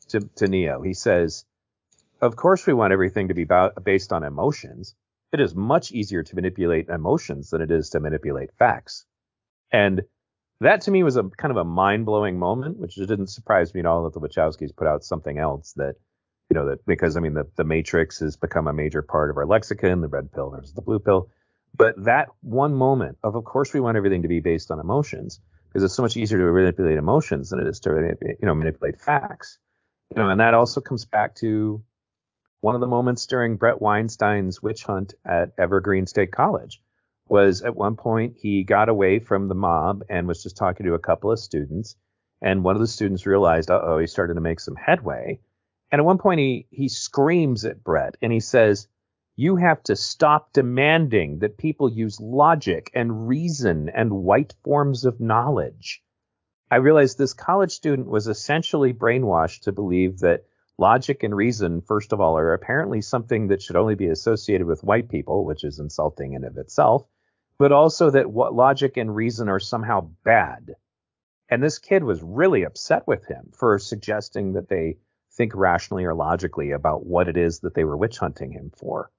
to, 0.09 0.21
to 0.35 0.47
Neo, 0.47 0.81
he 0.81 0.93
says, 0.93 1.45
Of 2.21 2.35
course, 2.35 2.65
we 2.65 2.73
want 2.73 2.93
everything 2.93 3.27
to 3.27 3.33
be 3.33 3.47
based 3.83 4.13
on 4.13 4.23
emotions. 4.23 4.95
It 5.31 5.39
is 5.39 5.55
much 5.55 5.91
easier 5.91 6.23
to 6.23 6.35
manipulate 6.35 6.89
emotions 6.89 7.49
than 7.49 7.61
it 7.61 7.71
is 7.71 7.89
to 7.89 7.99
manipulate 7.99 8.53
facts. 8.53 9.05
And 9.71 10.03
that 10.61 10.81
to 10.81 10.91
me 10.91 11.03
was 11.03 11.17
a 11.17 11.23
kind 11.23 11.51
of 11.51 11.57
a 11.57 11.63
mind 11.63 12.05
blowing 12.05 12.39
moment, 12.39 12.77
which 12.77 12.95
didn't 12.95 13.27
surprise 13.27 13.73
me 13.73 13.81
at 13.81 13.85
all 13.85 14.03
that 14.03 14.13
the 14.13 14.19
Wachowskis 14.19 14.75
put 14.75 14.87
out 14.87 15.03
something 15.03 15.37
else 15.37 15.73
that 15.73 15.95
you 16.49 16.55
know 16.55 16.69
that 16.69 16.85
because 16.85 17.17
I 17.17 17.19
mean 17.19 17.33
the 17.33 17.47
the 17.55 17.63
Matrix 17.63 18.19
has 18.19 18.37
become 18.37 18.67
a 18.67 18.73
major 18.73 19.01
part 19.01 19.29
of 19.29 19.37
our 19.37 19.45
lexicon, 19.45 20.01
the 20.01 20.07
red 20.07 20.31
pill 20.31 20.49
versus 20.49 20.73
the 20.73 20.81
blue 20.81 20.99
pill. 20.99 21.29
But 21.75 21.95
that 22.05 22.29
one 22.41 22.73
moment 22.73 23.17
of, 23.23 23.35
of 23.35 23.43
course, 23.43 23.73
we 23.73 23.79
want 23.79 23.97
everything 23.97 24.23
to 24.23 24.27
be 24.27 24.39
based 24.39 24.71
on 24.71 24.79
emotions 24.79 25.39
because 25.67 25.83
it's 25.83 25.93
so 25.93 26.01
much 26.01 26.17
easier 26.17 26.39
to 26.39 26.51
manipulate 26.51 26.97
emotions 26.97 27.49
than 27.49 27.59
it 27.59 27.67
is 27.67 27.79
to 27.81 28.15
you 28.21 28.45
know 28.47 28.55
manipulate 28.55 28.99
facts. 28.99 29.59
You 30.15 30.23
know, 30.23 30.29
and 30.29 30.39
that 30.39 30.53
also 30.53 30.81
comes 30.81 31.05
back 31.05 31.35
to 31.35 31.83
one 32.61 32.73
of 32.73 32.81
the 32.81 32.87
moments 32.87 33.27
during 33.27 33.57
Bret 33.57 33.81
Weinstein's 33.81 34.63
witch 34.63 34.83
hunt 34.83 35.13
at 35.25 35.51
Evergreen 35.57 36.07
State 36.07 36.31
College 36.31 36.81
was 37.29 37.61
at 37.61 37.75
one 37.75 37.95
point 37.95 38.35
he 38.37 38.63
got 38.63 38.89
away 38.89 39.19
from 39.19 39.47
the 39.47 39.55
mob 39.55 40.03
and 40.09 40.27
was 40.27 40.43
just 40.43 40.57
talking 40.57 40.85
to 40.85 40.93
a 40.93 40.99
couple 40.99 41.31
of 41.31 41.39
students 41.39 41.95
and 42.41 42.63
one 42.63 42.75
of 42.75 42.81
the 42.81 42.87
students 42.87 43.25
realized, 43.25 43.71
oh, 43.71 43.97
he 43.97 44.07
started 44.07 44.35
to 44.35 44.41
make 44.41 44.59
some 44.59 44.75
headway 44.75 45.39
and 45.91 46.01
at 46.01 46.05
one 46.05 46.17
point, 46.17 46.39
he 46.39 46.67
he 46.69 46.89
screams 46.89 47.63
at 47.63 47.81
Bret 47.83 48.17
and 48.21 48.33
he 48.33 48.41
says, 48.41 48.89
"You 49.37 49.55
have 49.55 49.81
to 49.83 49.95
stop 49.95 50.51
demanding 50.51 51.39
that 51.39 51.57
people 51.57 51.89
use 51.89 52.19
logic 52.19 52.91
and 52.93 53.27
reason 53.27 53.87
and 53.89 54.23
white 54.23 54.53
forms 54.65 55.05
of 55.05 55.21
knowledge." 55.21 56.03
I 56.69 56.75
realized 56.77 57.17
this 57.17 57.33
college 57.33 57.71
student 57.71 58.09
was 58.09 58.27
essentially 58.27 58.93
brainwashed 58.93 59.61
to 59.61 59.71
believe 59.71 60.19
that 60.19 60.43
logic 60.77 61.23
and 61.23 61.33
reason, 61.33 61.79
first 61.79 62.11
of 62.11 62.19
all, 62.19 62.37
are 62.37 62.53
apparently 62.53 62.99
something 62.99 63.47
that 63.47 63.61
should 63.61 63.77
only 63.77 63.95
be 63.95 64.07
associated 64.07 64.67
with 64.67 64.83
white 64.83 65.07
people, 65.07 65.45
which 65.45 65.63
is 65.63 65.79
insulting 65.79 66.33
in 66.33 66.43
of 66.43 66.57
itself, 66.57 67.07
but 67.59 67.71
also 67.71 68.09
that 68.11 68.29
what 68.29 68.53
logic 68.53 68.97
and 68.97 69.15
reason 69.15 69.49
are 69.49 69.59
somehow 69.59 70.09
bad. 70.23 70.75
And 71.49 71.63
this 71.63 71.79
kid 71.79 72.03
was 72.03 72.21
really 72.21 72.63
upset 72.63 73.07
with 73.07 73.25
him 73.25 73.51
for 73.57 73.79
suggesting 73.79 74.53
that 74.53 74.69
they 74.69 74.97
think 75.33 75.53
rationally 75.55 76.03
or 76.03 76.13
logically 76.13 76.71
about 76.71 77.05
what 77.05 77.27
it 77.27 77.37
is 77.37 77.59
that 77.59 77.73
they 77.73 77.83
were 77.83 77.97
witch 77.97 78.17
hunting 78.17 78.51
him 78.51 78.71
for. 78.75 79.11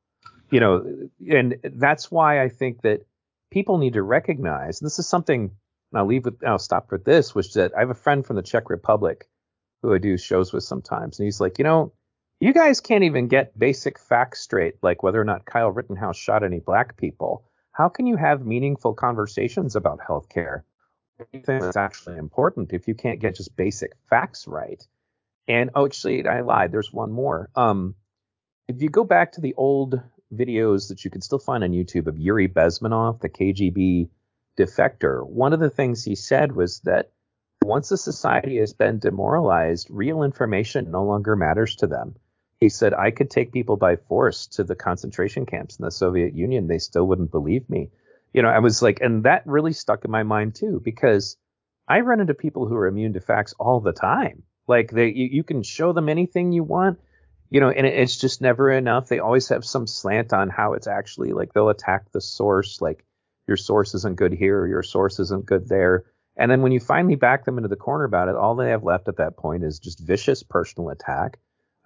You 0.50 0.60
know, 0.60 1.08
and 1.30 1.56
that's 1.62 2.10
why 2.10 2.42
I 2.42 2.48
think 2.48 2.82
that 2.82 3.06
people 3.50 3.78
need 3.78 3.94
to 3.94 4.02
recognize 4.02 4.78
this 4.78 4.98
is 4.98 5.08
something 5.08 5.50
and 5.90 5.98
I'll 5.98 6.06
leave 6.06 6.24
with 6.24 6.42
I'll 6.44 6.58
stop 6.58 6.90
with 6.90 7.04
this, 7.04 7.34
which 7.34 7.48
is 7.48 7.54
that 7.54 7.72
I 7.76 7.80
have 7.80 7.90
a 7.90 7.94
friend 7.94 8.26
from 8.26 8.36
the 8.36 8.42
Czech 8.42 8.70
Republic 8.70 9.28
who 9.82 9.94
I 9.94 9.98
do 9.98 10.18
shows 10.18 10.52
with 10.52 10.64
sometimes, 10.64 11.18
and 11.18 11.24
he's 11.24 11.40
like, 11.40 11.58
you 11.58 11.64
know, 11.64 11.92
you 12.40 12.52
guys 12.52 12.80
can't 12.80 13.04
even 13.04 13.28
get 13.28 13.58
basic 13.58 13.98
facts 13.98 14.40
straight, 14.40 14.74
like 14.82 15.02
whether 15.02 15.20
or 15.20 15.24
not 15.24 15.44
Kyle 15.44 15.70
Rittenhouse 15.70 16.16
shot 16.16 16.42
any 16.42 16.60
black 16.60 16.96
people. 16.96 17.44
How 17.78 17.88
can 17.88 18.08
you 18.08 18.16
have 18.16 18.44
meaningful 18.44 18.92
conversations 18.92 19.76
about 19.76 20.00
healthcare? 20.00 20.62
Anything 21.32 21.60
that's 21.60 21.76
actually 21.76 22.16
important 22.16 22.72
if 22.72 22.88
you 22.88 22.94
can't 22.96 23.20
get 23.20 23.36
just 23.36 23.56
basic 23.56 23.92
facts 24.10 24.48
right. 24.48 24.84
And 25.46 25.70
oh, 25.76 25.86
actually, 25.86 26.26
I 26.26 26.40
lied. 26.40 26.72
There's 26.72 26.92
one 26.92 27.12
more. 27.12 27.50
Um, 27.54 27.94
if 28.66 28.82
you 28.82 28.88
go 28.88 29.04
back 29.04 29.30
to 29.32 29.40
the 29.40 29.54
old 29.54 30.00
videos 30.34 30.88
that 30.88 31.04
you 31.04 31.10
can 31.12 31.20
still 31.20 31.38
find 31.38 31.62
on 31.62 31.70
YouTube 31.70 32.08
of 32.08 32.18
Yuri 32.18 32.48
Bezmenov, 32.48 33.20
the 33.20 33.28
KGB 33.28 34.08
defector, 34.58 35.24
one 35.24 35.52
of 35.52 35.60
the 35.60 35.70
things 35.70 36.02
he 36.02 36.16
said 36.16 36.50
was 36.50 36.80
that 36.80 37.12
once 37.62 37.92
a 37.92 37.96
society 37.96 38.56
has 38.58 38.72
been 38.72 38.98
demoralized, 38.98 39.86
real 39.88 40.24
information 40.24 40.90
no 40.90 41.04
longer 41.04 41.36
matters 41.36 41.76
to 41.76 41.86
them. 41.86 42.16
He 42.60 42.68
said, 42.68 42.92
I 42.92 43.12
could 43.12 43.30
take 43.30 43.52
people 43.52 43.76
by 43.76 43.96
force 43.96 44.46
to 44.48 44.64
the 44.64 44.74
concentration 44.74 45.46
camps 45.46 45.78
in 45.78 45.84
the 45.84 45.90
Soviet 45.90 46.34
Union. 46.34 46.66
They 46.66 46.78
still 46.78 47.06
wouldn't 47.06 47.30
believe 47.30 47.68
me. 47.70 47.90
You 48.32 48.42
know, 48.42 48.48
I 48.48 48.58
was 48.58 48.82
like, 48.82 49.00
and 49.00 49.24
that 49.24 49.46
really 49.46 49.72
stuck 49.72 50.04
in 50.04 50.10
my 50.10 50.24
mind 50.24 50.56
too, 50.56 50.80
because 50.84 51.36
I 51.86 52.00
run 52.00 52.20
into 52.20 52.34
people 52.34 52.66
who 52.66 52.74
are 52.76 52.86
immune 52.86 53.14
to 53.14 53.20
facts 53.20 53.54
all 53.58 53.80
the 53.80 53.92
time. 53.92 54.42
Like 54.66 54.90
they, 54.90 55.08
you, 55.08 55.28
you 55.32 55.44
can 55.44 55.62
show 55.62 55.92
them 55.92 56.08
anything 56.08 56.52
you 56.52 56.62
want, 56.62 56.98
you 57.48 57.60
know, 57.60 57.70
and 57.70 57.86
it, 57.86 57.94
it's 57.94 58.16
just 58.16 58.42
never 58.42 58.70
enough. 58.70 59.08
They 59.08 59.20
always 59.20 59.48
have 59.48 59.64
some 59.64 59.86
slant 59.86 60.32
on 60.32 60.50
how 60.50 60.74
it's 60.74 60.86
actually 60.86 61.32
like 61.32 61.52
they'll 61.52 61.70
attack 61.70 62.12
the 62.12 62.20
source, 62.20 62.80
like 62.80 63.04
your 63.46 63.56
source 63.56 63.94
isn't 63.94 64.16
good 64.16 64.32
here, 64.32 64.60
or 64.60 64.66
your 64.66 64.82
source 64.82 65.20
isn't 65.20 65.46
good 65.46 65.68
there. 65.68 66.04
And 66.36 66.50
then 66.50 66.60
when 66.60 66.72
you 66.72 66.80
finally 66.80 67.16
back 67.16 67.44
them 67.44 67.56
into 67.56 67.68
the 67.68 67.76
corner 67.76 68.04
about 68.04 68.28
it, 68.28 68.36
all 68.36 68.54
they 68.54 68.70
have 68.70 68.84
left 68.84 69.08
at 69.08 69.16
that 69.16 69.36
point 69.36 69.64
is 69.64 69.78
just 69.78 70.00
vicious 70.00 70.42
personal 70.42 70.90
attack. 70.90 71.38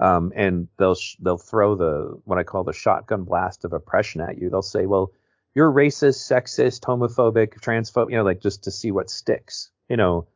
Um, 0.02 0.32
and 0.34 0.66
they'll 0.78 0.96
sh- 0.96 1.16
they'll 1.20 1.38
throw 1.38 1.76
the 1.76 2.20
what 2.24 2.36
I 2.36 2.42
call 2.42 2.64
the 2.64 2.72
shotgun 2.72 3.22
blast 3.22 3.64
of 3.64 3.72
oppression 3.72 4.20
at 4.20 4.36
you. 4.36 4.50
They'll 4.50 4.60
say, 4.60 4.86
"Well, 4.86 5.12
you're 5.54 5.70
racist, 5.70 6.28
sexist, 6.28 6.80
homophobic, 6.80 7.60
transphobic," 7.60 8.10
you 8.10 8.16
know, 8.16 8.24
like 8.24 8.40
just 8.40 8.64
to 8.64 8.72
see 8.72 8.90
what 8.90 9.08
sticks. 9.10 9.70
You 9.88 9.96
know, 9.96 10.26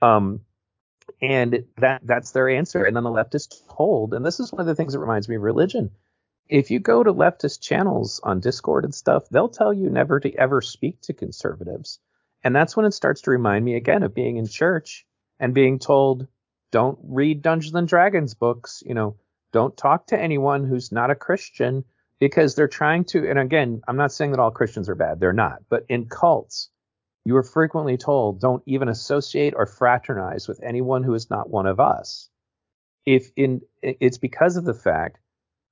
um, 0.00 0.42
and 1.20 1.64
that 1.78 2.02
that's 2.04 2.30
their 2.30 2.48
answer. 2.48 2.84
And 2.84 2.94
then 2.94 3.02
the 3.02 3.10
leftists 3.10 3.66
hold, 3.66 4.14
and 4.14 4.24
this 4.24 4.38
is 4.38 4.52
one 4.52 4.60
of 4.60 4.66
the 4.66 4.76
things 4.76 4.92
that 4.92 5.00
reminds 5.00 5.28
me 5.28 5.34
of 5.34 5.42
religion. 5.42 5.90
If 6.48 6.70
you 6.70 6.78
go 6.78 7.02
to 7.02 7.12
leftist 7.12 7.60
channels 7.60 8.20
on 8.22 8.38
Discord 8.38 8.84
and 8.84 8.94
stuff, 8.94 9.28
they'll 9.28 9.48
tell 9.48 9.72
you 9.72 9.90
never 9.90 10.20
to 10.20 10.32
ever 10.36 10.60
speak 10.60 11.00
to 11.02 11.12
conservatives. 11.12 11.98
And 12.44 12.54
that's 12.54 12.76
when 12.76 12.86
it 12.86 12.94
starts 12.94 13.22
to 13.22 13.32
remind 13.32 13.64
me 13.64 13.74
again 13.74 14.04
of 14.04 14.14
being 14.14 14.36
in 14.36 14.46
church 14.46 15.04
and 15.40 15.52
being 15.52 15.80
told, 15.80 16.28
don't 16.76 16.98
read 17.04 17.40
Dungeons 17.40 17.74
and 17.74 17.88
Dragons 17.88 18.34
books, 18.34 18.82
you 18.84 18.92
know, 18.92 19.16
don't 19.50 19.74
talk 19.74 20.08
to 20.08 20.20
anyone 20.20 20.62
who's 20.62 20.92
not 20.92 21.10
a 21.10 21.14
Christian 21.14 21.84
because 22.20 22.54
they're 22.54 22.68
trying 22.68 23.06
to 23.06 23.26
and 23.30 23.38
again, 23.38 23.80
I'm 23.88 23.96
not 23.96 24.12
saying 24.12 24.32
that 24.32 24.40
all 24.40 24.50
Christians 24.50 24.90
are 24.90 24.94
bad, 24.94 25.18
they're 25.18 25.32
not, 25.32 25.62
but 25.70 25.86
in 25.88 26.04
cults, 26.04 26.68
you 27.24 27.34
are 27.38 27.42
frequently 27.42 27.96
told 27.96 28.42
don't 28.42 28.62
even 28.66 28.90
associate 28.90 29.54
or 29.56 29.64
fraternize 29.64 30.46
with 30.46 30.60
anyone 30.62 31.02
who 31.02 31.14
is 31.14 31.30
not 31.30 31.48
one 31.48 31.64
of 31.64 31.80
us. 31.80 32.28
If 33.06 33.30
in 33.36 33.62
it's 33.80 34.18
because 34.18 34.58
of 34.58 34.66
the 34.66 34.74
fact 34.74 35.18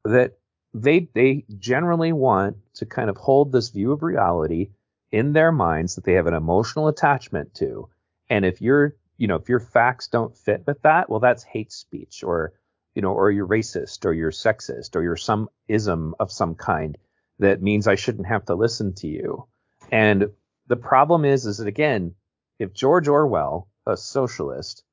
that 0.06 0.38
they 0.72 1.10
they 1.12 1.44
generally 1.58 2.14
want 2.14 2.56
to 2.76 2.86
kind 2.86 3.10
of 3.10 3.18
hold 3.18 3.52
this 3.52 3.68
view 3.68 3.92
of 3.92 4.02
reality 4.02 4.70
in 5.12 5.34
their 5.34 5.52
minds 5.52 5.96
that 5.96 6.04
they 6.04 6.14
have 6.14 6.28
an 6.28 6.32
emotional 6.32 6.88
attachment 6.88 7.52
to. 7.56 7.90
And 8.30 8.46
if 8.46 8.62
you're, 8.62 8.96
you 9.16 9.28
know, 9.28 9.36
if 9.36 9.48
your 9.48 9.60
facts 9.60 10.08
don't 10.08 10.36
fit 10.36 10.64
with 10.66 10.82
that, 10.82 11.08
well, 11.08 11.20
that's 11.20 11.42
hate 11.42 11.72
speech 11.72 12.22
or, 12.24 12.52
you 12.94 13.02
know, 13.02 13.12
or 13.12 13.30
you're 13.30 13.46
racist 13.46 14.04
or 14.04 14.12
you're 14.12 14.30
sexist 14.30 14.96
or 14.96 15.02
you're 15.02 15.16
some 15.16 15.48
ism 15.68 16.14
of 16.18 16.32
some 16.32 16.54
kind 16.54 16.98
that 17.38 17.62
means 17.62 17.86
I 17.86 17.94
shouldn't 17.94 18.26
have 18.26 18.44
to 18.46 18.54
listen 18.54 18.94
to 18.96 19.08
you. 19.08 19.46
And 19.90 20.30
the 20.66 20.76
problem 20.76 21.24
is, 21.24 21.46
is 21.46 21.58
that 21.58 21.68
again, 21.68 22.14
if 22.58 22.72
George 22.72 23.08
Orwell, 23.08 23.68
a 23.86 23.96
socialist, 23.96 24.84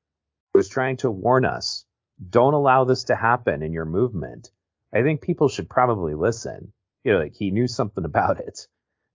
was 0.54 0.68
trying 0.68 0.98
to 0.98 1.10
warn 1.10 1.44
us, 1.44 1.84
don't 2.28 2.54
allow 2.54 2.84
this 2.84 3.04
to 3.04 3.16
happen 3.16 3.62
in 3.62 3.72
your 3.72 3.86
movement, 3.86 4.50
I 4.92 5.02
think 5.02 5.22
people 5.22 5.48
should 5.48 5.70
probably 5.70 6.14
listen. 6.14 6.72
You 7.04 7.12
know, 7.12 7.18
like 7.20 7.34
he 7.34 7.50
knew 7.50 7.66
something 7.66 8.04
about 8.12 8.40
it, 8.40 8.66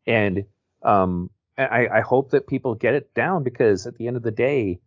and 0.06 0.46
um, 0.84 1.30
I, 1.58 1.88
I 1.88 2.02
hope 2.02 2.32
that 2.32 2.48
people 2.48 2.76
get 2.76 2.96
it 2.96 3.14
down 3.14 3.44
because 3.44 3.88
at 3.88 3.96
the 3.96 4.08
end 4.08 4.18
of 4.18 4.24
the 4.24 4.32
day, 4.32 4.80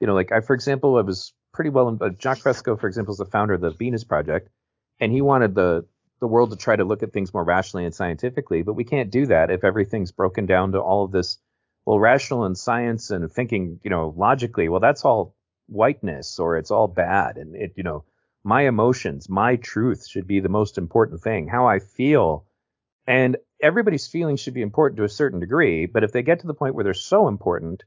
you 0.00 0.06
know, 0.06 0.14
like 0.14 0.32
I, 0.32 0.40
for 0.40 0.54
example, 0.54 0.96
I 0.96 1.02
was 1.02 1.32
pretty 1.52 1.70
well. 1.70 1.88
In, 1.88 1.98
uh, 2.00 2.10
Jacque 2.10 2.38
Fresco, 2.38 2.76
for 2.76 2.86
example, 2.86 3.12
is 3.12 3.18
the 3.18 3.26
founder 3.26 3.54
of 3.54 3.60
the 3.60 3.70
Venus 3.70 4.04
Project, 4.04 4.48
and 5.00 5.12
he 5.12 5.20
wanted 5.20 5.54
the 5.54 5.86
the 6.20 6.26
world 6.28 6.50
to 6.50 6.56
try 6.56 6.76
to 6.76 6.84
look 6.84 7.02
at 7.02 7.12
things 7.12 7.34
more 7.34 7.44
rationally 7.44 7.84
and 7.84 7.94
scientifically, 7.94 8.62
but 8.62 8.74
we 8.74 8.84
can't 8.84 9.10
do 9.10 9.26
that 9.26 9.50
if 9.50 9.64
everything's 9.64 10.12
broken 10.12 10.46
down 10.46 10.70
to 10.72 10.80
all 10.80 11.04
of 11.04 11.10
this, 11.10 11.38
well, 11.84 11.98
rational 11.98 12.44
and 12.44 12.56
science 12.56 13.10
and 13.10 13.32
thinking, 13.32 13.80
you 13.82 13.90
know, 13.90 14.14
logically. 14.16 14.68
Well, 14.68 14.78
that's 14.78 15.04
all 15.04 15.34
whiteness 15.72 16.38
or 16.38 16.56
it's 16.56 16.70
all 16.70 16.88
bad 16.88 17.36
and 17.36 17.54
it 17.56 17.72
you 17.76 17.82
know 17.82 18.04
my 18.44 18.62
emotions 18.62 19.28
my 19.28 19.56
truth 19.56 20.06
should 20.06 20.26
be 20.26 20.40
the 20.40 20.48
most 20.48 20.78
important 20.78 21.20
thing 21.20 21.48
how 21.48 21.66
i 21.66 21.78
feel 21.78 22.44
and 23.06 23.36
everybody's 23.62 24.06
feelings 24.06 24.40
should 24.40 24.54
be 24.54 24.62
important 24.62 24.96
to 24.96 25.04
a 25.04 25.08
certain 25.08 25.40
degree 25.40 25.86
but 25.86 26.04
if 26.04 26.12
they 26.12 26.22
get 26.22 26.40
to 26.40 26.46
the 26.46 26.54
point 26.54 26.74
where 26.74 26.84
they're 26.84 26.94
so 26.94 27.28
important 27.28 27.84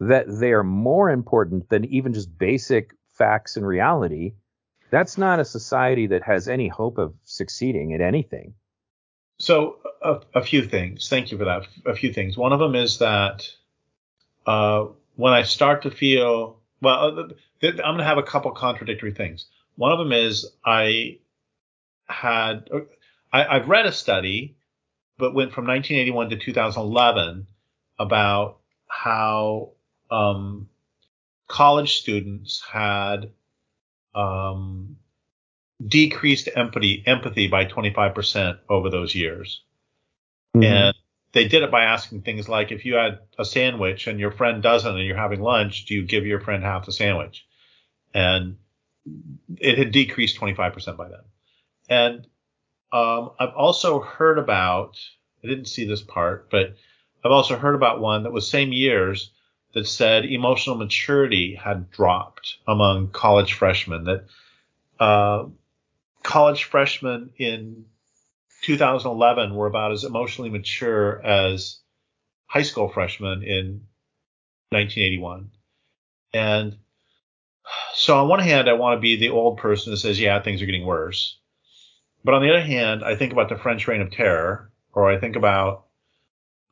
that 0.00 0.26
they 0.28 0.52
are 0.52 0.64
more 0.64 1.10
important 1.10 1.68
than 1.68 1.84
even 1.86 2.12
just 2.12 2.36
basic 2.38 2.92
facts 3.16 3.56
and 3.56 3.66
reality 3.66 4.34
that's 4.90 5.18
not 5.18 5.40
a 5.40 5.44
society 5.44 6.06
that 6.08 6.22
has 6.22 6.48
any 6.48 6.68
hope 6.68 6.98
of 6.98 7.14
succeeding 7.24 7.94
at 7.94 8.00
anything. 8.00 8.54
So 9.38 9.78
a, 10.02 10.20
a 10.34 10.42
few 10.42 10.62
things. 10.62 11.08
Thank 11.08 11.30
you 11.30 11.38
for 11.38 11.44
that. 11.44 11.66
A 11.84 11.94
few 11.94 12.12
things. 12.12 12.36
One 12.36 12.52
of 12.52 12.60
them 12.60 12.74
is 12.74 12.98
that 12.98 13.48
uh, 14.46 14.86
when 15.16 15.32
I 15.32 15.42
start 15.42 15.82
to 15.82 15.90
feel 15.90 16.60
well, 16.80 17.18
uh, 17.18 17.22
I'm 17.62 17.76
going 17.76 17.98
to 17.98 18.04
have 18.04 18.18
a 18.18 18.22
couple 18.22 18.50
contradictory 18.52 19.12
things. 19.12 19.46
One 19.76 19.92
of 19.92 19.98
them 19.98 20.12
is 20.12 20.50
I 20.64 21.18
had 22.08 22.70
I, 23.32 23.58
have 23.58 23.68
read 23.68 23.86
a 23.86 23.92
study, 23.92 24.56
but 25.18 25.34
went 25.34 25.52
from 25.52 25.66
1981 25.66 26.30
to 26.30 26.36
2011 26.36 27.46
about 27.98 28.58
how 28.88 29.72
um, 30.10 30.68
college 31.48 31.96
students 31.96 32.62
had 32.62 33.30
um, 34.14 34.96
decreased 35.84 36.48
empathy 36.54 37.02
empathy 37.06 37.48
by 37.48 37.64
25% 37.64 38.58
over 38.68 38.90
those 38.90 39.14
years. 39.14 39.62
Mm-hmm. 40.56 40.64
And 40.64 40.94
they 41.32 41.48
did 41.48 41.62
it 41.62 41.70
by 41.70 41.84
asking 41.84 42.22
things 42.22 42.48
like 42.48 42.72
if 42.72 42.86
you 42.86 42.94
had 42.94 43.18
a 43.38 43.44
sandwich 43.44 44.06
and 44.06 44.18
your 44.18 44.30
friend 44.30 44.62
doesn't 44.62 44.96
and 44.96 45.04
you're 45.04 45.16
having 45.16 45.42
lunch, 45.42 45.84
do 45.84 45.94
you 45.94 46.02
give 46.02 46.26
your 46.26 46.40
friend 46.40 46.62
half 46.62 46.86
the 46.86 46.92
sandwich? 46.92 47.46
And 48.14 48.56
it 49.58 49.78
had 49.78 49.92
decreased 49.92 50.40
25% 50.40 50.96
by 50.96 51.08
then. 51.08 51.20
And 51.88 52.26
um, 52.92 53.32
I've 53.38 53.54
also 53.54 54.00
heard 54.00 54.38
about, 54.38 54.98
I 55.44 55.48
didn't 55.48 55.66
see 55.66 55.86
this 55.86 56.00
part, 56.00 56.50
but 56.50 56.74
I've 57.24 57.32
also 57.32 57.56
heard 57.58 57.74
about 57.74 58.00
one 58.00 58.22
that 58.22 58.32
was 58.32 58.48
same 58.48 58.72
years 58.72 59.30
that 59.76 59.86
said 59.86 60.24
emotional 60.24 60.74
maturity 60.74 61.54
had 61.54 61.90
dropped 61.90 62.56
among 62.66 63.10
college 63.10 63.52
freshmen, 63.52 64.04
that 64.04 64.24
uh, 64.98 65.44
college 66.22 66.64
freshmen 66.64 67.28
in 67.36 67.84
2011 68.62 69.54
were 69.54 69.66
about 69.66 69.92
as 69.92 70.04
emotionally 70.04 70.48
mature 70.48 71.20
as 71.22 71.78
high 72.46 72.62
school 72.62 72.88
freshmen 72.88 73.42
in 73.42 73.82
1981. 74.70 75.50
And 76.32 76.78
so 77.92 78.16
on 78.16 78.28
one 78.28 78.40
hand, 78.40 78.70
I 78.70 78.72
want 78.72 78.96
to 78.96 79.02
be 79.02 79.16
the 79.16 79.28
old 79.28 79.58
person 79.58 79.90
that 79.90 79.98
says, 79.98 80.18
yeah, 80.18 80.40
things 80.40 80.62
are 80.62 80.66
getting 80.66 80.86
worse. 80.86 81.36
But 82.24 82.32
on 82.32 82.40
the 82.40 82.48
other 82.48 82.62
hand, 82.62 83.04
I 83.04 83.14
think 83.14 83.30
about 83.30 83.50
the 83.50 83.58
French 83.58 83.86
Reign 83.86 84.00
of 84.00 84.10
Terror, 84.10 84.70
or 84.94 85.12
I 85.12 85.20
think 85.20 85.36
about 85.36 85.84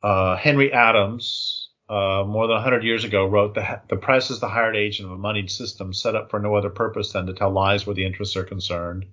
uh, 0.01 0.37
Henry 0.37 0.73
Adams, 0.73 1.64
uh, 1.87 2.23
more 2.25 2.47
than 2.47 2.55
100 2.55 2.83
years 2.83 3.03
ago, 3.03 3.25
wrote 3.25 3.53
the, 3.53 3.81
the 3.89 3.95
press 3.95 4.31
is 4.31 4.39
the 4.39 4.49
hired 4.49 4.75
agent 4.75 5.07
of 5.07 5.13
a 5.13 5.17
moneyed 5.17 5.51
system 5.51 5.93
set 5.93 6.15
up 6.15 6.31
for 6.31 6.39
no 6.39 6.55
other 6.55 6.69
purpose 6.69 7.11
than 7.11 7.27
to 7.27 7.33
tell 7.33 7.51
lies 7.51 7.85
where 7.85 7.93
the 7.93 8.05
interests 8.05 8.35
are 8.35 8.43
concerned. 8.43 9.05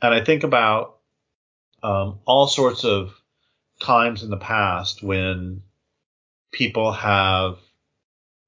And 0.00 0.14
I 0.14 0.24
think 0.24 0.44
about 0.44 0.98
um, 1.82 2.18
all 2.24 2.46
sorts 2.46 2.84
of 2.84 3.14
times 3.80 4.22
in 4.22 4.30
the 4.30 4.36
past 4.36 5.02
when 5.02 5.62
people 6.52 6.92
have 6.92 7.58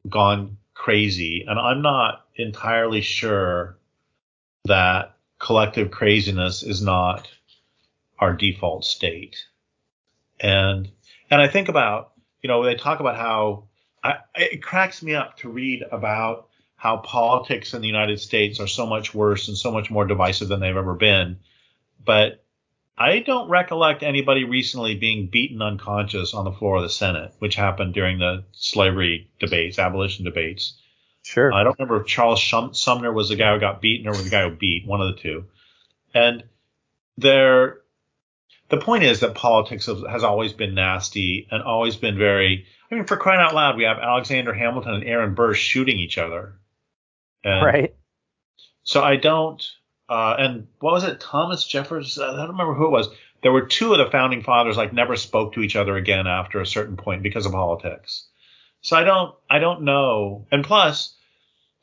gone 0.08 0.56
crazy, 0.74 1.44
and 1.46 1.58
I'm 1.58 1.82
not 1.82 2.24
entirely 2.36 3.00
sure 3.00 3.76
that 4.64 5.16
collective 5.38 5.90
craziness 5.90 6.62
is 6.62 6.80
not 6.80 7.28
our 8.18 8.32
default 8.32 8.84
state. 8.84 9.36
And 10.40 10.90
and 11.30 11.42
I 11.42 11.48
think 11.48 11.68
about 11.68 12.12
you 12.46 12.48
know 12.48 12.64
they 12.64 12.76
talk 12.76 13.00
about 13.00 13.16
how 13.16 13.64
I, 14.04 14.18
it 14.36 14.62
cracks 14.62 15.02
me 15.02 15.16
up 15.16 15.38
to 15.38 15.48
read 15.48 15.82
about 15.90 16.46
how 16.76 16.98
politics 16.98 17.74
in 17.74 17.80
the 17.80 17.88
United 17.88 18.20
States 18.20 18.60
are 18.60 18.68
so 18.68 18.86
much 18.86 19.12
worse 19.12 19.48
and 19.48 19.58
so 19.58 19.72
much 19.72 19.90
more 19.90 20.06
divisive 20.06 20.46
than 20.46 20.60
they've 20.60 20.76
ever 20.76 20.94
been. 20.94 21.40
But 22.04 22.44
I 22.96 23.18
don't 23.18 23.48
recollect 23.48 24.04
anybody 24.04 24.44
recently 24.44 24.94
being 24.94 25.26
beaten 25.26 25.60
unconscious 25.60 26.34
on 26.34 26.44
the 26.44 26.52
floor 26.52 26.76
of 26.76 26.84
the 26.84 26.88
Senate, 26.88 27.34
which 27.40 27.56
happened 27.56 27.94
during 27.94 28.20
the 28.20 28.44
slavery 28.52 29.28
debates, 29.40 29.80
abolition 29.80 30.24
debates. 30.24 30.78
Sure. 31.24 31.52
I 31.52 31.64
don't 31.64 31.76
remember 31.80 32.02
if 32.02 32.06
Charles 32.06 32.40
Sumner 32.74 33.12
was 33.12 33.30
the 33.30 33.34
guy 33.34 33.54
who 33.54 33.58
got 33.58 33.80
beaten 33.80 34.06
or 34.06 34.10
was 34.10 34.22
the 34.22 34.30
guy 34.30 34.48
who 34.48 34.54
beat, 34.54 34.86
one 34.86 35.00
of 35.00 35.16
the 35.16 35.20
two. 35.20 35.46
And 36.14 36.44
there, 37.18 37.78
the 38.68 38.78
point 38.78 39.04
is 39.04 39.20
that 39.20 39.34
politics 39.34 39.86
has 39.86 40.24
always 40.24 40.52
been 40.52 40.74
nasty 40.74 41.46
and 41.50 41.62
always 41.62 41.96
been 41.96 42.18
very, 42.18 42.66
I 42.90 42.94
mean, 42.94 43.04
for 43.04 43.16
crying 43.16 43.40
out 43.40 43.54
loud, 43.54 43.76
we 43.76 43.84
have 43.84 43.98
Alexander 43.98 44.52
Hamilton 44.52 44.94
and 44.94 45.04
Aaron 45.04 45.34
Burr 45.34 45.54
shooting 45.54 45.98
each 45.98 46.18
other. 46.18 46.58
And 47.44 47.64
right. 47.64 47.94
So 48.82 49.02
I 49.02 49.16
don't, 49.16 49.62
uh, 50.08 50.36
and 50.38 50.66
what 50.80 50.92
was 50.92 51.04
it? 51.04 51.20
Thomas 51.20 51.66
Jefferson. 51.66 52.24
I 52.24 52.36
don't 52.36 52.50
remember 52.50 52.74
who 52.74 52.86
it 52.86 52.90
was. 52.90 53.08
There 53.42 53.52
were 53.52 53.66
two 53.66 53.92
of 53.92 53.98
the 53.98 54.10
founding 54.10 54.42
fathers 54.42 54.76
like 54.76 54.92
never 54.92 55.16
spoke 55.16 55.54
to 55.54 55.60
each 55.60 55.76
other 55.76 55.96
again 55.96 56.26
after 56.26 56.60
a 56.60 56.66
certain 56.66 56.96
point 56.96 57.22
because 57.22 57.46
of 57.46 57.52
politics. 57.52 58.26
So 58.80 58.96
I 58.96 59.04
don't, 59.04 59.34
I 59.48 59.58
don't 59.58 59.82
know. 59.82 60.46
And 60.50 60.64
plus, 60.64 61.14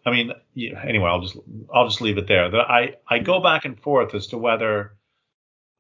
I 0.05 0.11
mean, 0.11 0.31
anyway, 0.57 1.09
I'll 1.09 1.21
just, 1.21 1.37
I'll 1.73 1.87
just 1.87 2.01
leave 2.01 2.17
it 2.17 2.27
there. 2.27 2.49
That 2.49 2.69
I, 2.69 2.95
I 3.07 3.19
go 3.19 3.41
back 3.41 3.65
and 3.65 3.79
forth 3.79 4.13
as 4.15 4.27
to 4.27 4.37
whether 4.37 4.95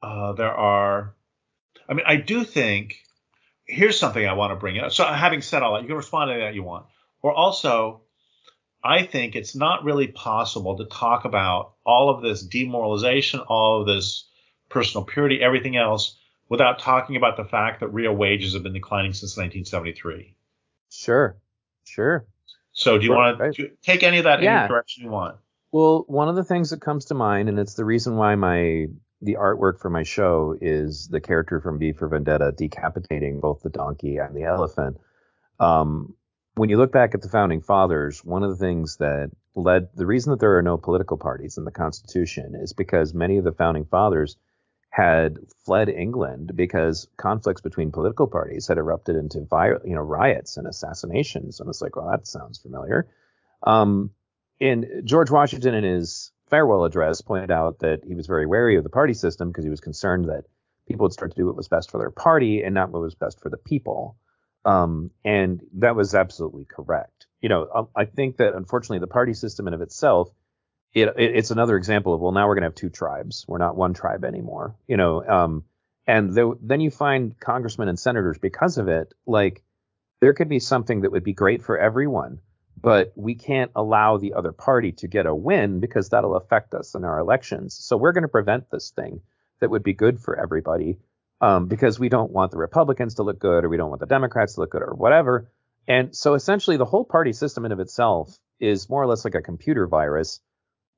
uh, 0.03 0.33
there 0.33 0.53
are. 0.53 1.15
I 1.87 1.93
mean, 1.93 2.05
I 2.05 2.17
do 2.17 2.43
think. 2.43 2.97
Here's 3.65 3.97
something 3.97 4.27
I 4.27 4.33
want 4.33 4.51
to 4.51 4.57
bring 4.57 4.77
up. 4.77 4.91
So, 4.91 5.05
having 5.05 5.41
said 5.41 5.63
all 5.63 5.73
that, 5.73 5.83
you 5.83 5.87
can 5.87 5.95
respond 5.95 6.29
to 6.29 6.39
that 6.41 6.53
you 6.53 6.63
want. 6.63 6.85
Or 7.21 7.33
also, 7.33 8.01
I 8.83 9.03
think 9.03 9.35
it's 9.35 9.55
not 9.55 9.85
really 9.85 10.07
possible 10.07 10.77
to 10.77 10.85
talk 10.85 11.23
about 11.23 11.75
all 11.85 12.09
of 12.09 12.21
this 12.21 12.41
demoralization, 12.41 13.39
all 13.39 13.79
of 13.79 13.87
this 13.87 14.27
personal 14.67 15.05
purity, 15.05 15.41
everything 15.41 15.77
else, 15.77 16.17
without 16.49 16.79
talking 16.79 17.15
about 17.15 17.37
the 17.37 17.45
fact 17.45 17.79
that 17.79 17.87
real 17.87 18.13
wages 18.13 18.53
have 18.53 18.63
been 18.63 18.73
declining 18.73 19.13
since 19.13 19.37
1973. 19.37 20.35
Sure, 20.91 21.37
sure. 21.85 22.25
So, 22.73 22.97
do 22.97 23.05
you 23.05 23.13
right, 23.13 23.39
want 23.39 23.55
to 23.55 23.69
take 23.81 24.03
any 24.03 24.17
of 24.17 24.25
that 24.25 24.41
yeah. 24.41 24.59
any 24.59 24.67
direction 24.67 25.05
you 25.05 25.09
want? 25.09 25.37
Well, 25.71 26.03
one 26.07 26.27
of 26.27 26.35
the 26.35 26.43
things 26.43 26.71
that 26.71 26.81
comes 26.81 27.05
to 27.05 27.13
mind, 27.13 27.47
and 27.47 27.57
it's 27.57 27.75
the 27.75 27.85
reason 27.85 28.17
why 28.17 28.35
my 28.35 28.87
the 29.23 29.37
artwork 29.39 29.79
for 29.79 29.89
my 29.89 30.03
show 30.03 30.55
is 30.59 31.07
the 31.07 31.21
character 31.21 31.61
from 31.61 31.79
V 31.79 31.93
for 31.93 32.07
Vendetta 32.07 32.53
decapitating 32.55 33.39
both 33.39 33.61
the 33.61 33.69
donkey 33.69 34.17
and 34.17 34.35
the 34.35 34.43
elephant. 34.43 34.97
Um, 35.59 36.13
when 36.55 36.69
you 36.69 36.77
look 36.77 36.91
back 36.91 37.15
at 37.15 37.21
the 37.21 37.29
founding 37.29 37.61
fathers, 37.61 38.23
one 38.23 38.43
of 38.43 38.49
the 38.49 38.57
things 38.63 38.97
that 38.97 39.31
led 39.55 39.87
the 39.95 40.05
reason 40.05 40.31
that 40.31 40.39
there 40.39 40.57
are 40.57 40.61
no 40.61 40.77
political 40.77 41.17
parties 41.17 41.57
in 41.57 41.63
the 41.63 41.71
Constitution 41.71 42.53
is 42.55 42.73
because 42.73 43.13
many 43.13 43.37
of 43.37 43.43
the 43.43 43.51
founding 43.51 43.85
fathers 43.85 44.35
had 44.89 45.37
fled 45.65 45.89
England 45.89 46.51
because 46.55 47.07
conflicts 47.17 47.61
between 47.61 47.91
political 47.91 48.27
parties 48.27 48.67
had 48.67 48.77
erupted 48.77 49.15
into 49.15 49.39
you 49.85 49.95
know 49.95 50.01
riots 50.01 50.57
and 50.57 50.67
assassinations. 50.67 51.59
And 51.59 51.69
it's 51.69 51.81
like, 51.81 51.95
well, 51.95 52.11
that 52.11 52.27
sounds 52.27 52.59
familiar. 52.59 53.07
Um, 53.63 54.11
and 54.61 54.85
George 55.03 55.31
Washington, 55.31 55.73
in 55.73 55.83
his 55.83 56.31
farewell 56.53 56.85
address, 56.85 57.19
pointed 57.19 57.49
out 57.49 57.79
that 57.79 58.01
he 58.05 58.13
was 58.13 58.27
very 58.27 58.45
wary 58.45 58.75
of 58.75 58.83
the 58.83 58.89
party 58.89 59.15
system 59.15 59.47
because 59.47 59.63
he 59.63 59.71
was 59.71 59.81
concerned 59.81 60.25
that 60.25 60.43
people 60.87 61.03
would 61.05 61.11
start 61.11 61.31
to 61.31 61.35
do 61.35 61.47
what 61.47 61.55
was 61.55 61.67
best 61.67 61.89
for 61.89 61.97
their 61.97 62.11
party 62.11 62.61
and 62.61 62.75
not 62.75 62.91
what 62.91 63.01
was 63.01 63.15
best 63.15 63.39
for 63.39 63.49
the 63.49 63.57
people. 63.57 64.15
Um, 64.63 65.09
and 65.25 65.63
that 65.79 65.95
was 65.95 66.13
absolutely 66.13 66.65
correct. 66.65 67.25
You 67.41 67.49
know, 67.49 67.67
um, 67.73 67.87
I 67.95 68.05
think 68.05 68.37
that 68.37 68.53
unfortunately 68.53 68.99
the 68.99 69.07
party 69.07 69.33
system 69.33 69.67
in 69.67 69.73
of 69.73 69.81
itself, 69.81 70.29
it, 70.93 71.07
it, 71.17 71.35
it's 71.37 71.49
another 71.49 71.75
example 71.75 72.13
of 72.13 72.21
well 72.21 72.31
now 72.31 72.47
we're 72.47 72.53
gonna 72.53 72.67
have 72.67 72.75
two 72.75 72.91
tribes. 72.91 73.45
We're 73.47 73.57
not 73.57 73.75
one 73.75 73.95
tribe 73.95 74.23
anymore. 74.23 74.75
You 74.85 74.97
know, 74.97 75.25
um, 75.27 75.63
and 76.05 76.35
th- 76.35 76.57
then 76.61 76.81
you 76.81 76.91
find 76.91 77.33
congressmen 77.39 77.87
and 77.87 77.97
senators 77.97 78.37
because 78.37 78.77
of 78.77 78.89
it. 78.89 79.11
Like 79.25 79.63
there 80.21 80.33
could 80.33 80.49
be 80.49 80.59
something 80.59 81.01
that 81.01 81.11
would 81.13 81.23
be 81.23 81.33
great 81.33 81.63
for 81.63 81.79
everyone, 81.79 82.41
but 82.83 83.13
we 83.15 83.33
can't 83.33 83.71
allow 83.77 84.17
the 84.17 84.33
other 84.33 84.51
party 84.51 84.91
to 84.91 85.07
get 85.07 85.25
a 85.25 85.33
win 85.33 85.79
because 85.79 86.09
that'll 86.09 86.35
affect 86.35 86.73
us 86.73 86.93
in 86.95 87.05
our 87.05 87.17
elections. 87.17 87.73
So 87.73 87.95
we're 87.95 88.11
going 88.11 88.23
to 88.23 88.27
prevent 88.27 88.69
this 88.69 88.91
thing 88.91 89.21
that 89.61 89.69
would 89.69 89.83
be 89.83 89.93
good 89.93 90.19
for 90.19 90.37
everybody 90.37 90.97
um, 91.39 91.67
because 91.67 91.97
we 91.97 92.09
don't 92.09 92.31
want 92.31 92.51
the 92.51 92.57
Republicans 92.57 93.15
to 93.15 93.23
look 93.23 93.39
good 93.39 93.63
or 93.63 93.69
we 93.69 93.77
don't 93.77 93.89
want 93.89 94.01
the 94.01 94.05
Democrats 94.05 94.55
to 94.55 94.59
look 94.59 94.71
good 94.71 94.81
or 94.81 94.93
whatever. 94.93 95.49
And 95.87 96.13
so 96.13 96.33
essentially, 96.33 96.75
the 96.75 96.85
whole 96.85 97.05
party 97.05 97.31
system 97.31 97.65
in 97.65 97.71
of 97.71 97.79
itself 97.79 98.37
is 98.59 98.89
more 98.89 99.01
or 99.01 99.07
less 99.07 99.23
like 99.23 99.35
a 99.35 99.41
computer 99.41 99.87
virus 99.87 100.41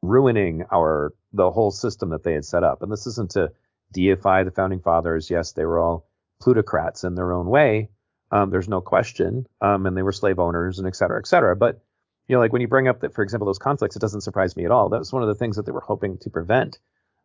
ruining 0.01 0.65
our 0.71 1.13
the 1.33 1.51
whole 1.51 1.71
system 1.71 2.09
that 2.09 2.23
they 2.23 2.33
had 2.33 2.45
set 2.45 2.63
up. 2.63 2.81
And 2.81 2.91
this 2.91 3.05
isn't 3.05 3.31
to 3.31 3.51
deify 3.93 4.43
the 4.43 4.51
founding 4.51 4.81
fathers. 4.81 5.29
Yes, 5.29 5.51
they 5.51 5.65
were 5.65 5.79
all 5.79 6.07
plutocrats 6.41 7.03
in 7.03 7.13
their 7.13 7.31
own 7.31 7.45
way. 7.45 7.89
Um, 8.32 8.49
there's 8.49 8.69
no 8.69 8.82
question. 8.82 9.47
Um, 9.61 9.86
and 9.86 9.95
they 9.95 10.03
were 10.03 10.11
slave 10.11 10.39
owners 10.39 10.80
and 10.80 10.88
et 10.88 10.95
cetera, 10.95 11.19
et 11.19 11.28
cetera. 11.28 11.55
But 11.55 11.82
You 12.28 12.36
know, 12.36 12.39
like 12.39 12.51
when 12.51 12.61
you 12.61 12.67
bring 12.67 12.88
up 12.88 13.01
that, 13.01 13.13
for 13.13 13.21
example, 13.23 13.45
those 13.45 13.59
conflicts, 13.59 13.95
it 13.95 13.99
doesn't 13.99 14.21
surprise 14.21 14.55
me 14.57 14.65
at 14.65 14.71
all. 14.71 14.89
That 14.89 14.99
was 14.99 15.13
one 15.13 15.21
of 15.21 15.28
the 15.28 15.36
things 15.36 15.55
that 15.57 15.65
they 15.65 15.71
were 15.71 15.82
hoping 15.82 16.17
to 16.19 16.30
prevent. 16.30 16.80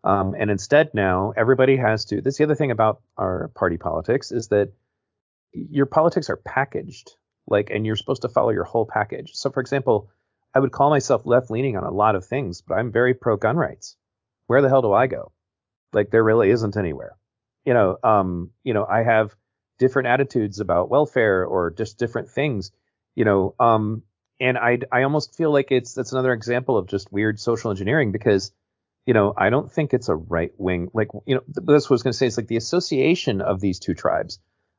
Um, 0.05 0.35
and 0.39 0.51
instead, 0.51 0.93
now 0.95 1.33
everybody 1.37 1.77
has 1.77 2.05
to. 2.07 2.21
This 2.21 2.35
is 2.35 2.39
the 2.39 2.45
other 2.45 2.55
thing 2.55 2.71
about 2.71 3.01
our 3.17 3.49
party 3.55 3.79
politics 3.79 4.33
is 4.33 4.49
that 4.49 4.73
your 5.53 5.87
politics 5.87 6.31
are 6.31 6.37
packaged, 6.37 7.13
like, 7.47 7.71
and 7.71 7.87
you're 7.87 7.97
supposed 7.97 8.23
to 8.23 8.29
follow 8.29 8.51
your 8.51 8.65
whole 8.65 8.87
package. 8.87 9.33
So, 9.35 9.51
for 9.51 9.61
example, 9.61 10.11
I 10.55 10.61
would 10.61 10.73
call 10.73 10.91
myself 10.91 11.23
left 11.25 11.51
leaning 11.51 11.77
on 11.77 11.85
a 11.85 11.91
lot 11.91 12.15
of 12.15 12.25
things, 12.25 12.63
but 12.63 12.75
I'm 12.75 12.93
very 12.93 13.15
pro 13.15 13.37
gun 13.37 13.57
rights. 13.57 13.97
Where 14.47 14.63
the 14.63 14.69
hell 14.69 14.83
do 14.83 14.93
I 14.93 15.07
go? 15.07 15.33
Like, 15.93 16.11
there 16.11 16.25
really 16.25 16.51
isn't 16.51 16.77
anywhere. 16.77 17.17
You 17.65 17.75
know, 17.75 17.99
um, 18.03 18.51
you 18.65 18.75
know, 18.75 18.85
I 18.87 19.03
have 19.03 19.35
different 19.81 20.07
attitudes 20.07 20.61
about 20.61 20.91
welfare 20.91 21.45
or 21.45 21.71
just 21.71 21.99
different 21.99 22.31
things. 22.31 22.71
You 23.17 23.25
know, 23.25 23.55
um, 23.59 24.05
and 24.39 24.57
I 24.57 24.79
I 24.93 25.03
almost 25.03 25.37
feel 25.37 25.53
like 25.53 25.73
it's 25.73 25.95
that's 25.95 26.13
another 26.13 26.33
example 26.33 26.77
of 26.77 26.87
just 26.87 27.11
weird 27.11 27.41
social 27.41 27.73
engineering 27.73 28.13
because 28.13 28.53
you 29.07 29.15
know 29.15 29.35
I 29.37 29.51
don't 29.51 29.73
think 29.73 29.93
it's 29.93 30.09
a 30.09 30.15
right 30.15 30.53
wing 30.57 30.91
like 30.95 31.09
you 31.27 31.35
know 31.35 31.43
I 31.69 31.73
was 31.73 31.87
going 31.89 32.13
to 32.13 32.13
say 32.13 32.27
it's 32.27 32.37
like 32.37 32.47
the 32.47 32.57
association 32.57 33.41
of 33.41 33.61
these 33.61 33.81
two 33.81 33.95
tribes 33.95 34.39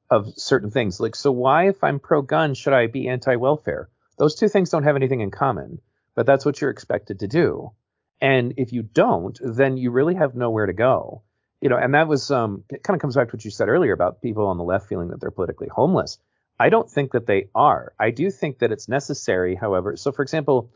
of 0.10 0.34
certain 0.38 0.72
things. 0.72 1.00
Like 1.00 1.16
so 1.16 1.32
why 1.32 1.68
if 1.68 1.84
I'm 1.84 2.00
pro 2.00 2.22
gun 2.22 2.54
should 2.54 2.74
I 2.74 2.88
be 2.88 3.10
anti 3.10 3.36
welfare 3.36 3.90
those 4.18 4.36
two 4.36 4.48
things 4.48 4.70
don't 4.70 4.84
have 4.84 4.96
anything 4.96 5.22
in 5.22 5.32
common 5.32 5.82
but 6.14 6.26
that's 6.26 6.46
what 6.46 6.62
you're 6.62 6.70
expected 6.70 7.20
to 7.20 7.28
do. 7.28 7.72
And 8.20 8.54
if 8.58 8.72
you 8.72 8.84
don't 8.84 9.38
then 9.44 9.78
you 9.78 9.92
really 9.92 10.16
have 10.16 10.36
nowhere 10.36 10.68
to 10.68 10.74
go 10.74 11.24
you 11.62 11.70
know 11.70 11.78
and 11.78 11.94
that 11.94 12.08
was 12.08 12.32
um 12.32 12.64
it 12.70 12.84
kind 12.84 12.96
of 12.96 13.02
comes 13.02 13.16
back 13.16 13.30
to 13.30 13.36
what 13.36 13.46
you 13.46 13.52
said 13.52 13.70
earlier 13.70 13.94
about 13.94 14.22
people 14.22 14.48
on 14.48 14.58
the 14.58 14.64
left 14.64 14.90
feeling 14.90 15.10
that 15.10 15.22
they're 15.22 15.32
politically 15.32 15.68
homeless 15.68 16.18
I 16.62 16.70
don't 16.70 16.88
think 16.88 17.14
that 17.14 17.26
they 17.26 17.50
are. 17.56 17.92
I 18.00 18.12
do 18.12 18.30
think 18.30 18.60
that 18.60 18.72
it's 18.72 18.88
necessary, 18.88 19.56
however. 19.56 19.98
So, 19.98 20.12
for 20.12 20.22
example, 20.22 20.70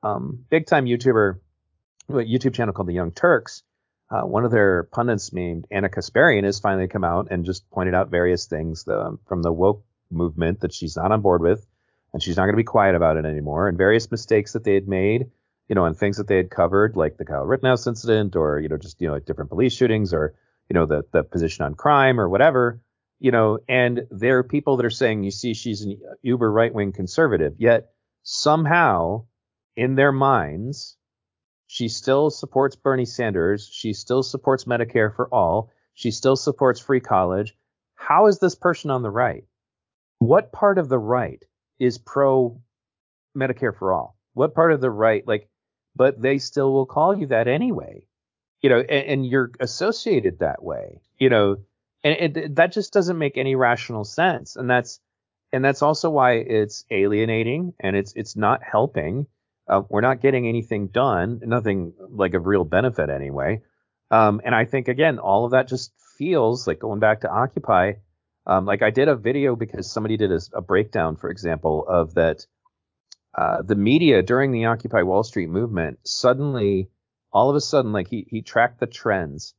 um, 0.00 0.44
big 0.48 0.66
time 0.66 0.84
YouTuber, 0.84 1.40
YouTube 2.08 2.54
channel 2.54 2.72
called 2.72 2.86
The 2.86 2.92
Young 2.92 3.10
Turks, 3.10 3.64
uh, 4.08 4.20
one 4.20 4.44
of 4.44 4.52
their 4.52 4.84
pundits 4.84 5.32
named 5.32 5.66
Ana 5.72 5.88
Kasparian 5.88 6.44
has 6.44 6.60
finally 6.60 6.86
come 6.86 7.02
out 7.02 7.28
and 7.32 7.44
just 7.44 7.68
pointed 7.70 7.92
out 7.92 8.08
various 8.08 8.46
things 8.46 8.84
the, 8.84 9.18
from 9.26 9.42
the 9.42 9.50
woke 9.52 9.84
movement 10.12 10.60
that 10.60 10.72
she's 10.72 10.96
not 10.96 11.10
on 11.10 11.22
board 11.22 11.42
with, 11.42 11.66
and 12.12 12.22
she's 12.22 12.36
not 12.36 12.44
going 12.44 12.54
to 12.54 12.58
be 12.58 12.62
quiet 12.62 12.94
about 12.94 13.16
it 13.16 13.24
anymore, 13.24 13.66
and 13.66 13.76
various 13.76 14.12
mistakes 14.12 14.52
that 14.52 14.62
they 14.62 14.74
had 14.74 14.86
made, 14.86 15.32
you 15.68 15.74
know, 15.74 15.84
and 15.84 15.96
things 15.96 16.16
that 16.16 16.28
they 16.28 16.36
had 16.36 16.50
covered, 16.50 16.96
like 16.96 17.16
the 17.16 17.24
Kyle 17.24 17.44
Rittenhouse 17.44 17.86
incident, 17.86 18.36
or 18.36 18.58
you 18.58 18.68
know, 18.68 18.76
just 18.76 19.00
you 19.00 19.08
know, 19.08 19.18
different 19.18 19.50
police 19.50 19.72
shootings, 19.72 20.12
or 20.12 20.34
you 20.68 20.74
know, 20.74 20.86
the 20.86 21.02
the 21.12 21.22
position 21.22 21.64
on 21.64 21.74
crime, 21.74 22.20
or 22.20 22.28
whatever 22.28 22.80
you 23.22 23.30
know, 23.30 23.60
and 23.68 24.02
there 24.10 24.38
are 24.38 24.42
people 24.42 24.76
that 24.76 24.84
are 24.84 24.90
saying, 24.90 25.22
you 25.22 25.30
see, 25.30 25.54
she's 25.54 25.82
an 25.82 25.96
uber 26.22 26.50
right 26.50 26.74
wing 26.74 26.90
conservative, 26.90 27.54
yet 27.56 27.92
somehow 28.24 29.26
in 29.76 29.94
their 29.94 30.10
minds, 30.10 30.96
she 31.68 31.88
still 31.88 32.30
supports 32.30 32.74
Bernie 32.74 33.04
Sanders. 33.04 33.70
She 33.72 33.92
still 33.92 34.24
supports 34.24 34.64
Medicare 34.64 35.14
for 35.14 35.28
all. 35.32 35.70
She 35.94 36.10
still 36.10 36.34
supports 36.34 36.80
free 36.80 36.98
college. 36.98 37.54
How 37.94 38.26
is 38.26 38.40
this 38.40 38.56
person 38.56 38.90
on 38.90 39.02
the 39.02 39.10
right? 39.10 39.44
What 40.18 40.50
part 40.50 40.78
of 40.78 40.88
the 40.88 40.98
right 40.98 41.42
is 41.78 41.98
pro 41.98 42.60
Medicare 43.36 43.76
for 43.76 43.92
all? 43.92 44.18
What 44.34 44.54
part 44.54 44.72
of 44.72 44.80
the 44.80 44.90
right, 44.90 45.26
like, 45.28 45.48
but 45.94 46.20
they 46.20 46.38
still 46.38 46.72
will 46.72 46.86
call 46.86 47.16
you 47.16 47.26
that 47.26 47.48
anyway, 47.48 48.06
you 48.60 48.70
know, 48.70 48.80
and, 48.80 49.06
and 49.06 49.26
you're 49.26 49.50
associated 49.60 50.38
that 50.38 50.62
way, 50.62 51.00
you 51.18 51.28
know, 51.28 51.58
and 52.04 52.56
that 52.56 52.72
just 52.72 52.92
doesn't 52.92 53.18
make 53.18 53.36
any 53.38 53.54
rational 53.54 54.04
sense. 54.04 54.56
And 54.56 54.68
that's 54.68 55.00
and 55.52 55.64
that's 55.64 55.82
also 55.82 56.10
why 56.10 56.32
it's 56.32 56.84
alienating 56.90 57.74
and 57.78 57.94
it's 57.94 58.12
it's 58.14 58.36
not 58.36 58.62
helping. 58.62 59.26
Uh, 59.68 59.82
we're 59.88 60.00
not 60.00 60.20
getting 60.20 60.48
anything 60.48 60.88
done 60.88 61.40
nothing 61.44 61.92
like 62.10 62.34
of 62.34 62.46
real 62.46 62.64
benefit 62.64 63.10
anyway. 63.10 63.60
Um, 64.10 64.40
and 64.44 64.54
i 64.54 64.64
think 64.64 64.88
again 64.88 65.18
all 65.18 65.44
of 65.44 65.52
that 65.52 65.68
just 65.68 65.92
feels 66.18 66.66
like 66.66 66.80
going 66.80 67.00
back 67.00 67.20
to 67.20 67.30
occupy. 67.30 67.94
Um, 68.44 68.66
like 68.66 68.82
i 68.82 68.90
did 68.90 69.06
a 69.06 69.14
video 69.14 69.54
because 69.54 69.90
somebody 69.90 70.16
did 70.16 70.32
a, 70.32 70.40
a 70.54 70.60
breakdown 70.60 71.16
for 71.16 71.30
example 71.30 71.86
of 71.86 72.14
that 72.14 72.44
uh, 73.34 73.62
the 73.62 73.74
media 73.74 74.22
during 74.22 74.52
the 74.52 74.66
occupy 74.66 75.02
wall 75.02 75.22
street 75.22 75.48
movement 75.48 75.98
suddenly 76.04 76.88
all 77.32 77.48
of 77.48 77.56
a 77.56 77.60
sudden 77.60 77.92
like 77.92 78.08
he, 78.08 78.26
he 78.28 78.42
tracked 78.42 78.80
the 78.80 78.86
trends 78.86 79.54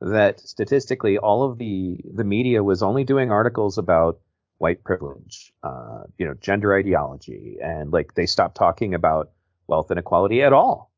that 0.00 0.40
statistically 0.40 1.18
all 1.18 1.42
of 1.42 1.58
the 1.58 1.98
the 2.12 2.24
media 2.24 2.62
was 2.62 2.82
only 2.82 3.04
doing 3.04 3.30
articles 3.30 3.78
about 3.78 4.20
white 4.58 4.82
privilege, 4.84 5.52
uh, 5.62 6.04
you 6.18 6.26
know, 6.26 6.34
gender 6.34 6.74
ideology, 6.74 7.58
and 7.62 7.92
like 7.92 8.14
they 8.14 8.26
stopped 8.26 8.56
talking 8.56 8.94
about 8.94 9.30
wealth 9.66 9.90
inequality 9.90 10.42
at 10.42 10.52
all. 10.52 10.90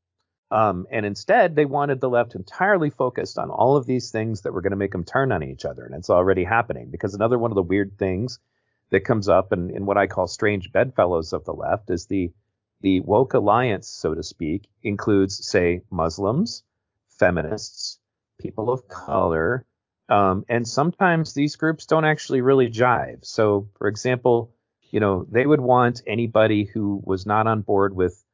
Um, 0.50 0.86
and 0.90 1.04
instead, 1.04 1.56
they 1.56 1.66
wanted 1.66 2.00
the 2.00 2.08
left 2.08 2.34
entirely 2.34 2.90
focused 2.90 3.38
on 3.38 3.50
all 3.50 3.76
of 3.76 3.86
these 3.86 4.10
things 4.10 4.42
that 4.42 4.52
were 4.52 4.62
going 4.62 4.70
to 4.70 4.76
make 4.76 4.92
them 4.92 5.04
turn 5.04 5.30
on 5.30 5.42
each 5.42 5.66
other. 5.66 5.84
And 5.84 5.94
it's 5.94 6.08
already 6.08 6.44
happening 6.44 6.88
because 6.90 7.14
another 7.14 7.38
one 7.38 7.50
of 7.50 7.54
the 7.56 7.62
weird 7.62 7.98
things 7.98 8.38
that 8.90 9.04
comes 9.04 9.28
up 9.28 9.52
in, 9.52 9.70
in 9.70 9.86
what 9.86 9.98
I 9.98 10.06
call 10.06 10.26
strange 10.26 10.72
bedfellows 10.72 11.32
of 11.32 11.44
the 11.44 11.52
left 11.52 11.90
is 11.90 12.06
the 12.06 12.32
the 12.80 13.00
woke 13.00 13.34
alliance, 13.34 13.88
so 13.88 14.14
to 14.14 14.22
speak, 14.22 14.68
includes, 14.84 15.44
say, 15.44 15.82
Muslims, 15.90 16.62
feminists, 17.18 17.98
people 18.38 18.70
of 18.70 18.86
color. 18.86 19.66
Um, 20.08 20.44
and 20.48 20.66
sometimes 20.66 21.34
these 21.34 21.56
groups 21.56 21.86
don't 21.86 22.04
actually 22.04 22.40
really 22.40 22.70
jive. 22.70 23.24
So, 23.24 23.68
for 23.78 23.88
example, 23.88 24.54
you 24.90 25.00
know, 25.00 25.26
they 25.30 25.44
would 25.44 25.60
want 25.60 26.02
anybody 26.06 26.64
who 26.64 27.02
was 27.04 27.26
not 27.26 27.46
on 27.46 27.62
board 27.62 27.94
with 27.94 28.24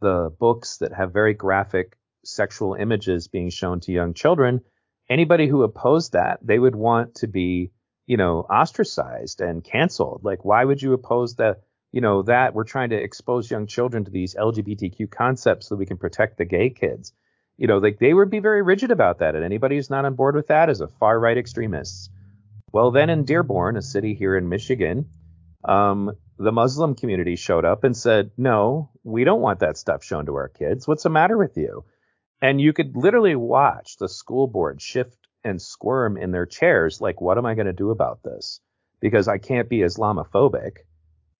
the 0.00 0.34
books 0.40 0.78
that 0.78 0.94
have 0.94 1.12
very 1.12 1.34
graphic 1.34 1.98
sexual 2.24 2.74
images 2.74 3.28
being 3.28 3.50
shown 3.50 3.80
to 3.80 3.92
young 3.92 4.14
children. 4.14 4.62
Anybody 5.08 5.46
who 5.46 5.62
opposed 5.62 6.12
that, 6.12 6.38
they 6.42 6.58
would 6.58 6.74
want 6.74 7.16
to 7.16 7.26
be, 7.26 7.70
you 8.10 8.16
know, 8.16 8.40
ostracized 8.60 9.40
and 9.40 9.64
canceled. 9.64 10.20
Like, 10.24 10.44
why 10.44 10.64
would 10.64 10.82
you 10.82 10.92
oppose 10.92 11.34
the, 11.36 11.58
You 11.92 12.00
know, 12.00 12.22
that 12.22 12.54
we're 12.54 12.72
trying 12.74 12.90
to 12.90 13.02
expose 13.08 13.50
young 13.50 13.66
children 13.66 14.04
to 14.04 14.10
these 14.10 14.34
LGBTQ 14.34 15.10
concepts 15.10 15.66
so 15.66 15.76
we 15.76 15.86
can 15.86 15.96
protect 16.04 16.38
the 16.38 16.44
gay 16.56 16.70
kids 16.70 17.12
you 17.60 17.66
know, 17.66 17.76
like 17.76 17.98
they 17.98 18.14
would 18.14 18.30
be 18.30 18.38
very 18.38 18.62
rigid 18.62 18.90
about 18.90 19.18
that. 19.18 19.34
And 19.34 19.44
anybody 19.44 19.76
who's 19.76 19.90
not 19.90 20.06
on 20.06 20.14
board 20.14 20.34
with 20.34 20.46
that 20.46 20.70
is 20.70 20.80
a 20.80 20.88
far 20.88 21.20
right 21.20 21.36
extremist. 21.36 22.10
Well, 22.72 22.90
then 22.90 23.10
in 23.10 23.26
Dearborn, 23.26 23.76
a 23.76 23.82
city 23.82 24.14
here 24.14 24.34
in 24.34 24.48
Michigan, 24.48 25.10
um, 25.62 26.12
the 26.38 26.52
Muslim 26.52 26.94
community 26.94 27.36
showed 27.36 27.66
up 27.66 27.84
and 27.84 27.94
said, 27.94 28.30
no, 28.38 28.88
we 29.04 29.24
don't 29.24 29.42
want 29.42 29.60
that 29.60 29.76
stuff 29.76 30.02
shown 30.02 30.24
to 30.24 30.36
our 30.36 30.48
kids. 30.48 30.88
What's 30.88 31.02
the 31.02 31.10
matter 31.10 31.36
with 31.36 31.58
you? 31.58 31.84
And 32.40 32.58
you 32.58 32.72
could 32.72 32.96
literally 32.96 33.36
watch 33.36 33.98
the 33.98 34.08
school 34.08 34.46
board 34.46 34.80
shift 34.80 35.19
and 35.44 35.60
squirm 35.60 36.16
in 36.16 36.30
their 36.30 36.46
chairs, 36.46 37.00
like, 37.00 37.20
what 37.20 37.38
am 37.38 37.46
I 37.46 37.54
going 37.54 37.66
to 37.66 37.72
do 37.72 37.90
about 37.90 38.22
this? 38.22 38.60
Because 39.00 39.28
I 39.28 39.38
can't 39.38 39.68
be 39.68 39.78
Islamophobic, 39.78 40.78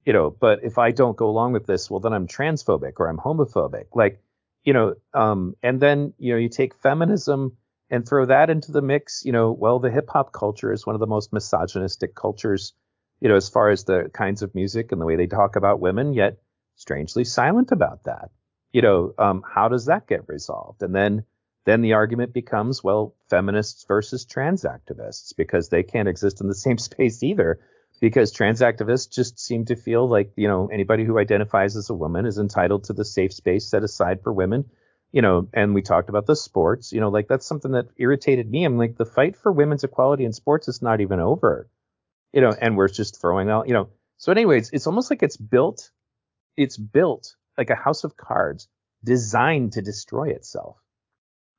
you 0.04 0.12
know, 0.12 0.30
but 0.30 0.64
if 0.64 0.78
I 0.78 0.92
don't 0.92 1.16
go 1.16 1.28
along 1.28 1.52
with 1.52 1.66
this, 1.66 1.90
well, 1.90 2.00
then 2.00 2.12
I'm 2.12 2.26
transphobic 2.26 2.94
or 2.96 3.08
I'm 3.08 3.18
homophobic. 3.18 3.86
Like, 3.94 4.22
you 4.64 4.72
know, 4.72 4.94
um, 5.14 5.54
and 5.62 5.80
then 5.80 6.12
you 6.18 6.32
know 6.32 6.38
you 6.38 6.48
take 6.48 6.74
feminism 6.74 7.56
and 7.90 8.06
throw 8.06 8.26
that 8.26 8.50
into 8.50 8.72
the 8.72 8.82
mix. 8.82 9.22
You 9.24 9.32
know, 9.32 9.52
well, 9.52 9.78
the 9.78 9.90
hip 9.90 10.08
hop 10.10 10.32
culture 10.32 10.72
is 10.72 10.86
one 10.86 10.94
of 10.94 11.00
the 11.00 11.06
most 11.06 11.32
misogynistic 11.32 12.14
cultures, 12.14 12.74
you 13.20 13.28
know, 13.28 13.36
as 13.36 13.48
far 13.48 13.70
as 13.70 13.84
the 13.84 14.10
kinds 14.12 14.42
of 14.42 14.54
music 14.54 14.92
and 14.92 15.00
the 15.00 15.06
way 15.06 15.16
they 15.16 15.26
talk 15.26 15.56
about 15.56 15.80
women, 15.80 16.12
yet 16.12 16.38
strangely 16.76 17.24
silent 17.24 17.72
about 17.72 18.04
that. 18.04 18.30
You 18.72 18.82
know, 18.82 19.14
um, 19.18 19.42
how 19.46 19.68
does 19.68 19.86
that 19.86 20.06
get 20.06 20.28
resolved? 20.28 20.82
And 20.82 20.94
then 20.94 21.24
then 21.66 21.82
the 21.82 21.92
argument 21.92 22.32
becomes, 22.32 22.82
well, 22.82 23.14
feminists 23.28 23.84
versus 23.86 24.24
trans 24.24 24.64
activists 24.64 25.34
because 25.36 25.68
they 25.68 25.82
can't 25.82 26.08
exist 26.08 26.40
in 26.40 26.48
the 26.48 26.54
same 26.54 26.78
space 26.88 27.22
either 27.22 27.60
because 28.00 28.32
trans 28.32 28.60
activists 28.60 29.10
just 29.10 29.38
seem 29.38 29.66
to 29.66 29.76
feel 29.76 30.08
like 30.08 30.32
you 30.36 30.48
know 30.48 30.68
anybody 30.72 31.04
who 31.04 31.18
identifies 31.18 31.76
as 31.76 31.90
a 31.90 31.94
woman 31.94 32.26
is 32.26 32.38
entitled 32.38 32.84
to 32.84 32.92
the 32.92 33.04
safe 33.04 33.32
space 33.32 33.68
set 33.68 33.84
aside 33.84 34.22
for 34.22 34.32
women 34.32 34.64
you 35.12 35.22
know 35.22 35.48
and 35.52 35.74
we 35.74 35.82
talked 35.82 36.08
about 36.08 36.26
the 36.26 36.34
sports 36.34 36.92
you 36.92 37.00
know 37.00 37.10
like 37.10 37.28
that's 37.28 37.46
something 37.46 37.72
that 37.72 37.88
irritated 37.96 38.50
me. 38.50 38.64
I'm 38.64 38.78
like 38.78 38.96
the 38.96 39.04
fight 39.04 39.36
for 39.36 39.52
women's 39.52 39.84
equality 39.84 40.24
in 40.24 40.32
sports 40.32 40.66
is 40.68 40.82
not 40.82 41.00
even 41.00 41.20
over 41.20 41.68
you 42.32 42.40
know 42.40 42.54
and 42.60 42.76
we're 42.76 42.88
just 42.88 43.20
throwing 43.20 43.50
out 43.50 43.68
you 43.68 43.74
know. 43.74 43.88
So 44.16 44.32
anyways 44.32 44.70
it's 44.72 44.86
almost 44.86 45.10
like 45.10 45.22
it's 45.22 45.36
built 45.36 45.90
it's 46.56 46.76
built 46.76 47.36
like 47.56 47.70
a 47.70 47.74
house 47.74 48.04
of 48.04 48.16
cards 48.16 48.68
designed 49.04 49.72
to 49.72 49.82
destroy 49.82 50.28
itself 50.30 50.76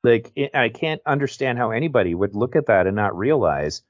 like 0.02 0.32
i 0.54 0.68
can't 0.68 1.00
understand 1.06 1.58
how 1.58 1.70
anybody 1.70 2.14
would 2.14 2.34
look 2.34 2.56
at 2.56 2.66
that 2.66 2.86
and 2.86 2.96
not 2.96 3.16
realize 3.16 3.82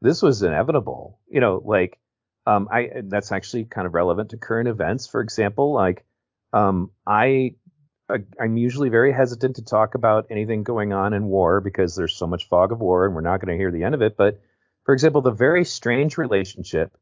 this 0.00 0.22
was 0.22 0.42
inevitable. 0.42 1.18
You 1.28 1.40
know, 1.40 1.62
like 1.64 1.98
um, 2.46 2.68
I 2.70 2.90
that's 3.04 3.32
actually 3.32 3.64
kind 3.64 3.86
of 3.86 3.94
relevant 3.94 4.30
to 4.30 4.36
current 4.36 4.68
events. 4.68 5.06
For 5.06 5.20
example, 5.20 5.72
like 5.72 6.04
um, 6.52 6.90
I 7.06 7.54
I'm 8.40 8.56
usually 8.56 8.88
very 8.88 9.12
hesitant 9.12 9.56
to 9.56 9.64
talk 9.64 9.94
about 9.94 10.26
anything 10.30 10.64
going 10.64 10.92
on 10.92 11.12
in 11.12 11.26
war 11.26 11.60
because 11.60 11.94
there's 11.94 12.16
so 12.16 12.26
much 12.26 12.48
fog 12.48 12.72
of 12.72 12.80
war 12.80 13.06
and 13.06 13.14
we're 13.14 13.20
not 13.20 13.40
going 13.40 13.56
to 13.56 13.60
hear 13.60 13.70
the 13.70 13.84
end 13.84 13.94
of 13.94 14.02
it. 14.02 14.16
But 14.16 14.40
for 14.84 14.94
example, 14.94 15.20
the 15.20 15.30
very 15.30 15.64
strange 15.64 16.18
relationship 16.18 16.96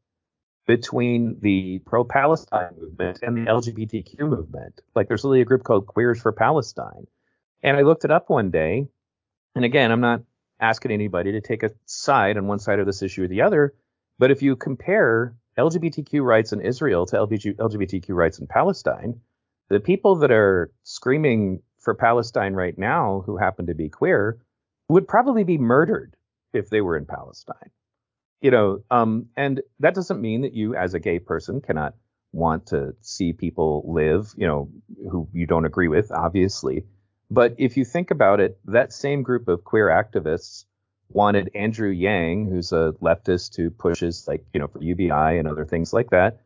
between 0.67 1.39
the 1.41 1.79
pro-Palestine 1.79 2.75
movement 2.79 3.19
and 3.23 3.35
the 3.35 3.49
LGBTQ 3.49 4.19
movement. 4.19 4.81
Like 4.93 5.07
there's 5.07 5.23
really 5.23 5.41
a 5.41 5.45
group 5.45 5.63
called 5.63 5.87
Queers 5.87 6.21
for 6.21 6.31
Palestine. 6.31 7.07
And 7.63 7.77
I 7.77 7.81
looked 7.81 8.05
it 8.05 8.11
up 8.11 8.29
one 8.29 8.51
day. 8.51 8.87
And 9.55 9.65
again, 9.65 9.91
I'm 9.91 10.01
not 10.01 10.21
asking 10.59 10.91
anybody 10.91 11.31
to 11.33 11.41
take 11.41 11.63
a 11.63 11.71
side 11.85 12.37
on 12.37 12.47
one 12.47 12.59
side 12.59 12.79
of 12.79 12.85
this 12.85 13.01
issue 13.01 13.23
or 13.23 13.27
the 13.27 13.41
other. 13.41 13.73
But 14.17 14.31
if 14.31 14.41
you 14.41 14.55
compare 14.55 15.35
LGBTQ 15.57 16.23
rights 16.23 16.53
in 16.53 16.61
Israel 16.61 17.05
to 17.07 17.15
LGBTQ 17.17 18.09
rights 18.09 18.39
in 18.39 18.47
Palestine, 18.47 19.21
the 19.69 19.79
people 19.79 20.15
that 20.17 20.31
are 20.31 20.71
screaming 20.83 21.61
for 21.79 21.93
Palestine 21.93 22.53
right 22.53 22.77
now 22.77 23.23
who 23.25 23.37
happen 23.37 23.67
to 23.67 23.73
be 23.73 23.89
queer 23.89 24.39
would 24.89 25.07
probably 25.07 25.43
be 25.43 25.57
murdered 25.57 26.15
if 26.53 26.69
they 26.69 26.81
were 26.81 26.97
in 26.97 27.05
Palestine 27.05 27.69
you 28.41 28.51
know, 28.51 28.83
um, 28.89 29.27
and 29.35 29.61
that 29.79 29.95
doesn't 29.95 30.21
mean 30.21 30.41
that 30.41 30.53
you, 30.53 30.75
as 30.75 30.93
a 30.93 30.99
gay 30.99 31.19
person, 31.19 31.61
cannot 31.61 31.93
want 32.31 32.67
to 32.67 32.95
see 33.01 33.33
people 33.33 33.83
live, 33.87 34.33
you 34.37 34.47
know, 34.47 34.69
who 35.11 35.27
you 35.33 35.45
don't 35.45 35.65
agree 35.65 35.87
with, 35.87 36.11
obviously. 36.11 36.85
But 37.31 37.55
if 37.57 37.77
you 37.77 37.85
think 37.85 38.11
about 38.11 38.39
it, 38.39 38.59
that 38.65 38.91
same 38.91 39.21
group 39.21 39.47
of 39.47 39.63
queer 39.63 39.87
activists 39.87 40.65
wanted 41.09 41.51
Andrew 41.55 41.89
Yang, 41.89 42.49
who's 42.49 42.71
a 42.71 42.93
leftist 43.01 43.55
who 43.55 43.69
pushes 43.69 44.27
like, 44.27 44.45
you 44.53 44.59
know, 44.59 44.67
for 44.67 44.81
UBI 44.81 45.37
and 45.37 45.47
other 45.47 45.65
things 45.65 45.93
like 45.93 46.09
that, 46.11 46.41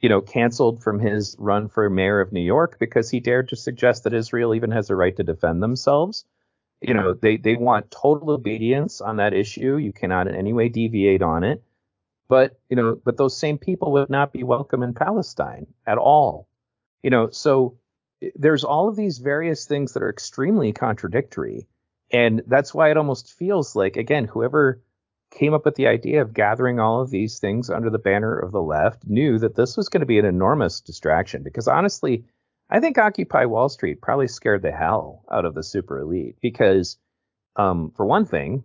you 0.00 0.08
know, 0.08 0.20
canceled 0.20 0.82
from 0.82 1.00
his 1.00 1.34
run 1.38 1.68
for 1.68 1.88
mayor 1.90 2.20
of 2.20 2.32
New 2.32 2.40
York 2.40 2.78
because 2.78 3.10
he 3.10 3.20
dared 3.20 3.48
to 3.48 3.56
suggest 3.56 4.04
that 4.04 4.14
Israel 4.14 4.54
even 4.54 4.70
has 4.70 4.90
a 4.90 4.96
right 4.96 5.16
to 5.16 5.24
defend 5.24 5.62
themselves. 5.62 6.24
You 6.80 6.94
know 6.94 7.12
they 7.12 7.36
they 7.36 7.56
want 7.56 7.90
total 7.90 8.30
obedience 8.30 9.00
on 9.00 9.16
that 9.16 9.34
issue. 9.34 9.76
You 9.76 9.92
cannot 9.92 10.28
in 10.28 10.36
any 10.36 10.52
way 10.52 10.68
deviate 10.68 11.22
on 11.22 11.42
it. 11.42 11.62
But 12.28 12.58
you 12.68 12.76
know 12.76 13.00
but 13.04 13.16
those 13.16 13.36
same 13.36 13.58
people 13.58 13.90
would 13.92 14.10
not 14.10 14.32
be 14.32 14.44
welcome 14.44 14.84
in 14.84 14.94
palestine 14.94 15.66
at 15.86 15.98
all. 15.98 16.46
You 17.02 17.10
know 17.10 17.30
so 17.30 17.78
there's 18.34 18.64
all 18.64 18.88
of 18.88 18.96
these 18.96 19.18
various 19.18 19.66
things 19.66 19.92
that 19.92 20.02
are 20.02 20.10
extremely 20.10 20.72
contradictory 20.72 21.66
and 22.10 22.42
that's 22.46 22.74
why 22.74 22.90
it 22.90 22.96
almost 22.96 23.32
feels 23.34 23.76
like 23.76 23.96
again 23.96 24.24
whoever 24.24 24.82
came 25.30 25.52
up 25.52 25.64
with 25.64 25.74
the 25.74 25.86
idea 25.86 26.22
of 26.22 26.32
gathering 26.32 26.80
all 26.80 27.02
of 27.02 27.10
these 27.10 27.38
things 27.38 27.68
under 27.68 27.90
the 27.90 27.98
banner 27.98 28.38
of 28.38 28.50
the 28.50 28.62
left 28.62 29.06
knew 29.06 29.38
that 29.38 29.54
this 29.54 29.76
was 29.76 29.88
going 29.88 30.00
to 30.00 30.06
be 30.06 30.18
an 30.18 30.24
enormous 30.24 30.80
distraction 30.80 31.42
because 31.42 31.68
honestly 31.68 32.24
I 32.70 32.80
think 32.80 32.98
Occupy 32.98 33.46
Wall 33.46 33.68
Street 33.68 34.02
probably 34.02 34.28
scared 34.28 34.62
the 34.62 34.72
hell 34.72 35.24
out 35.30 35.46
of 35.46 35.54
the 35.54 35.62
super 35.62 35.98
elite 35.98 36.36
because, 36.42 36.98
um, 37.56 37.92
for 37.96 38.04
one 38.04 38.26
thing, 38.26 38.64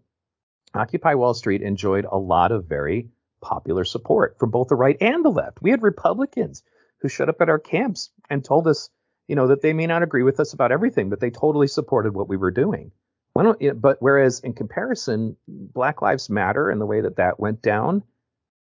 Occupy 0.73 1.13
Wall 1.13 1.33
Street 1.33 1.61
enjoyed 1.61 2.05
a 2.05 2.17
lot 2.17 2.51
of 2.51 2.65
very 2.65 3.09
popular 3.41 3.85
support 3.85 4.37
from 4.39 4.51
both 4.51 4.67
the 4.67 4.75
right 4.75 4.97
and 4.99 5.23
the 5.23 5.29
left. 5.29 5.61
We 5.61 5.71
had 5.71 5.81
Republicans 5.81 6.63
who 6.99 7.07
showed 7.07 7.29
up 7.29 7.41
at 7.41 7.49
our 7.49 7.59
camps 7.59 8.09
and 8.29 8.43
told 8.43 8.67
us, 8.67 8.89
you 9.27 9.35
know, 9.35 9.47
that 9.47 9.61
they 9.61 9.73
may 9.73 9.87
not 9.87 10.03
agree 10.03 10.23
with 10.23 10.39
us 10.39 10.53
about 10.53 10.71
everything, 10.71 11.09
but 11.09 11.19
they 11.19 11.29
totally 11.29 11.67
supported 11.67 12.13
what 12.13 12.27
we 12.27 12.37
were 12.37 12.51
doing. 12.51 12.91
But 13.33 13.97
whereas 13.99 14.39
in 14.41 14.53
comparison, 14.53 15.35
Black 15.47 16.01
Lives 16.01 16.29
Matter 16.29 16.69
and 16.69 16.79
the 16.79 16.85
way 16.85 17.01
that 17.01 17.15
that 17.15 17.39
went 17.39 17.61
down, 17.61 18.03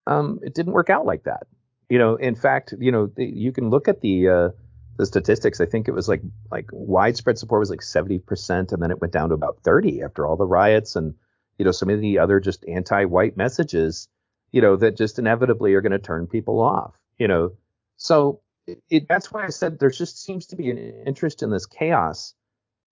um, 0.07 0.39
it 0.43 0.53
didn't 0.53 0.73
work 0.73 0.89
out 0.89 1.05
like 1.05 1.23
that. 1.23 1.47
You 1.89 1.99
know, 1.99 2.15
in 2.15 2.35
fact, 2.35 2.73
you 2.79 2.91
know, 2.91 3.11
you 3.17 3.51
can 3.51 3.69
look 3.69 3.89
at 3.89 3.99
the 3.99 4.29
uh, 4.29 4.49
the 4.97 5.05
statistics, 5.05 5.59
I 5.59 5.65
think 5.65 5.87
it 5.87 5.93
was 5.93 6.07
like 6.07 6.21
like 6.51 6.69
widespread 6.71 7.37
support 7.37 7.59
was 7.59 7.69
like 7.69 7.81
70%, 7.81 8.71
and 8.71 8.81
then 8.81 8.91
it 8.91 9.01
went 9.01 9.13
down 9.13 9.29
to 9.29 9.35
about 9.35 9.59
30 9.63 10.03
after 10.03 10.25
all 10.25 10.37
the 10.37 10.45
riots 10.45 10.95
and 10.95 11.15
you 11.57 11.65
know 11.65 11.71
some 11.71 11.89
of 11.89 11.99
the 12.01 12.19
other 12.19 12.39
just 12.39 12.63
anti-white 12.67 13.35
messages, 13.35 14.07
you 14.51 14.61
know, 14.61 14.75
that 14.75 14.97
just 14.97 15.19
inevitably 15.19 15.73
are 15.73 15.81
going 15.81 15.91
to 15.91 15.99
turn 15.99 16.27
people 16.27 16.61
off, 16.61 16.93
you 17.17 17.27
know. 17.27 17.51
So 17.97 18.41
it, 18.89 19.07
that's 19.07 19.31
why 19.31 19.45
I 19.45 19.49
said 19.49 19.79
there 19.79 19.89
just 19.89 20.23
seems 20.23 20.47
to 20.47 20.55
be 20.55 20.69
an 20.69 20.77
interest 21.05 21.43
in 21.43 21.49
this 21.49 21.65
chaos, 21.65 22.33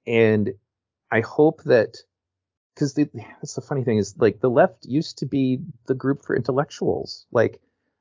and 0.06 0.54
I 1.12 1.22
hope 1.22 1.64
that 1.64 1.98
because 2.74 2.94
that's 2.94 3.56
the 3.56 3.62
funny 3.62 3.84
thing 3.84 3.98
is 3.98 4.16
like 4.18 4.40
the 4.40 4.50
left 4.50 4.86
used 4.86 5.18
to 5.20 5.26
be 5.26 5.60
the 5.88 5.96
group 5.96 6.24
for 6.24 6.36
intellectuals, 6.36 7.26
like 7.32 7.60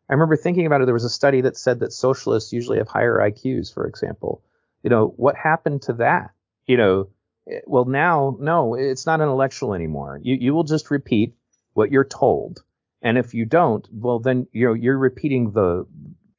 I 0.08 0.14
remember 0.14 0.36
thinking 0.36 0.66
about 0.66 0.80
it. 0.80 0.86
There 0.86 0.94
was 0.94 1.04
a 1.04 1.10
study 1.10 1.42
that 1.42 1.56
said 1.56 1.80
that 1.80 1.92
socialists 1.92 2.52
usually 2.52 2.78
have 2.78 2.88
higher 2.88 3.18
IQs, 3.18 3.72
for 3.72 3.86
example. 3.86 4.42
You 4.82 4.90
know, 4.90 5.12
what 5.16 5.36
happened 5.36 5.82
to 5.82 5.94
that? 5.94 6.30
You 6.66 6.78
know, 6.78 7.08
eh, 7.50 7.60
well, 7.66 7.84
now, 7.84 8.36
no, 8.40 8.74
it's 8.74 9.04
not 9.04 9.20
intellectual 9.20 9.74
anymore. 9.74 10.18
You, 10.22 10.36
you 10.40 10.54
will 10.54 10.64
just 10.64 10.90
repeat 10.90 11.34
what 11.74 11.90
you're 11.90 12.04
told. 12.04 12.62
And 13.02 13.18
if 13.18 13.34
you 13.34 13.44
don't, 13.44 13.86
well, 13.92 14.18
then, 14.18 14.46
you 14.52 14.66
know, 14.66 14.72
you're 14.72 14.98
repeating 14.98 15.52
the, 15.52 15.86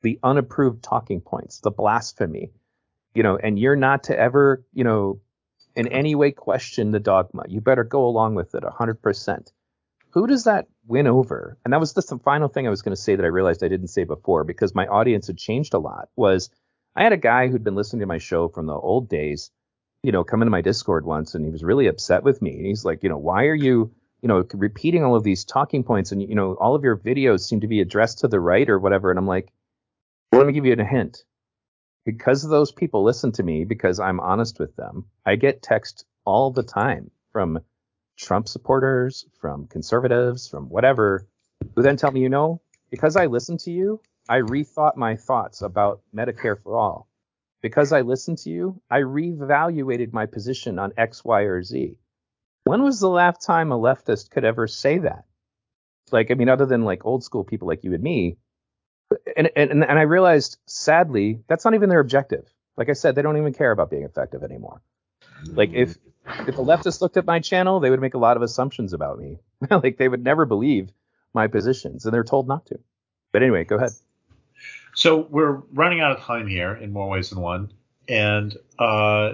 the 0.01 0.19
unapproved 0.23 0.83
talking 0.83 1.21
points, 1.21 1.59
the 1.59 1.71
blasphemy, 1.71 2.51
you 3.13 3.23
know, 3.23 3.37
and 3.37 3.59
you're 3.59 3.75
not 3.75 4.03
to 4.05 4.17
ever, 4.17 4.63
you 4.73 4.83
know, 4.83 5.19
in 5.75 5.87
any 5.87 6.15
way 6.15 6.31
question 6.31 6.91
the 6.91 6.99
dogma. 6.99 7.43
You 7.47 7.61
better 7.61 7.83
go 7.83 8.05
along 8.05 8.35
with 8.35 8.55
it 8.55 8.63
100% 8.63 9.51
who 10.11 10.27
does 10.27 10.43
that 10.45 10.67
win 10.87 11.07
over? 11.07 11.57
And 11.63 11.73
that 11.73 11.79
was 11.79 11.93
the 11.93 12.01
final 12.23 12.47
thing 12.47 12.65
I 12.65 12.71
was 12.71 12.81
going 12.81 12.95
to 12.95 13.01
say 13.01 13.15
that 13.15 13.23
I 13.23 13.29
realized 13.29 13.63
I 13.63 13.67
didn't 13.67 13.89
say 13.89 14.03
before 14.03 14.43
because 14.43 14.73
my 14.73 14.87
audience 14.87 15.27
had 15.27 15.37
changed 15.37 15.73
a 15.73 15.79
lot. 15.79 16.09
Was 16.15 16.49
I 16.95 17.03
had 17.03 17.13
a 17.13 17.17
guy 17.17 17.47
who'd 17.47 17.63
been 17.63 17.75
listening 17.75 18.01
to 18.01 18.07
my 18.07 18.17
show 18.17 18.47
from 18.49 18.65
the 18.65 18.73
old 18.73 19.07
days, 19.07 19.51
you 20.01 20.11
know, 20.11 20.23
come 20.23 20.41
into 20.41 20.51
my 20.51 20.61
Discord 20.61 21.05
once 21.05 21.35
and 21.35 21.45
he 21.45 21.51
was 21.51 21.63
really 21.63 21.87
upset 21.87 22.23
with 22.23 22.41
me. 22.41 22.57
And 22.57 22.65
he's 22.65 22.85
like, 22.85 23.03
you 23.03 23.09
know, 23.09 23.17
why 23.17 23.45
are 23.45 23.55
you, 23.55 23.91
you 24.21 24.27
know, 24.27 24.45
repeating 24.53 25.03
all 25.03 25.15
of 25.15 25.23
these 25.23 25.45
talking 25.45 25.83
points 25.83 26.11
and 26.11 26.21
you 26.21 26.35
know, 26.35 26.53
all 26.55 26.75
of 26.75 26.83
your 26.83 26.97
videos 26.97 27.41
seem 27.41 27.61
to 27.61 27.67
be 27.67 27.81
addressed 27.81 28.19
to 28.19 28.27
the 28.27 28.39
right 28.39 28.69
or 28.69 28.79
whatever. 28.79 29.11
And 29.11 29.19
I'm 29.19 29.27
like, 29.27 29.51
well, 30.31 30.41
let 30.41 30.47
me 30.47 30.53
give 30.53 30.65
you 30.65 30.73
a 30.73 30.83
hint. 30.83 31.23
Because 32.05 32.47
those 32.47 32.71
people 32.71 33.03
listen 33.03 33.31
to 33.33 33.43
me 33.43 33.65
because 33.65 33.99
I'm 33.99 34.19
honest 34.19 34.59
with 34.59 34.75
them, 34.75 35.05
I 35.25 35.35
get 35.35 35.61
text 35.61 36.05
all 36.25 36.51
the 36.51 36.63
time 36.63 37.11
from 37.31 37.59
Trump 38.17 38.47
supporters, 38.47 39.25
from 39.39 39.67
conservatives, 39.67 40.47
from 40.47 40.69
whatever, 40.69 41.27
who 41.75 41.81
then 41.81 41.97
tell 41.97 42.11
me, 42.11 42.21
you 42.21 42.29
know, 42.29 42.61
because 42.89 43.15
I 43.15 43.27
listened 43.27 43.59
to 43.61 43.71
you, 43.71 44.01
I 44.27 44.39
rethought 44.39 44.95
my 44.95 45.15
thoughts 45.15 45.61
about 45.61 46.01
Medicare 46.15 46.61
for 46.61 46.77
all. 46.77 47.07
Because 47.61 47.91
I 47.91 48.01
listened 48.01 48.37
to 48.39 48.49
you, 48.49 48.81
I 48.89 48.99
reevaluated 48.99 50.13
my 50.13 50.25
position 50.25 50.79
on 50.79 50.93
X, 50.97 51.25
Y, 51.25 51.41
or 51.41 51.61
Z. 51.61 51.97
When 52.63 52.83
was 52.83 52.99
the 52.99 53.09
last 53.09 53.41
time 53.41 53.71
a 53.71 53.77
leftist 53.77 54.29
could 54.29 54.45
ever 54.45 54.67
say 54.67 54.99
that? 54.99 55.25
Like, 56.11 56.31
I 56.31 56.35
mean, 56.35 56.49
other 56.49 56.65
than 56.65 56.85
like 56.85 57.05
old 57.05 57.23
school 57.23 57.43
people 57.43 57.67
like 57.67 57.83
you 57.83 57.93
and 57.93 58.03
me. 58.03 58.37
And, 59.35 59.49
and, 59.55 59.71
and 59.71 59.99
I 59.99 60.03
realized, 60.03 60.57
sadly, 60.65 61.41
that's 61.47 61.65
not 61.65 61.73
even 61.73 61.89
their 61.89 61.99
objective. 61.99 62.45
Like 62.77 62.89
I 62.89 62.93
said, 62.93 63.15
they 63.15 63.21
don't 63.21 63.37
even 63.37 63.53
care 63.53 63.71
about 63.71 63.89
being 63.89 64.03
effective 64.03 64.43
anymore. 64.43 64.81
Like 65.45 65.71
if 65.73 65.97
if 66.47 66.55
the 66.55 66.63
leftists 66.63 67.01
looked 67.01 67.17
at 67.17 67.25
my 67.25 67.39
channel, 67.39 67.79
they 67.79 67.89
would 67.89 68.01
make 68.01 68.13
a 68.13 68.17
lot 68.17 68.37
of 68.37 68.43
assumptions 68.43 68.93
about 68.93 69.19
me. 69.19 69.39
like 69.71 69.97
they 69.97 70.07
would 70.07 70.23
never 70.23 70.45
believe 70.45 70.91
my 71.33 71.47
positions, 71.47 72.05
and 72.05 72.13
they're 72.13 72.23
told 72.23 72.47
not 72.47 72.65
to. 72.67 72.79
But 73.31 73.43
anyway, 73.43 73.63
go 73.63 73.77
ahead. 73.77 73.91
So 74.93 75.27
we're 75.29 75.61
running 75.73 76.01
out 76.01 76.11
of 76.11 76.19
time 76.19 76.47
here 76.47 76.73
in 76.73 76.91
more 76.91 77.09
ways 77.09 77.29
than 77.29 77.39
one. 77.39 77.71
And 78.07 78.57
uh, 78.77 79.33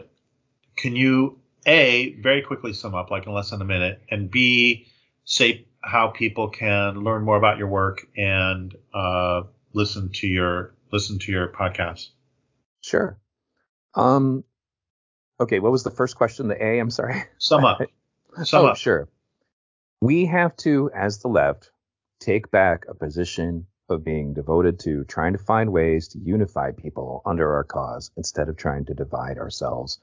can 0.76 0.96
you 0.96 1.40
a 1.66 2.14
very 2.16 2.42
quickly 2.42 2.74
sum 2.74 2.94
up, 2.94 3.10
like 3.10 3.26
in 3.26 3.34
less 3.34 3.50
than 3.50 3.62
a 3.62 3.66
minute, 3.66 4.02
and 4.10 4.30
b 4.30 4.88
say 5.24 5.66
how 5.82 6.08
people 6.08 6.50
can 6.50 7.04
learn 7.04 7.24
more 7.24 7.38
about 7.38 7.58
your 7.58 7.68
work 7.68 8.06
and 8.18 8.76
uh, 8.94 9.44
listen 9.76 10.10
to 10.14 10.28
your 10.28 10.74
listen 10.92 11.20
to 11.20 11.32
your 11.32 11.50
podcast? 11.50 12.10
Sure. 12.82 13.20
Um, 13.94 14.44
Okay, 15.40 15.60
what 15.60 15.72
was 15.72 15.84
the 15.84 15.92
first 15.92 16.16
question? 16.16 16.48
The 16.48 16.64
A, 16.64 16.80
I'm 16.80 16.90
sorry. 16.90 17.24
Sum 17.38 17.66
up. 17.66 17.82
Sum 18.44 18.66
oh, 18.66 18.68
up. 18.70 18.78
Sure. 18.78 19.10
We 20.02 20.26
have 20.26 20.56
to, 20.58 20.90
as 20.96 21.20
the 21.20 21.28
left, 21.28 21.72
take 22.20 22.52
back 22.52 22.86
a 22.88 22.94
position 22.94 23.68
of 23.90 24.04
being 24.04 24.34
devoted 24.34 24.80
to 24.80 25.04
trying 25.06 25.34
to 25.34 25.40
find 25.40 25.72
ways 25.72 26.08
to 26.10 26.20
unify 26.20 26.72
people 26.72 27.22
under 27.26 27.54
our 27.54 27.64
cause 27.64 28.12
instead 28.18 28.50
of 28.50 28.58
trying 28.58 28.86
to 28.86 28.94
divide 28.94 29.38
ourselves 29.38 30.00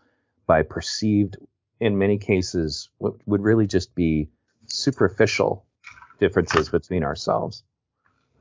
by 0.46 0.62
perceived, 0.62 1.36
in 1.80 1.98
many 1.98 2.18
cases, 2.18 2.90
what 2.98 3.14
would 3.26 3.42
really 3.42 3.66
just 3.66 3.94
be 3.94 4.28
superficial 4.66 5.64
differences 6.20 6.68
between 6.68 7.04
ourselves. 7.04 7.64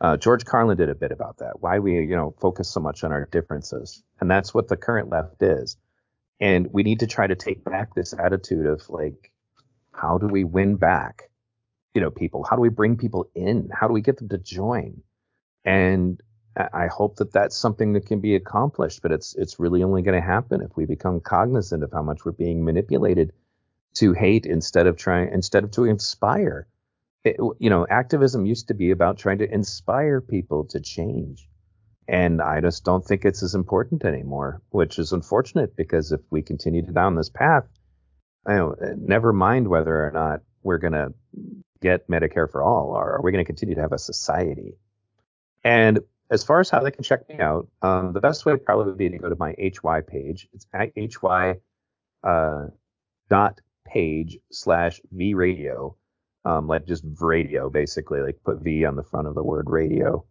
Uh, 0.02 0.18
George 0.18 0.46
Carlin 0.46 0.78
did 0.78 0.90
a 0.90 0.96
bit 0.96 1.12
about 1.12 1.38
that. 1.38 1.62
Why 1.62 1.78
we, 1.78 1.94
you 1.94 2.16
know, 2.16 2.34
focus 2.42 2.68
so 2.68 2.80
much 2.80 3.04
on 3.04 3.12
our 3.12 3.26
differences, 3.32 4.04
and 4.20 4.30
that's 4.30 4.52
what 4.52 4.68
the 4.68 4.76
current 4.76 5.10
left 5.10 5.44
is. 5.44 5.78
And 6.40 6.68
we 6.74 6.82
need 6.82 7.02
to 7.02 7.08
try 7.08 7.28
to 7.28 7.36
take 7.36 7.64
back 7.64 7.94
this 7.94 8.14
attitude 8.18 8.66
of 8.66 8.90
like, 8.90 9.32
how 9.94 10.18
do 10.18 10.26
we 10.26 10.44
win 10.44 10.76
back, 10.76 11.30
you 11.94 12.02
know, 12.02 12.10
people? 12.10 12.44
How 12.44 12.56
do 12.56 12.64
we 12.64 12.70
bring 12.70 12.98
people 12.98 13.30
in? 13.36 13.70
How 13.72 13.88
do 13.88 13.94
we 13.94 14.02
get 14.02 14.18
them 14.18 14.30
to 14.30 14.40
join? 14.40 15.04
And 15.64 16.20
I 16.56 16.88
hope 16.88 17.18
that 17.18 17.32
that's 17.32 17.56
something 17.56 17.94
that 17.94 18.08
can 18.08 18.22
be 18.22 18.36
accomplished, 18.36 19.04
but 19.04 19.12
it's 19.12 19.36
it's 19.36 19.60
really 19.60 19.84
only 19.84 20.02
going 20.02 20.20
to 20.20 20.26
happen 20.26 20.62
if 20.62 20.76
we 20.76 20.86
become 20.86 21.20
cognizant 21.22 21.84
of 21.84 21.92
how 21.92 22.02
much 22.02 22.26
we're 22.26 22.32
being 22.32 22.66
manipulated 22.66 23.34
to 23.94 24.14
hate 24.14 24.48
instead 24.48 24.88
of 24.88 24.98
trying 24.98 25.32
instead 25.32 25.64
of 25.64 25.72
to 25.72 25.86
inspire. 25.86 26.68
It, 27.24 27.38
you 27.60 27.70
know, 27.70 27.86
activism 27.90 28.46
used 28.46 28.68
to 28.70 28.74
be 28.74 28.92
about 28.92 29.18
trying 29.18 29.40
to 29.40 29.54
inspire 29.54 30.22
people 30.22 30.66
to 30.66 30.80
change. 30.80 31.48
And 32.08 32.42
I 32.42 32.62
just 32.62 32.84
don't 32.84 33.06
think 33.06 33.26
it's 33.26 33.44
as 33.44 33.56
important 33.56 34.04
anymore, 34.04 34.62
which 34.70 35.00
is 35.00 35.14
unfortunate 35.14 35.76
because 35.76 36.12
if 36.12 36.22
we 36.30 36.42
continue 36.42 36.82
down 36.82 37.16
this 37.16 37.30
path, 37.30 37.64
I 38.46 38.56
know, 38.56 38.76
never 38.98 39.32
mind 39.32 39.68
whether 39.68 40.06
or 40.06 40.12
not 40.12 40.42
we're 40.64 40.80
going 40.80 40.94
to 40.94 41.14
get 41.82 42.08
Medicare 42.08 42.50
for 42.52 42.64
all, 42.64 42.90
or 42.90 43.16
are 43.16 43.22
we 43.22 43.32
going 43.32 43.44
to 43.44 43.48
continue 43.48 43.76
to 43.76 43.82
have 43.82 43.94
a 43.94 44.00
society? 44.00 44.74
And 45.64 46.00
as 46.30 46.44
far 46.44 46.60
as 46.60 46.70
how 46.70 46.80
they 46.80 46.92
can 46.92 47.04
check 47.04 47.28
me 47.30 47.40
out, 47.40 47.68
um, 47.82 48.14
the 48.14 48.22
best 48.22 48.46
way 48.46 48.56
probably 48.56 48.86
would 48.86 48.98
be 48.98 49.10
to 49.10 49.18
go 49.18 49.30
to 49.30 49.36
my 49.38 49.54
HY 49.60 50.02
page. 50.02 50.48
It's 50.54 50.66
at 50.74 50.92
HY 50.96 51.56
uh, 52.24 52.68
dot 53.30 53.60
page 53.86 54.38
slash 54.52 55.02
V 55.12 55.34
radio, 55.34 55.96
um, 56.46 56.68
like 56.68 56.88
just 56.88 57.04
radio, 57.20 57.70
basically, 57.70 58.22
like 58.22 58.40
put 58.44 58.62
V 58.62 58.86
on 58.86 58.96
the 58.96 59.04
front 59.04 59.28
of 59.28 59.36
the 59.36 59.44
word 59.44 59.70
radio. 59.70 60.26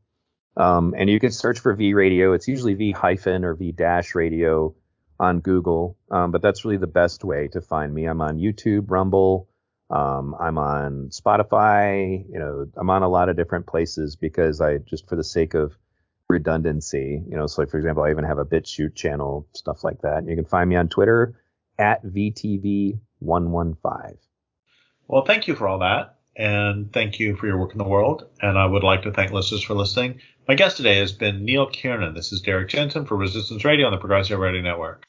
Um, 0.56 0.94
and 0.96 1.08
you 1.08 1.20
can 1.20 1.30
search 1.30 1.60
for 1.60 1.74
V 1.74 1.94
radio. 1.94 2.32
It's 2.32 2.48
usually 2.48 2.74
V 2.74 2.92
hyphen 2.92 3.44
or 3.44 3.54
V 3.54 3.72
dash 3.72 4.14
radio 4.14 4.74
on 5.18 5.40
Google, 5.40 5.96
um, 6.10 6.32
but 6.32 6.42
that's 6.42 6.64
really 6.64 6.78
the 6.78 6.86
best 6.86 7.24
way 7.24 7.48
to 7.48 7.60
find 7.60 7.94
me. 7.94 8.06
I'm 8.06 8.20
on 8.20 8.38
YouTube, 8.38 8.90
Rumble. 8.90 9.48
Um, 9.90 10.36
I'm 10.38 10.56
on 10.56 11.08
Spotify. 11.10 12.24
You 12.30 12.38
know, 12.38 12.66
I'm 12.76 12.90
on 12.90 13.02
a 13.02 13.08
lot 13.08 13.28
of 13.28 13.36
different 13.36 13.66
places 13.66 14.16
because 14.16 14.60
I 14.60 14.78
just 14.78 15.08
for 15.08 15.16
the 15.16 15.24
sake 15.24 15.54
of 15.54 15.76
redundancy, 16.28 17.22
you 17.28 17.36
know, 17.36 17.46
so 17.46 17.62
like 17.62 17.70
for 17.70 17.76
example, 17.76 18.04
I 18.04 18.10
even 18.10 18.24
have 18.24 18.38
a 18.38 18.44
BitChute 18.44 18.94
channel, 18.94 19.48
stuff 19.54 19.84
like 19.84 20.02
that. 20.02 20.18
And 20.18 20.28
you 20.28 20.36
can 20.36 20.44
find 20.44 20.70
me 20.70 20.76
on 20.76 20.88
Twitter 20.88 21.34
at 21.78 22.04
VTV115. 22.04 24.16
Well, 25.10 25.24
thank 25.24 25.48
you 25.48 25.56
for 25.56 25.66
all 25.66 25.80
that. 25.80 26.18
And 26.36 26.92
thank 26.92 27.18
you 27.18 27.34
for 27.34 27.48
your 27.48 27.58
work 27.58 27.72
in 27.72 27.78
the 27.78 27.84
world. 27.84 28.28
And 28.40 28.56
I 28.56 28.64
would 28.64 28.84
like 28.84 29.02
to 29.02 29.10
thank 29.10 29.32
listeners 29.32 29.64
for 29.64 29.74
listening. 29.74 30.20
My 30.46 30.54
guest 30.54 30.76
today 30.76 30.98
has 30.98 31.10
been 31.10 31.44
Neil 31.44 31.66
Kiernan. 31.66 32.14
This 32.14 32.30
is 32.30 32.42
Derrick 32.42 32.68
Jensen 32.68 33.06
for 33.06 33.16
Resistance 33.16 33.64
Radio 33.64 33.86
on 33.86 33.92
the 33.92 33.98
Progressive 33.98 34.38
Radio 34.38 34.62
Network. 34.62 35.04